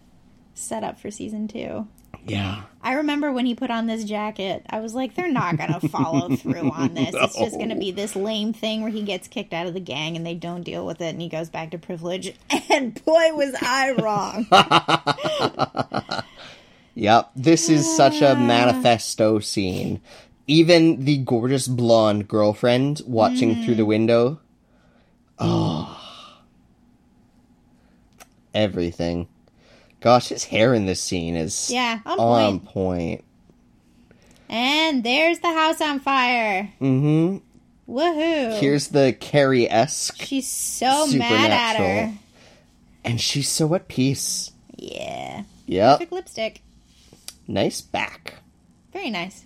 setup 0.55 0.99
for 0.99 1.11
season 1.11 1.47
two. 1.47 1.87
Yeah. 2.25 2.63
I 2.83 2.93
remember 2.93 3.31
when 3.31 3.45
he 3.45 3.55
put 3.55 3.69
on 3.69 3.87
this 3.87 4.03
jacket, 4.03 4.65
I 4.69 4.79
was 4.79 4.93
like, 4.93 5.15
they're 5.15 5.31
not 5.31 5.57
going 5.57 5.73
to 5.73 5.87
follow 5.87 6.35
through 6.35 6.71
on 6.71 6.93
this. 6.95 7.13
It's 7.13 7.37
just 7.37 7.55
going 7.57 7.69
to 7.69 7.75
be 7.75 7.91
this 7.91 8.15
lame 8.15 8.53
thing 8.53 8.81
where 8.81 8.91
he 8.91 9.03
gets 9.03 9.27
kicked 9.27 9.53
out 9.53 9.67
of 9.67 9.73
the 9.73 9.79
gang 9.79 10.15
and 10.15 10.25
they 10.25 10.35
don't 10.35 10.63
deal 10.63 10.85
with 10.85 11.01
it 11.01 11.09
and 11.09 11.21
he 11.21 11.29
goes 11.29 11.49
back 11.49 11.71
to 11.71 11.77
privilege. 11.77 12.33
And 12.69 13.03
boy, 13.03 13.33
was 13.33 13.53
I 13.61 13.91
wrong. 13.91 14.47
Yep. 16.95 17.31
This 17.35 17.69
is 17.69 17.95
such 17.95 18.21
a 18.21 18.35
manifesto 18.39 19.39
scene. 19.39 20.01
Even 20.47 21.05
the 21.05 21.17
gorgeous 21.17 21.67
blonde 21.67 22.27
girlfriend 22.27 23.01
watching 23.05 23.63
through 23.63 23.75
the 23.75 23.83
mm-hmm. 23.83 23.89
window. 23.89 24.39
Oh. 25.39 25.97
Everything. 28.53 29.27
Gosh, 30.01 30.29
his 30.29 30.43
hair 30.43 30.73
in 30.73 30.85
this 30.87 30.99
scene 30.99 31.35
is 31.35 31.69
Yeah, 31.71 31.99
on 32.05 32.19
on 32.19 32.59
point. 32.59 32.65
point. 32.73 33.23
And 34.49 35.03
there's 35.03 35.39
the 35.39 35.53
house 35.53 35.79
on 35.79 35.99
fire. 35.99 36.73
Mm-hmm. 36.81 37.37
Woohoo. 37.91 38.59
Here's 38.59 38.89
the 38.89 39.13
Carrie 39.19 39.69
esque, 39.69 40.21
She's 40.21 40.47
so 40.47 41.07
mad 41.07 41.51
at 41.51 41.75
her. 41.77 42.13
And 43.03 43.19
she's 43.21 43.47
so 43.49 43.73
at 43.75 43.87
peace. 43.87 44.51
Yeah. 44.75 45.43
Yep. 45.67 45.93
Perfect 45.99 46.11
lipstick. 46.11 46.61
Nice 47.47 47.81
back. 47.81 48.35
Very 48.93 49.09
nice. 49.09 49.45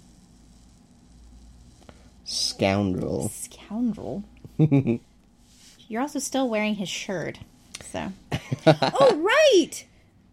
Scoundrel. 2.23 3.29
Scoundrel. 3.29 4.23
You're 5.87 6.01
also 6.01 6.19
still 6.19 6.49
wearing 6.49 6.75
his 6.75 6.89
shirt. 6.89 7.39
So. 7.91 8.11
oh, 8.67 9.15
right! 9.53 9.85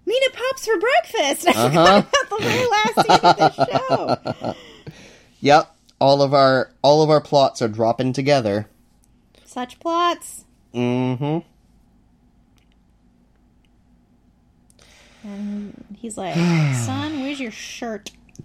Mina 0.06 0.26
Pops 0.32 0.66
for 0.66 0.78
breakfast! 0.78 1.48
I 1.48 1.52
forgot 1.52 2.06
about 2.08 2.30
the 2.30 2.44
very 2.44 2.66
last 2.68 2.94
scene 2.94 3.30
of 3.30 3.36
the 3.36 3.66
show. 3.66 4.54
Yep. 5.40 5.74
All 6.00 6.22
of 6.22 6.32
our 6.34 6.70
all 6.82 7.02
of 7.02 7.10
our 7.10 7.20
plots 7.20 7.60
are 7.62 7.68
dropping 7.68 8.12
together. 8.12 8.68
Such 9.44 9.80
plots. 9.80 10.44
Mm-hmm. 10.72 11.38
And 15.28 15.96
he's 15.98 16.16
like, 16.16 16.34
son, 16.76 17.22
where's 17.22 17.40
your 17.40 17.50
shirt? 17.50 18.12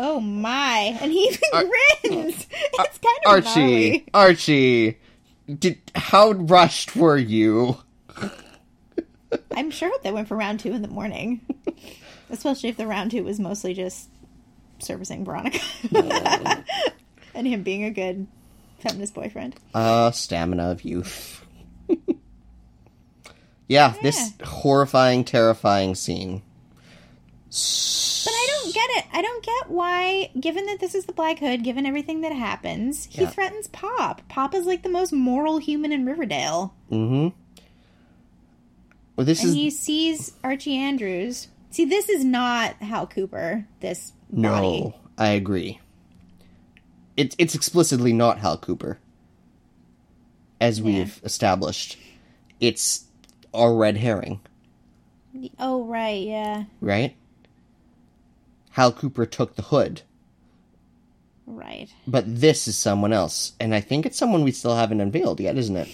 Oh 0.00 0.20
my. 0.20 0.96
And 1.00 1.10
he 1.10 1.24
even 1.24 1.40
grins. 1.50 2.46
It's 2.52 2.98
kind 2.98 3.18
of 3.26 3.32
Archie, 3.32 3.90
gnarly. 3.90 4.06
Archie, 4.14 4.98
did 5.48 5.78
how 5.94 6.32
rushed 6.32 6.94
were 6.96 7.16
you? 7.16 7.78
I'm 9.54 9.70
sure 9.70 9.90
they 10.02 10.12
went 10.12 10.28
for 10.28 10.36
round 10.36 10.60
two 10.60 10.72
in 10.72 10.82
the 10.82 10.88
morning. 10.88 11.40
Especially 12.30 12.68
if 12.68 12.76
the 12.76 12.86
round 12.86 13.10
two 13.10 13.24
was 13.24 13.40
mostly 13.40 13.74
just 13.74 14.08
servicing 14.78 15.24
Veronica. 15.24 15.60
and 17.34 17.46
him 17.46 17.62
being 17.62 17.84
a 17.84 17.90
good 17.90 18.26
feminist 18.78 19.14
boyfriend. 19.14 19.54
Uh, 19.74 20.10
stamina 20.10 20.70
of 20.70 20.84
youth. 20.84 21.44
yeah, 23.68 23.94
this 24.02 24.32
horrifying, 24.44 25.24
terrifying 25.24 25.94
scene. 25.94 26.42
But 27.50 28.30
I 28.34 28.48
don't 28.62 28.74
get 28.74 28.90
it. 28.90 29.04
I 29.12 29.22
don't 29.22 29.44
get 29.44 29.70
why, 29.70 30.30
given 30.38 30.66
that 30.66 30.80
this 30.80 30.94
is 30.94 31.06
the 31.06 31.12
Black 31.12 31.38
Hood, 31.38 31.64
given 31.64 31.86
everything 31.86 32.20
that 32.22 32.32
happens, 32.32 33.06
he 33.06 33.22
Yeah. 33.22 33.30
threatens 33.30 33.68
Pop. 33.68 34.20
Pop 34.28 34.54
is 34.54 34.66
like 34.66 34.82
the 34.82 34.88
most 34.90 35.12
moral 35.12 35.58
human 35.58 35.92
in 35.92 36.04
Riverdale. 36.04 36.74
Mm-hmm. 36.90 37.28
Well, 39.16 39.24
this 39.24 39.40
and 39.40 39.48
is 39.50 39.54
he 39.54 39.70
sees 39.70 40.32
Archie 40.44 40.76
Andrews. 40.76 41.48
See, 41.70 41.84
this 41.84 42.08
is 42.08 42.24
not 42.24 42.74
Hal 42.76 43.06
Cooper. 43.06 43.66
This 43.80 44.12
body. 44.30 44.42
no. 44.42 44.94
I 45.16 45.28
agree. 45.30 45.80
It's 47.16 47.34
it's 47.38 47.54
explicitly 47.56 48.12
not 48.12 48.38
Hal 48.38 48.58
Cooper, 48.58 49.00
as 50.60 50.80
we've 50.80 51.20
established. 51.24 51.98
It's 52.60 53.06
our 53.52 53.74
red 53.74 53.96
herring, 53.96 54.38
Oh 55.58 55.82
right, 55.84 56.22
yeah, 56.24 56.64
right? 56.80 57.16
Hal 58.78 58.92
Cooper 58.92 59.26
took 59.26 59.56
the 59.56 59.62
hood, 59.62 60.02
right. 61.46 61.88
but 62.06 62.22
this 62.28 62.68
is 62.68 62.78
someone 62.78 63.12
else, 63.12 63.54
and 63.58 63.74
I 63.74 63.80
think 63.80 64.06
it's 64.06 64.16
someone 64.16 64.44
we 64.44 64.52
still 64.52 64.76
haven't 64.76 65.00
unveiled 65.00 65.40
yet, 65.40 65.58
isn't 65.58 65.74
it? 65.76 65.88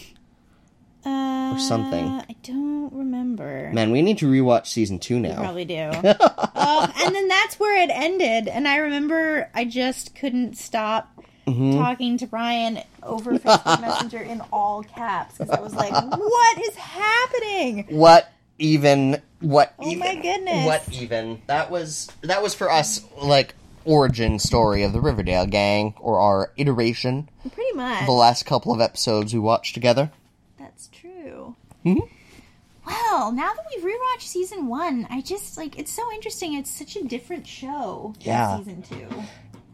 Uh, 1.02 1.56
something. 1.56 2.04
I 2.04 2.36
don't 2.42 2.92
remember. 2.92 3.70
Man, 3.72 3.90
we 3.90 4.02
need 4.02 4.18
to 4.18 4.26
rewatch 4.30 4.66
season 4.66 4.98
two 4.98 5.18
now. 5.18 5.36
Probably 5.36 5.64
do. 5.64 5.90
oh, 6.04 6.92
and 7.02 7.14
then 7.14 7.26
that's 7.26 7.58
where 7.58 7.82
it 7.82 7.88
ended. 7.90 8.48
And 8.48 8.68
I 8.68 8.76
remember 8.76 9.48
I 9.54 9.64
just 9.64 10.14
couldn't 10.14 10.58
stop 10.58 11.10
Mm-hmm. 11.46 11.76
talking 11.76 12.16
to 12.16 12.26
Brian 12.26 12.80
over 13.02 13.32
Facebook 13.38 13.80
Messenger 13.82 14.20
in 14.22 14.40
all 14.50 14.82
caps 14.82 15.36
because 15.36 15.50
I 15.50 15.60
was 15.60 15.74
like, 15.74 15.92
"What 15.92 16.58
is 16.62 16.74
happening?" 16.74 17.84
What 17.90 18.26
even? 18.58 19.20
What? 19.40 19.74
Oh 19.78 19.86
even, 19.88 19.98
my 19.98 20.14
goodness. 20.16 20.66
What 20.66 20.88
even? 20.92 21.42
That 21.46 21.70
was 21.70 22.08
that 22.22 22.42
was 22.42 22.54
for 22.54 22.70
us 22.70 23.04
like 23.22 23.54
origin 23.84 24.38
story 24.38 24.82
of 24.82 24.92
the 24.92 25.00
Riverdale 25.00 25.46
gang 25.46 25.94
or 26.00 26.18
our 26.20 26.52
iteration. 26.56 27.28
Pretty 27.52 27.72
much. 27.76 28.06
The 28.06 28.12
last 28.12 28.46
couple 28.46 28.72
of 28.72 28.80
episodes 28.80 29.34
we 29.34 29.40
watched 29.40 29.74
together. 29.74 30.10
That's 30.58 30.88
true. 30.88 31.56
Mhm. 31.84 32.08
Well, 32.86 33.32
now 33.32 33.52
that 33.54 33.64
we've 33.74 33.84
rewatched 33.84 34.22
season 34.26 34.66
one, 34.66 35.06
I 35.10 35.20
just 35.20 35.56
like 35.56 35.78
it's 35.78 35.92
so 35.92 36.10
interesting. 36.12 36.54
It's 36.54 36.70
such 36.70 36.96
a 36.96 37.04
different 37.04 37.46
show 37.46 38.14
Yeah. 38.20 38.58
season 38.58 38.82
two. 38.82 39.08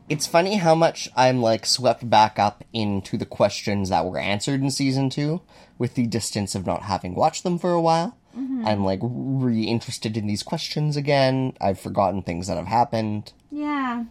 It's 0.08 0.26
funny 0.26 0.56
how 0.56 0.74
much 0.74 1.08
I'm 1.16 1.40
like 1.40 1.64
swept 1.66 2.08
back 2.10 2.38
up 2.38 2.64
into 2.72 3.16
the 3.16 3.24
questions 3.26 3.90
that 3.90 4.04
were 4.06 4.18
answered 4.18 4.60
in 4.60 4.70
season 4.72 5.08
two 5.10 5.40
with 5.78 5.94
the 5.94 6.06
distance 6.06 6.56
of 6.56 6.66
not 6.66 6.82
having 6.82 7.14
watched 7.14 7.44
them 7.44 7.58
for 7.58 7.70
a 7.72 7.80
while. 7.80 8.16
Mm-hmm. 8.36 8.66
I'm 8.66 8.84
like 8.84 9.00
re 9.02 9.64
interested 9.64 10.16
in 10.16 10.26
these 10.26 10.42
questions 10.42 10.96
again. 10.96 11.54
I've 11.60 11.80
forgotten 11.80 12.22
things 12.22 12.46
that 12.46 12.56
have 12.56 12.66
happened. 12.66 13.32
Yeah. 13.50 14.04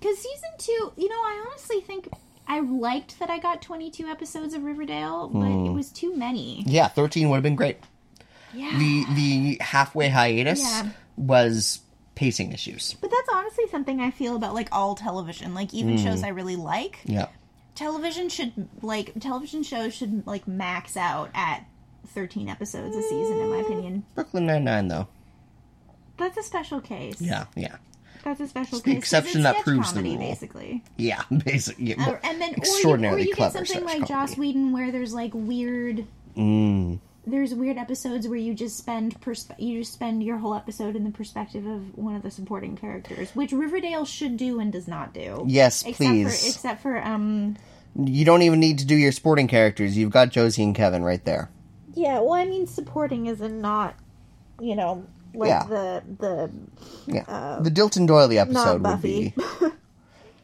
Because 0.00 0.18
season 0.18 0.50
two, 0.58 0.92
you 0.96 1.08
know, 1.08 1.16
I 1.16 1.44
honestly 1.46 1.80
think 1.80 2.08
I 2.46 2.60
liked 2.60 3.18
that 3.20 3.30
I 3.30 3.38
got 3.38 3.62
22 3.62 4.06
episodes 4.06 4.54
of 4.54 4.64
Riverdale, 4.64 5.28
but 5.28 5.46
it 5.46 5.68
hmm. 5.68 5.74
was 5.74 5.90
too 5.90 6.14
many. 6.14 6.62
Yeah, 6.66 6.88
13 6.88 7.30
would 7.30 7.36
have 7.36 7.42
been 7.42 7.56
great. 7.56 7.78
Yeah. 8.52 8.76
The 8.78 9.04
the 9.14 9.58
halfway 9.60 10.08
hiatus 10.08 10.60
Yeah. 10.60 10.90
was 11.16 11.80
pacing 12.14 12.52
issues. 12.52 12.94
but 13.00 13.10
that's 13.10 13.28
honestly 13.32 13.66
something 13.70 14.00
I 14.00 14.10
feel 14.10 14.36
about 14.36 14.54
like 14.54 14.68
all 14.70 14.94
television, 14.94 15.54
like 15.54 15.72
even 15.74 15.96
hmm. 15.96 16.04
shows 16.04 16.22
I 16.22 16.28
really 16.28 16.56
like. 16.56 16.98
Yeah. 17.04 17.28
Television 17.74 18.28
should 18.28 18.68
like 18.82 19.18
television 19.20 19.62
shows 19.62 19.94
should 19.94 20.26
like 20.26 20.46
max 20.46 20.96
out 20.96 21.30
at 21.34 21.64
13 22.08 22.48
episodes 22.48 22.96
a 22.96 23.02
season 23.02 23.38
in 23.38 23.50
my 23.50 23.56
opinion. 23.58 24.04
Brooklyn 24.14 24.46
Nine 24.46 24.64
Nine 24.64 24.88
though. 24.88 25.08
That's 26.16 26.36
a 26.36 26.42
special 26.42 26.80
case. 26.80 27.20
Yeah, 27.20 27.46
yeah, 27.56 27.76
That's 28.22 28.40
a 28.40 28.46
special 28.46 28.78
case. 28.78 28.84
the 28.84 28.90
case. 28.90 28.94
'cause 28.94 29.02
exception 29.20 29.42
that 29.42 29.56
proves 29.64 29.92
the 29.92 30.02
rule. 30.02 30.16
basically. 30.18 30.84
yeah. 30.96 31.22
Basically, 31.44 31.86
yeah. 31.86 32.08
Or- 32.10 32.20
and 32.22 32.40
then 32.40 32.50
or 32.50 32.52
you, 32.52 32.56
or 32.56 32.58
extraordinarily 32.58 33.22
you 33.26 33.34
get 33.34 33.52
something 33.52 33.84
like 33.84 34.06
Joss. 34.06 34.36
Whedon 34.36 34.72
where 34.72 34.92
there's 34.92 35.12
like 35.12 35.32
weird 35.34 36.06
Mm, 36.36 36.98
there's 37.26 37.54
weird 37.54 37.78
episodes 37.78 38.26
where 38.28 38.38
you 38.38 38.54
just 38.54 38.76
spend 38.76 39.16
you 39.58 39.80
just 39.80 39.92
spend 39.92 40.22
your 40.22 40.36
whole 40.38 40.54
episode 40.54 40.94
in 40.96 41.04
the 41.04 41.10
perspective 41.10 41.64
of 41.66 41.96
one 41.96 42.14
of 42.16 42.22
the 42.22 42.30
supporting 42.30 42.76
characters, 42.76 43.30
which 43.34 43.52
Riverdale 43.52 44.04
should 44.04 44.36
do 44.36 44.58
and 44.60 44.72
does 44.72 44.86
not 44.88 45.14
do. 45.14 45.44
Yes, 45.46 45.82
except 45.82 45.96
please. 45.98 46.24
For, 46.42 46.48
except 46.48 46.82
for 46.82 47.02
um 47.02 47.56
you 47.96 48.24
don't 48.24 48.42
even 48.42 48.58
need 48.60 48.78
to 48.80 48.84
do 48.84 48.96
your 48.96 49.12
sporting 49.12 49.46
characters. 49.48 49.96
You've 49.96 50.10
got 50.10 50.30
Josie 50.30 50.62
and 50.64 50.74
Kevin 50.74 51.04
right 51.04 51.24
there. 51.24 51.50
Yeah, 51.94 52.20
well 52.20 52.32
I 52.34 52.44
mean 52.44 52.66
supporting 52.66 53.26
is 53.26 53.40
in 53.40 53.60
not 53.60 53.94
you 54.60 54.76
know 54.76 55.06
like 55.34 55.48
Yeah. 55.48 55.64
the 55.64 56.02
the 56.18 56.50
Yeah, 57.06 57.58
the 57.62 57.70
Dilton 57.70 58.06
Doiley 58.06 58.38
episode 58.38 58.82
would 58.84 59.02
be. 59.02 59.34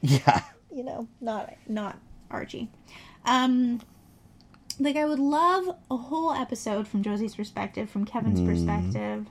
Yeah, 0.03 0.43
you 0.75 0.83
know, 0.83 1.09
not 1.21 1.53
not 1.69 1.99
Archie. 2.31 2.71
Um 3.27 3.81
like 4.79 4.97
I 4.97 5.05
would 5.05 5.19
love 5.19 5.77
a 5.91 5.97
whole 5.97 6.33
episode 6.33 6.89
from 6.89 7.03
Josie's 7.03 7.35
perspective, 7.35 7.91
from 7.91 8.07
Kevin's 8.07 8.41
perspective. 8.41 9.27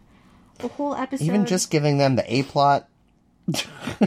A 0.60 0.68
whole 0.68 0.94
episode 0.94 1.26
even 1.26 1.46
just 1.48 1.72
giving 1.72 1.98
them 1.98 2.16
the 2.18 2.34
A 2.34 2.44
plot 2.44 2.88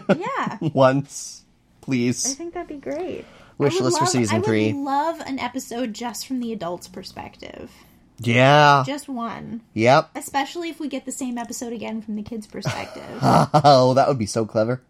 Yeah. 0.09 0.59
once, 0.73 1.45
please. 1.81 2.25
I 2.31 2.35
think 2.35 2.55
that'd 2.55 2.69
be 2.69 2.77
great. 2.77 3.25
Wish 3.59 3.81
list 3.81 3.99
for 3.99 4.05
love- 4.05 4.13
season 4.13 4.37
I 4.37 4.39
would 4.39 4.47
three. 4.47 4.73
love 4.73 5.21
an 5.21 5.39
episode 5.41 5.95
just 5.95 6.27
from 6.29 6.39
the 6.41 6.53
adult's 6.53 6.87
perspective. 6.89 7.73
Yeah. 8.19 8.85
Just 8.87 9.09
one. 9.09 9.63
Yep. 9.75 10.11
Especially 10.15 10.69
if 10.69 10.79
we 10.81 10.89
get 10.89 11.05
the 11.05 11.13
same 11.13 11.39
episode 11.39 11.73
again 11.73 12.03
from 12.03 12.17
the 12.17 12.23
kids' 12.23 12.47
perspective. 12.47 13.03
Oh, 13.23 13.95
that 13.95 14.09
would 14.09 14.19
be 14.19 14.27
so 14.27 14.45
clever. 14.47 14.81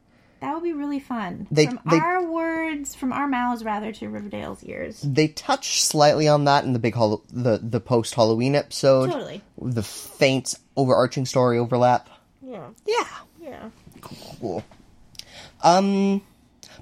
that 0.41 0.55
would 0.55 0.63
be 0.63 0.73
really 0.73 0.99
fun. 1.01 1.47
They- 1.51 1.67
from 1.67 1.81
they- 1.89 1.99
our 1.99 2.23
words, 2.31 2.95
from 2.95 3.13
our 3.13 3.27
mouths, 3.29 3.65
rather, 3.65 3.93
to 3.93 4.09
Riverdale's 4.09 4.63
ears. 4.65 5.01
They 5.03 5.29
touch 5.29 5.83
slightly 5.83 6.27
on 6.29 6.45
that 6.45 6.65
in 6.65 6.73
the 6.73 6.79
big 6.79 6.95
Hall- 6.95 7.23
the 7.33 7.59
the 7.63 7.81
post 7.81 8.15
Halloween 8.15 8.55
episode. 8.55 9.11
Totally. 9.11 9.41
The 9.61 9.83
faint 9.83 10.55
overarching 10.77 11.27
story 11.27 11.59
overlap. 11.59 12.09
Yeah. 12.45 12.69
Yeah. 12.87 13.07
Yeah. 13.41 13.71
Cool. 14.01 14.65
Um, 15.63 16.23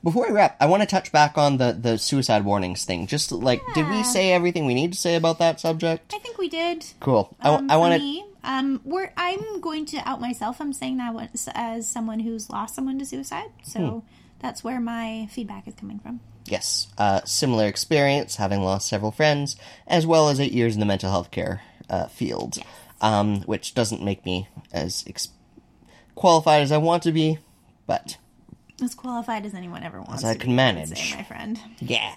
before 0.03 0.27
we 0.29 0.33
wrap, 0.33 0.57
I 0.61 0.67
want 0.67 0.83
to 0.83 0.87
touch 0.87 1.13
back 1.13 1.37
on 1.39 1.59
the 1.59 1.73
the 1.73 1.99
suicide 1.99 2.45
warnings 2.45 2.85
thing. 2.85 3.07
Just 3.07 3.33
like, 3.33 3.61
did 3.75 3.89
we 3.89 4.03
say 4.05 4.33
everything 4.33 4.67
we 4.67 4.75
need 4.75 4.93
to 4.93 4.99
say 4.99 5.15
about 5.17 5.39
that 5.39 5.61
subject? 5.61 6.13
I 6.15 6.19
think 6.19 6.39
we 6.39 6.49
did. 6.49 6.85
Cool. 7.01 7.35
Um, 7.41 7.71
I, 7.71 7.75
I 7.75 7.77
want 7.77 7.95
to. 7.95 7.99
me, 8.01 8.25
um, 8.43 8.81
we're, 8.85 9.13
I'm 9.17 9.61
going 9.61 9.85
to 9.87 9.99
out 10.09 10.21
myself. 10.21 10.61
I'm 10.61 10.73
saying 10.73 10.97
that 10.99 11.15
as 11.55 11.87
someone 11.89 12.21
who's 12.21 12.49
lost 12.51 12.75
someone 12.75 12.99
to 12.99 13.05
suicide. 13.05 13.51
So 13.63 13.81
Hmm. 13.81 13.99
that's 14.41 14.65
where 14.65 14.81
my 14.81 15.29
feedback 15.31 15.69
is 15.69 15.75
coming 15.75 15.99
from. 15.99 16.21
Yes, 16.47 16.89
uh, 16.99 17.21
similar 17.25 17.67
experience, 17.67 18.37
having 18.37 18.63
lost 18.63 18.89
several 18.89 19.13
friends, 19.13 19.57
as 19.87 20.07
well 20.07 20.31
as 20.31 20.41
eight 20.41 20.53
years 20.53 20.75
in 20.75 20.81
the 20.81 20.87
mental 20.87 21.11
health 21.11 21.31
care 21.31 21.61
uh, 21.91 22.07
field, 22.07 22.59
um, 23.03 23.43
which 23.43 23.75
doesn't 23.75 24.03
make 24.03 24.25
me 24.25 24.49
as 24.73 25.05
ex- 25.07 25.29
qualified 26.15 26.63
as 26.63 26.73
I 26.73 26.79
want 26.79 27.03
to 27.05 27.13
be, 27.13 27.39
but 27.87 28.17
As 28.83 28.95
qualified 28.95 29.45
as 29.47 29.55
anyone 29.55 29.83
ever 29.83 30.01
wants 30.01 30.25
I 30.25 30.33
to 30.35 30.39
can 30.39 30.51
I 30.53 30.55
manage. 30.55 30.99
say, 30.99 31.17
my 31.17 31.23
friend. 31.25 31.61
yeah. 31.81 32.15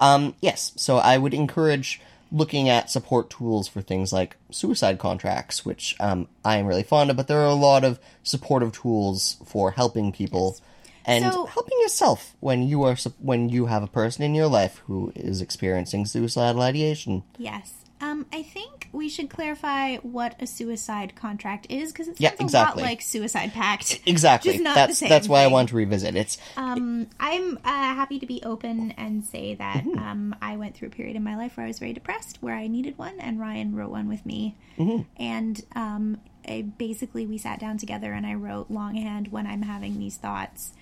Um, 0.00 0.34
yes, 0.40 0.72
so 0.76 0.98
I 0.98 1.16
would 1.18 1.32
encourage 1.34 2.00
looking 2.32 2.68
at 2.68 2.90
support 2.90 3.30
tools 3.30 3.68
for 3.68 3.80
things 3.80 4.12
like 4.12 4.36
suicide 4.50 4.98
contracts, 4.98 5.64
which 5.64 5.94
um, 6.00 6.28
I 6.44 6.56
am 6.56 6.66
really 6.66 6.82
fond 6.82 7.10
of, 7.10 7.16
but 7.16 7.28
there 7.28 7.40
are 7.40 7.46
a 7.46 7.54
lot 7.54 7.84
of 7.84 7.98
supportive 8.22 8.72
tools 8.72 9.36
for 9.46 9.70
helping 9.70 10.12
people. 10.12 10.58
And 11.06 11.32
So- 11.32 11.46
helping 11.46 11.78
yourself 11.80 12.34
when 12.40 12.64
you 12.64 12.82
are 12.82 12.96
when 13.20 13.48
you 13.48 13.66
have 13.66 13.82
a 13.84 13.86
person 13.86 14.24
in 14.24 14.34
your 14.34 14.48
life 14.48 14.82
who 14.86 15.12
is 15.14 15.40
experiencing 15.40 16.04
suicidal 16.04 16.60
ideation. 16.62 17.22
Yes. 17.38 17.72
Um, 18.00 18.26
I 18.32 18.42
think 18.42 18.75
we 18.92 19.08
should 19.08 19.30
clarify 19.30 19.96
what 19.98 20.36
a 20.40 20.46
suicide 20.46 21.14
contract 21.16 21.66
is 21.70 21.92
because 21.92 22.08
it 22.08 22.18
sounds 22.18 22.52
Yeah, 22.52 22.62
a 22.62 22.66
lot 22.66 22.76
like 22.76 23.02
suicide 23.02 23.52
pact. 23.52 24.00
Exactly. 24.06 24.52
Just 24.52 24.64
not 24.64 24.74
that's 24.74 24.92
the 24.92 24.96
same 24.96 25.08
that's 25.08 25.28
why 25.28 25.42
I 25.42 25.46
want 25.48 25.70
to 25.70 25.76
revisit 25.76 26.16
it. 26.16 26.36
Um, 26.56 27.08
I'm 27.20 27.56
uh, 27.58 27.60
happy 27.64 28.18
to 28.18 28.26
be 28.26 28.42
open 28.44 28.92
and 28.92 29.24
say 29.24 29.54
that 29.54 29.84
Mm-hmm. 29.86 29.98
um, 29.98 30.34
I 30.40 30.56
went 30.56 30.74
through 30.74 30.88
a 30.88 30.90
period 30.90 31.16
in 31.16 31.22
my 31.22 31.36
life 31.36 31.56
where 31.56 31.64
I 31.64 31.68
was 31.68 31.78
very 31.78 31.92
depressed, 31.92 32.38
where 32.40 32.54
I 32.54 32.66
needed 32.66 32.96
one, 32.98 33.20
and 33.20 33.38
Ryan 33.38 33.74
wrote 33.74 33.90
one 33.90 34.08
with 34.08 34.24
me. 34.24 34.56
Mm-hmm. 34.78 35.02
And 35.22 35.64
um, 35.74 36.20
I, 36.48 36.62
basically, 36.62 37.26
we 37.26 37.38
sat 37.38 37.60
down 37.60 37.78
together, 37.78 38.12
and 38.12 38.26
I 38.26 38.34
wrote 38.34 38.70
longhand 38.70 39.28
when 39.32 39.46
I'm 39.46 39.62
having 39.62 39.98
these 39.98 40.16
thoughts. 40.16 40.72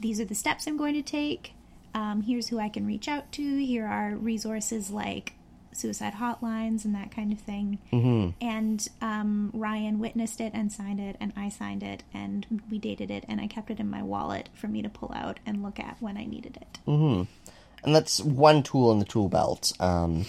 These 0.00 0.20
are 0.20 0.24
the 0.24 0.34
steps 0.34 0.66
I'm 0.66 0.76
going 0.76 0.94
to 0.94 1.02
take. 1.02 1.54
Um, 1.94 2.22
here's 2.22 2.48
who 2.48 2.58
I 2.58 2.68
can 2.68 2.86
reach 2.86 3.08
out 3.08 3.30
to. 3.32 3.42
Here 3.42 3.86
are 3.86 4.14
resources 4.16 4.90
like 4.90 5.34
suicide 5.72 6.14
hotlines 6.14 6.84
and 6.84 6.94
that 6.94 7.10
kind 7.10 7.32
of 7.32 7.38
thing. 7.38 7.78
Mm-hmm. 7.92 8.30
And 8.40 8.88
um, 9.00 9.50
Ryan 9.52 9.98
witnessed 9.98 10.40
it 10.40 10.52
and 10.54 10.72
signed 10.72 11.00
it, 11.00 11.16
and 11.20 11.32
I 11.36 11.48
signed 11.48 11.82
it, 11.82 12.02
and 12.12 12.62
we 12.70 12.78
dated 12.78 13.10
it, 13.10 13.24
and 13.28 13.40
I 13.40 13.46
kept 13.46 13.70
it 13.70 13.80
in 13.80 13.90
my 13.90 14.02
wallet 14.02 14.48
for 14.54 14.68
me 14.68 14.82
to 14.82 14.88
pull 14.88 15.12
out 15.14 15.40
and 15.46 15.62
look 15.62 15.78
at 15.78 15.96
when 16.00 16.16
I 16.16 16.24
needed 16.24 16.58
it. 16.60 16.78
and 17.84 17.94
that's 17.94 18.20
one 18.20 18.62
tool 18.62 18.92
in 18.92 18.98
the 18.98 19.04
tool 19.04 19.28
belt. 19.28 19.72
Um, 19.80 20.26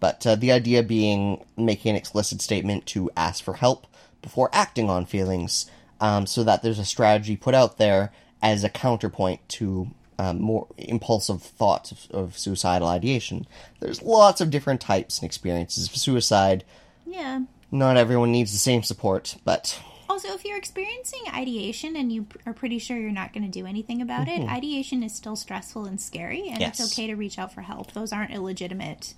but 0.00 0.26
uh, 0.26 0.36
the 0.36 0.52
idea 0.52 0.82
being 0.82 1.44
making 1.56 1.90
an 1.90 1.96
explicit 1.96 2.40
statement 2.40 2.86
to 2.86 3.10
ask 3.16 3.42
for 3.42 3.54
help 3.54 3.86
before 4.22 4.50
acting 4.52 4.90
on 4.90 5.06
feelings, 5.06 5.70
um, 6.00 6.26
so 6.26 6.44
that 6.44 6.62
there's 6.62 6.78
a 6.78 6.84
strategy 6.84 7.36
put 7.36 7.54
out 7.54 7.78
there 7.78 8.12
as 8.42 8.64
a 8.64 8.68
counterpoint 8.68 9.46
to 9.48 9.90
um, 10.20 10.40
more 10.40 10.66
impulsive 10.76 11.40
thoughts 11.42 11.92
of, 11.92 12.06
of 12.10 12.38
suicidal 12.38 12.88
ideation. 12.88 13.46
There's 13.80 14.02
lots 14.02 14.40
of 14.40 14.50
different 14.50 14.80
types 14.80 15.18
and 15.18 15.24
experiences 15.26 15.88
of 15.88 15.96
suicide. 15.96 16.64
Yeah. 17.06 17.40
not 17.70 17.96
everyone 17.96 18.30
needs 18.30 18.52
the 18.52 18.58
same 18.58 18.82
support, 18.82 19.36
but 19.44 19.80
Also, 20.08 20.28
if 20.34 20.44
you're 20.44 20.58
experiencing 20.58 21.22
ideation 21.32 21.96
and 21.96 22.12
you 22.12 22.26
are 22.46 22.52
pretty 22.52 22.78
sure 22.78 22.96
you're 22.98 23.10
not 23.12 23.32
going 23.32 23.44
to 23.44 23.58
do 23.60 23.64
anything 23.66 24.02
about 24.02 24.28
it, 24.28 24.40
ideation 24.48 25.02
is 25.02 25.14
still 25.14 25.36
stressful 25.36 25.86
and 25.86 26.00
scary, 26.00 26.48
and 26.50 26.60
Yes. 26.60 26.78
it's 26.80 26.92
okay 26.92 27.06
to 27.06 27.14
reach 27.14 27.38
out 27.38 27.52
for 27.54 27.62
help. 27.62 27.92
Those 27.92 28.12
aren't 28.12 28.32
illegitimate. 28.32 29.14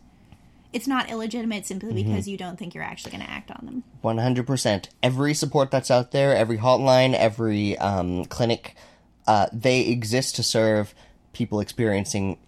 It's 0.72 0.86
not 0.86 1.10
illegitimate 1.10 1.66
simply 1.66 1.92
because 1.92 2.26
you 2.28 2.38
don't 2.38 2.58
think 2.58 2.74
you're 2.74 2.84
actually 2.84 3.10
going 3.12 3.24
to 3.24 3.30
act 3.30 3.50
on 3.50 3.66
them. 3.66 3.84
100%. 4.02 4.88
Every 5.02 5.34
support 5.34 5.70
that's 5.70 5.90
out 5.90 6.12
there, 6.12 6.34
every 6.34 6.56
hotline, 6.58 7.12
every 7.14 7.76
um, 7.78 8.24
clinic, 8.26 8.74
uh, 9.26 9.46
they 9.52 9.80
exist 9.82 10.36
to 10.36 10.42
serve 10.42 10.94
people 11.32 11.60
experiencing 11.60 12.38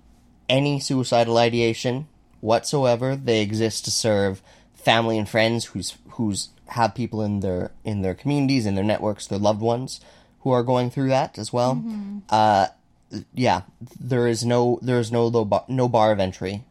any 0.49 0.81
suicidal 0.81 1.39
ideation 1.39 2.07
whatsoever. 2.41 3.17
They 3.17 3.41
exist 3.41 3.85
to 3.87 3.91
serve 3.91 4.43
family 4.75 5.19
and 5.19 5.29
friends 5.29 5.67
who's 5.67 5.97
who's 6.11 6.51
have 6.69 6.95
people 6.95 7.23
in 7.23 7.41
their 7.41 7.71
in 7.85 8.03
their 8.03 8.15
communities, 8.15 8.67
in 8.67 8.75
their 8.75 8.85
networks, 8.85 9.27
their 9.27 9.39
loved 9.39 9.61
ones 9.61 10.01
who 10.41 10.51
are 10.51 10.63
going 10.63 10.91
through 10.91 11.09
that 11.09 11.39
as 11.39 11.53
well. 11.53 11.83
Uh, 12.29 12.67
yeah, 13.35 13.63
there 13.99 14.27
is 14.27 14.45
no 14.45 14.79
there 14.83 14.99
is 14.99 15.11
no 15.11 15.27
low 15.27 15.45
bar, 15.45 15.65
no 15.69 15.89
bar 15.89 16.13
of 16.13 16.21
entry 16.21 16.65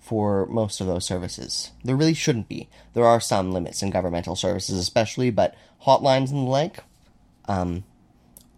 for 0.00 0.46
most 0.46 0.80
of 0.80 0.86
those 0.86 1.06
services. 1.06 1.70
There 1.82 1.96
really 1.96 2.14
shouldn't 2.14 2.48
be. 2.48 2.68
There 2.92 3.06
are 3.06 3.20
some 3.20 3.52
limits 3.52 3.82
in 3.82 3.90
governmental 3.90 4.36
services, 4.36 4.78
especially, 4.78 5.30
but 5.30 5.54
hotlines 5.86 6.30
and 6.30 6.46
the 6.46 6.50
like 6.50 6.80
um, 7.46 7.84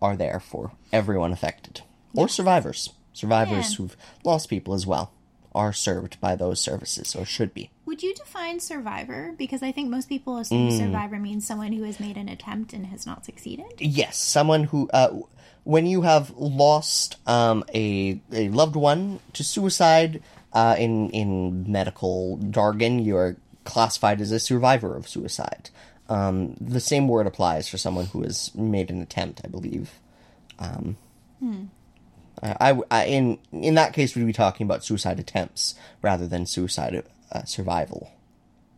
are 0.02 0.16
there 0.16 0.40
for 0.40 0.72
everyone 0.92 1.32
affected 1.32 1.82
or 2.14 2.28
survivors. 2.28 2.90
Survivors 3.12 3.72
Yeah. 3.72 3.76
who've 3.78 3.96
lost 4.24 4.48
people 4.48 4.74
as 4.74 4.86
well 4.86 5.10
are 5.54 5.72
served 5.72 6.20
by 6.20 6.36
those 6.36 6.60
services 6.60 7.14
or 7.16 7.24
should 7.24 7.54
be. 7.54 7.70
Would 7.86 8.02
you 8.02 8.14
define 8.14 8.60
survivor? 8.60 9.34
Because 9.38 9.62
I 9.62 9.72
think 9.72 9.88
most 9.88 10.08
people 10.08 10.36
assume 10.36 10.70
survivor 10.70 11.18
means 11.18 11.46
someone 11.46 11.72
who 11.72 11.84
has 11.84 11.98
made 11.98 12.16
an 12.18 12.28
attempt 12.28 12.72
and 12.74 12.86
has 12.86 13.06
not 13.06 13.24
succeeded. 13.24 13.72
Yes, 13.78 14.18
someone 14.18 14.64
who, 14.64 14.90
uh, 14.92 15.20
when 15.64 15.86
you 15.86 16.02
have 16.02 16.30
lost 16.36 17.16
um, 17.26 17.64
a 17.74 18.20
a 18.32 18.48
loved 18.50 18.76
one 18.76 19.20
to 19.32 19.42
suicide, 19.42 20.22
uh, 20.52 20.76
in 20.78 21.08
in 21.10 21.70
medical 21.72 22.38
jargon, 22.50 22.98
you 22.98 23.16
are 23.16 23.36
classified 23.64 24.20
as 24.20 24.30
a 24.32 24.38
survivor 24.40 24.94
of 24.94 25.08
suicide. 25.08 25.70
Um, 26.08 26.54
the 26.60 26.80
same 26.80 27.08
word 27.08 27.26
applies 27.26 27.68
for 27.68 27.78
someone 27.78 28.06
who 28.06 28.22
has 28.22 28.54
made 28.54 28.90
an 28.90 29.02
attempt, 29.02 29.40
I 29.44 29.48
believe. 29.48 29.90
Um, 30.58 30.96
I, 32.42 32.70
I- 32.72 32.82
I- 32.90 33.04
in 33.06 33.38
in 33.52 33.74
that 33.74 33.92
case, 33.92 34.14
we'd 34.14 34.26
be 34.26 34.32
talking 34.32 34.64
about 34.66 34.84
suicide 34.84 35.18
attempts 35.18 35.74
rather 36.02 36.26
than 36.26 36.46
suicide 36.46 37.02
uh, 37.32 37.44
survival. 37.44 38.10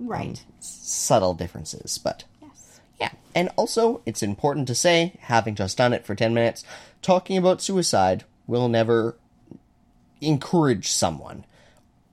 Right. 0.01 0.43
Subtle 0.61 1.35
differences, 1.35 1.99
but. 1.99 2.25
yes. 2.41 2.81
Yeah. 3.01 3.11
And 3.35 3.51
also, 3.57 4.01
it's 4.07 4.23
important 4.23 4.67
to 4.69 4.75
say, 4.75 5.15
having 5.21 5.55
just 5.55 5.77
done 5.77 5.93
it 5.93 6.07
for 6.07 6.15
10 6.15 6.33
minutes, 6.35 6.65
talking 7.03 7.37
about 7.37 7.61
suicide 7.61 8.25
will 8.47 8.69
never 8.69 9.17
encourage 10.21 10.89
someone. 10.91 11.45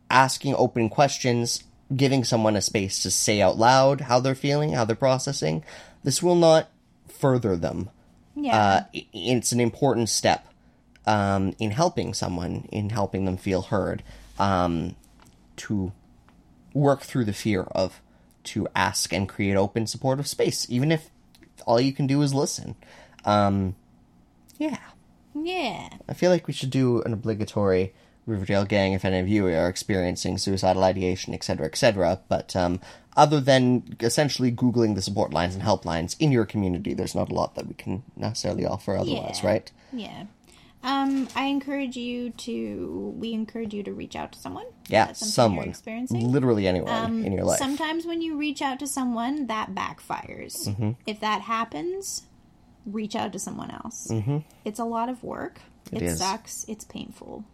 Asking 0.10 0.56
open 0.56 0.90
questions, 0.90 1.64
giving 1.96 2.24
someone 2.24 2.56
a 2.56 2.62
space 2.62 3.04
to 3.04 3.12
say 3.12 3.42
out 3.42 3.58
loud 3.58 4.02
how 4.02 4.20
they're 4.20 4.36
feeling, 4.36 4.74
how 4.74 4.86
they're 4.86 4.96
processing, 4.96 5.64
this 6.04 6.24
will 6.24 6.36
not 6.36 6.70
further 7.08 7.56
them. 7.56 7.90
Yeah. 8.36 8.58
Uh, 8.94 9.00
it's 9.14 9.52
an 9.52 9.60
important 9.60 10.10
step 10.10 10.48
um, 11.06 11.56
in 11.60 11.72
helping 11.72 12.14
someone, 12.14 12.68
in 12.72 12.90
helping 12.90 13.26
them 13.26 13.38
feel 13.38 13.64
heard, 13.64 14.04
um, 14.40 14.96
to 15.58 15.92
work 16.74 17.02
through 17.02 17.26
the 17.26 17.34
fear 17.34 17.62
of 17.72 18.02
to 18.44 18.68
ask 18.76 19.14
and 19.14 19.30
create 19.30 19.56
open 19.56 19.88
supportive 19.88 20.28
space, 20.28 20.68
even 20.70 20.92
if 20.92 21.10
all 21.66 21.80
you 21.80 21.94
can 21.94 22.08
do 22.08 22.22
is 22.22 22.34
listen. 22.34 22.76
Um, 23.24 23.76
yeah, 24.58 24.80
yeah. 25.34 25.90
I 26.08 26.14
feel 26.14 26.32
like 26.32 26.48
we 26.48 26.54
should 26.54 26.70
do 26.70 27.02
an 27.04 27.14
obligatory 27.14 27.94
Riverdale 28.26 28.66
gang 28.66 28.94
if 28.94 29.06
any 29.06 29.20
of 29.20 29.28
you 29.28 29.48
are 29.48 29.68
experiencing 29.70 30.38
suicidal 30.38 30.84
ideation, 30.84 31.34
etc., 31.34 31.66
etc. 31.68 32.22
But 32.28 32.56
um, 32.56 32.80
other 33.16 33.40
than 33.40 33.96
essentially 34.00 34.52
Googling 34.52 34.96
the 34.96 35.02
support 35.02 35.32
lines 35.34 35.54
and 35.54 35.64
helplines 35.64 36.16
in 36.20 36.32
your 36.32 36.46
community, 36.46 36.94
there's 36.94 37.14
not 37.16 37.32
a 37.32 37.36
lot 37.36 37.56
that 37.56 37.68
we 37.68 37.74
can 37.76 38.04
necessarily 38.16 38.66
offer 38.66 38.98
otherwise, 38.98 39.42
Yeah. 39.44 39.48
right? 39.50 39.72
Yeah. 39.94 40.24
Um, 40.84 41.28
I 41.36 41.46
encourage 41.46 41.96
you 41.98 42.30
to. 42.32 43.14
We 43.18 43.34
encourage 43.34 43.74
you 43.74 43.82
to 43.84 43.92
reach 43.92 44.16
out 44.16 44.32
to 44.34 44.40
someone. 44.40 44.66
Yeah, 44.88 45.14
someone. 45.14 45.70
Experiencing. 45.70 46.32
Literally 46.32 46.68
anyone 46.68 46.92
Um, 46.94 47.26
in 47.26 47.32
your 47.34 47.44
life. 47.44 47.58
Sometimes 47.58 48.06
when 48.06 48.22
you 48.22 48.38
reach 48.38 48.62
out 48.62 48.78
to 48.80 48.88
someone, 48.88 49.48
that 49.48 49.74
backfires. 49.74 50.68
Mm-hmm. 50.68 50.92
If 51.08 51.20
that 51.22 51.42
happens, 51.42 52.24
reach 52.86 53.16
out 53.16 53.34
to 53.34 53.40
someone 53.40 53.72
else. 53.72 54.10
Mm-hmm. 54.12 54.40
It's 54.64 54.78
a 54.80 54.84
lot 54.86 55.10
of 55.10 55.24
work. 55.24 55.60
It 55.92 56.04
It, 56.04 56.18
sucks. 56.18 56.66
It's 56.68 56.86
painful. 56.86 57.46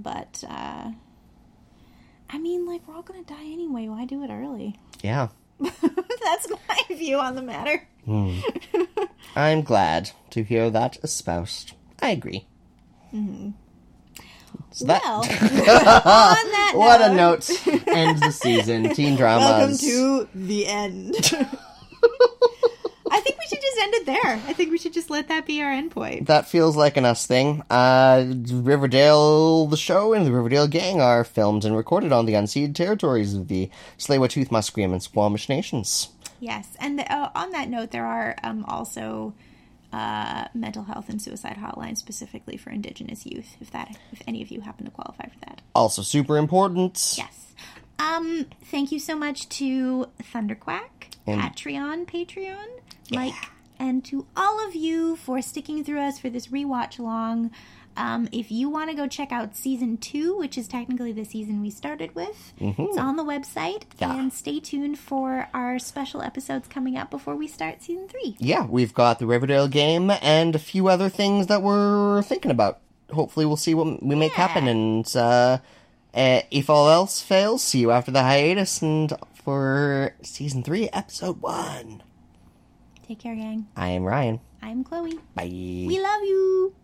But 0.00 0.44
uh, 0.48 0.92
I 2.30 2.38
mean, 2.38 2.66
like 2.66 2.86
we're 2.86 2.94
all 2.94 3.02
gonna 3.02 3.24
die 3.24 3.34
anyway. 3.44 3.88
Why 3.88 4.04
do 4.04 4.22
it 4.22 4.30
early? 4.30 4.78
yeah. 5.02 5.28
That's 5.60 6.48
my 6.50 6.96
view 6.96 7.18
on 7.18 7.34
the 7.34 7.42
matter. 7.42 7.84
I'm 9.36 9.62
glad 9.62 10.10
to 10.30 10.44
hear 10.44 10.70
that 10.70 10.98
espoused. 11.02 11.72
I 12.00 12.10
agree. 12.10 12.46
So 14.70 14.84
that, 14.86 15.02
well, 15.02 15.20
on 15.22 15.26
that 15.26 16.72
what 16.76 17.00
a 17.00 17.12
note, 17.12 17.50
note 17.66 17.88
ends 17.88 18.20
the 18.20 18.30
season. 18.30 18.94
Teen 18.94 19.16
dramas. 19.16 19.48
Welcome 19.48 19.76
to 19.78 20.28
the 20.34 20.66
end. 20.68 21.14
I 23.48 23.50
think 23.50 23.62
we 23.62 23.62
should 23.62 23.62
just 23.62 23.78
end 23.82 23.94
it 23.94 24.06
there. 24.06 24.32
I 24.48 24.52
think 24.52 24.70
we 24.70 24.78
should 24.78 24.92
just 24.92 25.10
let 25.10 25.28
that 25.28 25.46
be 25.46 25.62
our 25.62 25.70
endpoint. 25.70 26.26
That 26.26 26.48
feels 26.48 26.76
like 26.76 26.96
an 26.98 27.04
us 27.06 27.26
thing. 27.26 27.62
Uh, 27.70 28.24
Riverdale, 28.50 29.66
the 29.66 29.76
show, 29.76 30.12
and 30.12 30.26
the 30.26 30.32
Riverdale 30.32 30.68
gang 30.68 31.00
are 31.00 31.24
filmed 31.24 31.64
and 31.64 31.76
recorded 31.76 32.12
on 32.12 32.26
the 32.26 32.34
unceded 32.34 32.74
territories 32.74 33.34
of 33.34 33.48
the 33.48 33.70
Tsleil-Waututh, 33.98 34.48
Musqueam, 34.48 34.92
and 34.92 35.02
Squamish 35.02 35.48
nations. 35.48 36.08
Yes, 36.40 36.68
and 36.78 36.98
the, 36.98 37.10
uh, 37.12 37.30
on 37.34 37.50
that 37.52 37.68
note, 37.68 37.90
there 37.90 38.06
are 38.06 38.36
um, 38.44 38.64
also 38.66 39.34
uh, 39.92 40.44
mental 40.54 40.84
health 40.84 41.08
and 41.08 41.20
suicide 41.20 41.56
hotlines 41.58 41.96
specifically 41.96 42.56
for 42.56 42.70
Indigenous 42.70 43.24
youth. 43.26 43.56
If 43.60 43.70
that, 43.72 43.96
if 44.12 44.22
any 44.28 44.42
of 44.42 44.50
you 44.50 44.60
happen 44.60 44.84
to 44.84 44.90
qualify 44.90 45.26
for 45.28 45.38
that, 45.46 45.62
Also 45.74 46.02
super 46.02 46.36
important. 46.36 47.14
yes. 47.16 47.46
Um, 47.98 48.46
thank 48.66 48.92
you 48.92 49.00
so 49.00 49.16
much 49.16 49.48
to 49.48 50.06
Thunderquack, 50.32 51.16
And- 51.26 51.40
Patreon, 51.40 52.06
Patreon, 52.06 52.66
Mike, 53.10 53.34
and 53.78 54.04
to 54.06 54.26
all 54.36 54.66
of 54.66 54.74
you 54.74 55.16
for 55.16 55.40
sticking 55.42 55.84
through 55.84 56.00
us 56.00 56.18
for 56.18 56.30
this 56.30 56.48
rewatch 56.48 56.98
along. 56.98 57.50
Um, 57.96 58.28
if 58.30 58.52
you 58.52 58.68
want 58.70 58.90
to 58.90 58.96
go 58.96 59.08
check 59.08 59.32
out 59.32 59.56
season 59.56 59.96
two, 59.96 60.38
which 60.38 60.56
is 60.56 60.68
technically 60.68 61.10
the 61.10 61.24
season 61.24 61.60
we 61.60 61.70
started 61.70 62.14
with, 62.14 62.52
it's 62.60 62.96
on 62.96 63.16
the 63.16 63.24
website. 63.24 63.82
Yeah. 63.98 64.16
And 64.16 64.32
stay 64.32 64.60
tuned 64.60 65.00
for 65.00 65.48
our 65.52 65.80
special 65.80 66.22
episodes 66.22 66.68
coming 66.68 66.96
up 66.96 67.10
before 67.10 67.34
we 67.34 67.48
start 67.48 67.82
season 67.82 68.06
three. 68.06 68.36
Yeah, 68.38 68.66
we've 68.66 68.94
got 68.94 69.18
the 69.18 69.26
Riverdale 69.26 69.66
game 69.66 70.12
and 70.22 70.54
a 70.54 70.60
few 70.60 70.86
other 70.86 71.08
things 71.08 71.48
that 71.48 71.60
we're 71.60 72.22
thinking 72.22 72.52
about. 72.52 72.78
Hopefully, 73.12 73.46
we'll 73.46 73.56
see 73.56 73.74
what 73.74 74.00
we 74.00 74.14
make 74.14 74.32
happen. 74.32 74.68
And 74.68 75.16
uh, 75.16 75.58
uh, 76.14 76.40
if 76.52 76.70
all 76.70 76.88
else 76.88 77.20
fails, 77.20 77.64
see 77.64 77.80
you 77.80 77.90
after 77.90 78.12
the 78.12 78.22
hiatus 78.22 78.80
and 78.80 79.12
for 79.42 80.14
season 80.22 80.62
three, 80.62 80.88
episode 80.92 81.42
one. 81.42 82.04
Take 83.08 83.20
care, 83.20 83.34
gang. 83.34 83.66
I 83.74 83.88
am 83.88 84.04
Ryan. 84.04 84.38
I'm 84.60 84.84
Chloe. 84.84 85.18
Bye. 85.34 85.44
We 85.48 85.98
love 85.98 86.20
you. 86.24 86.74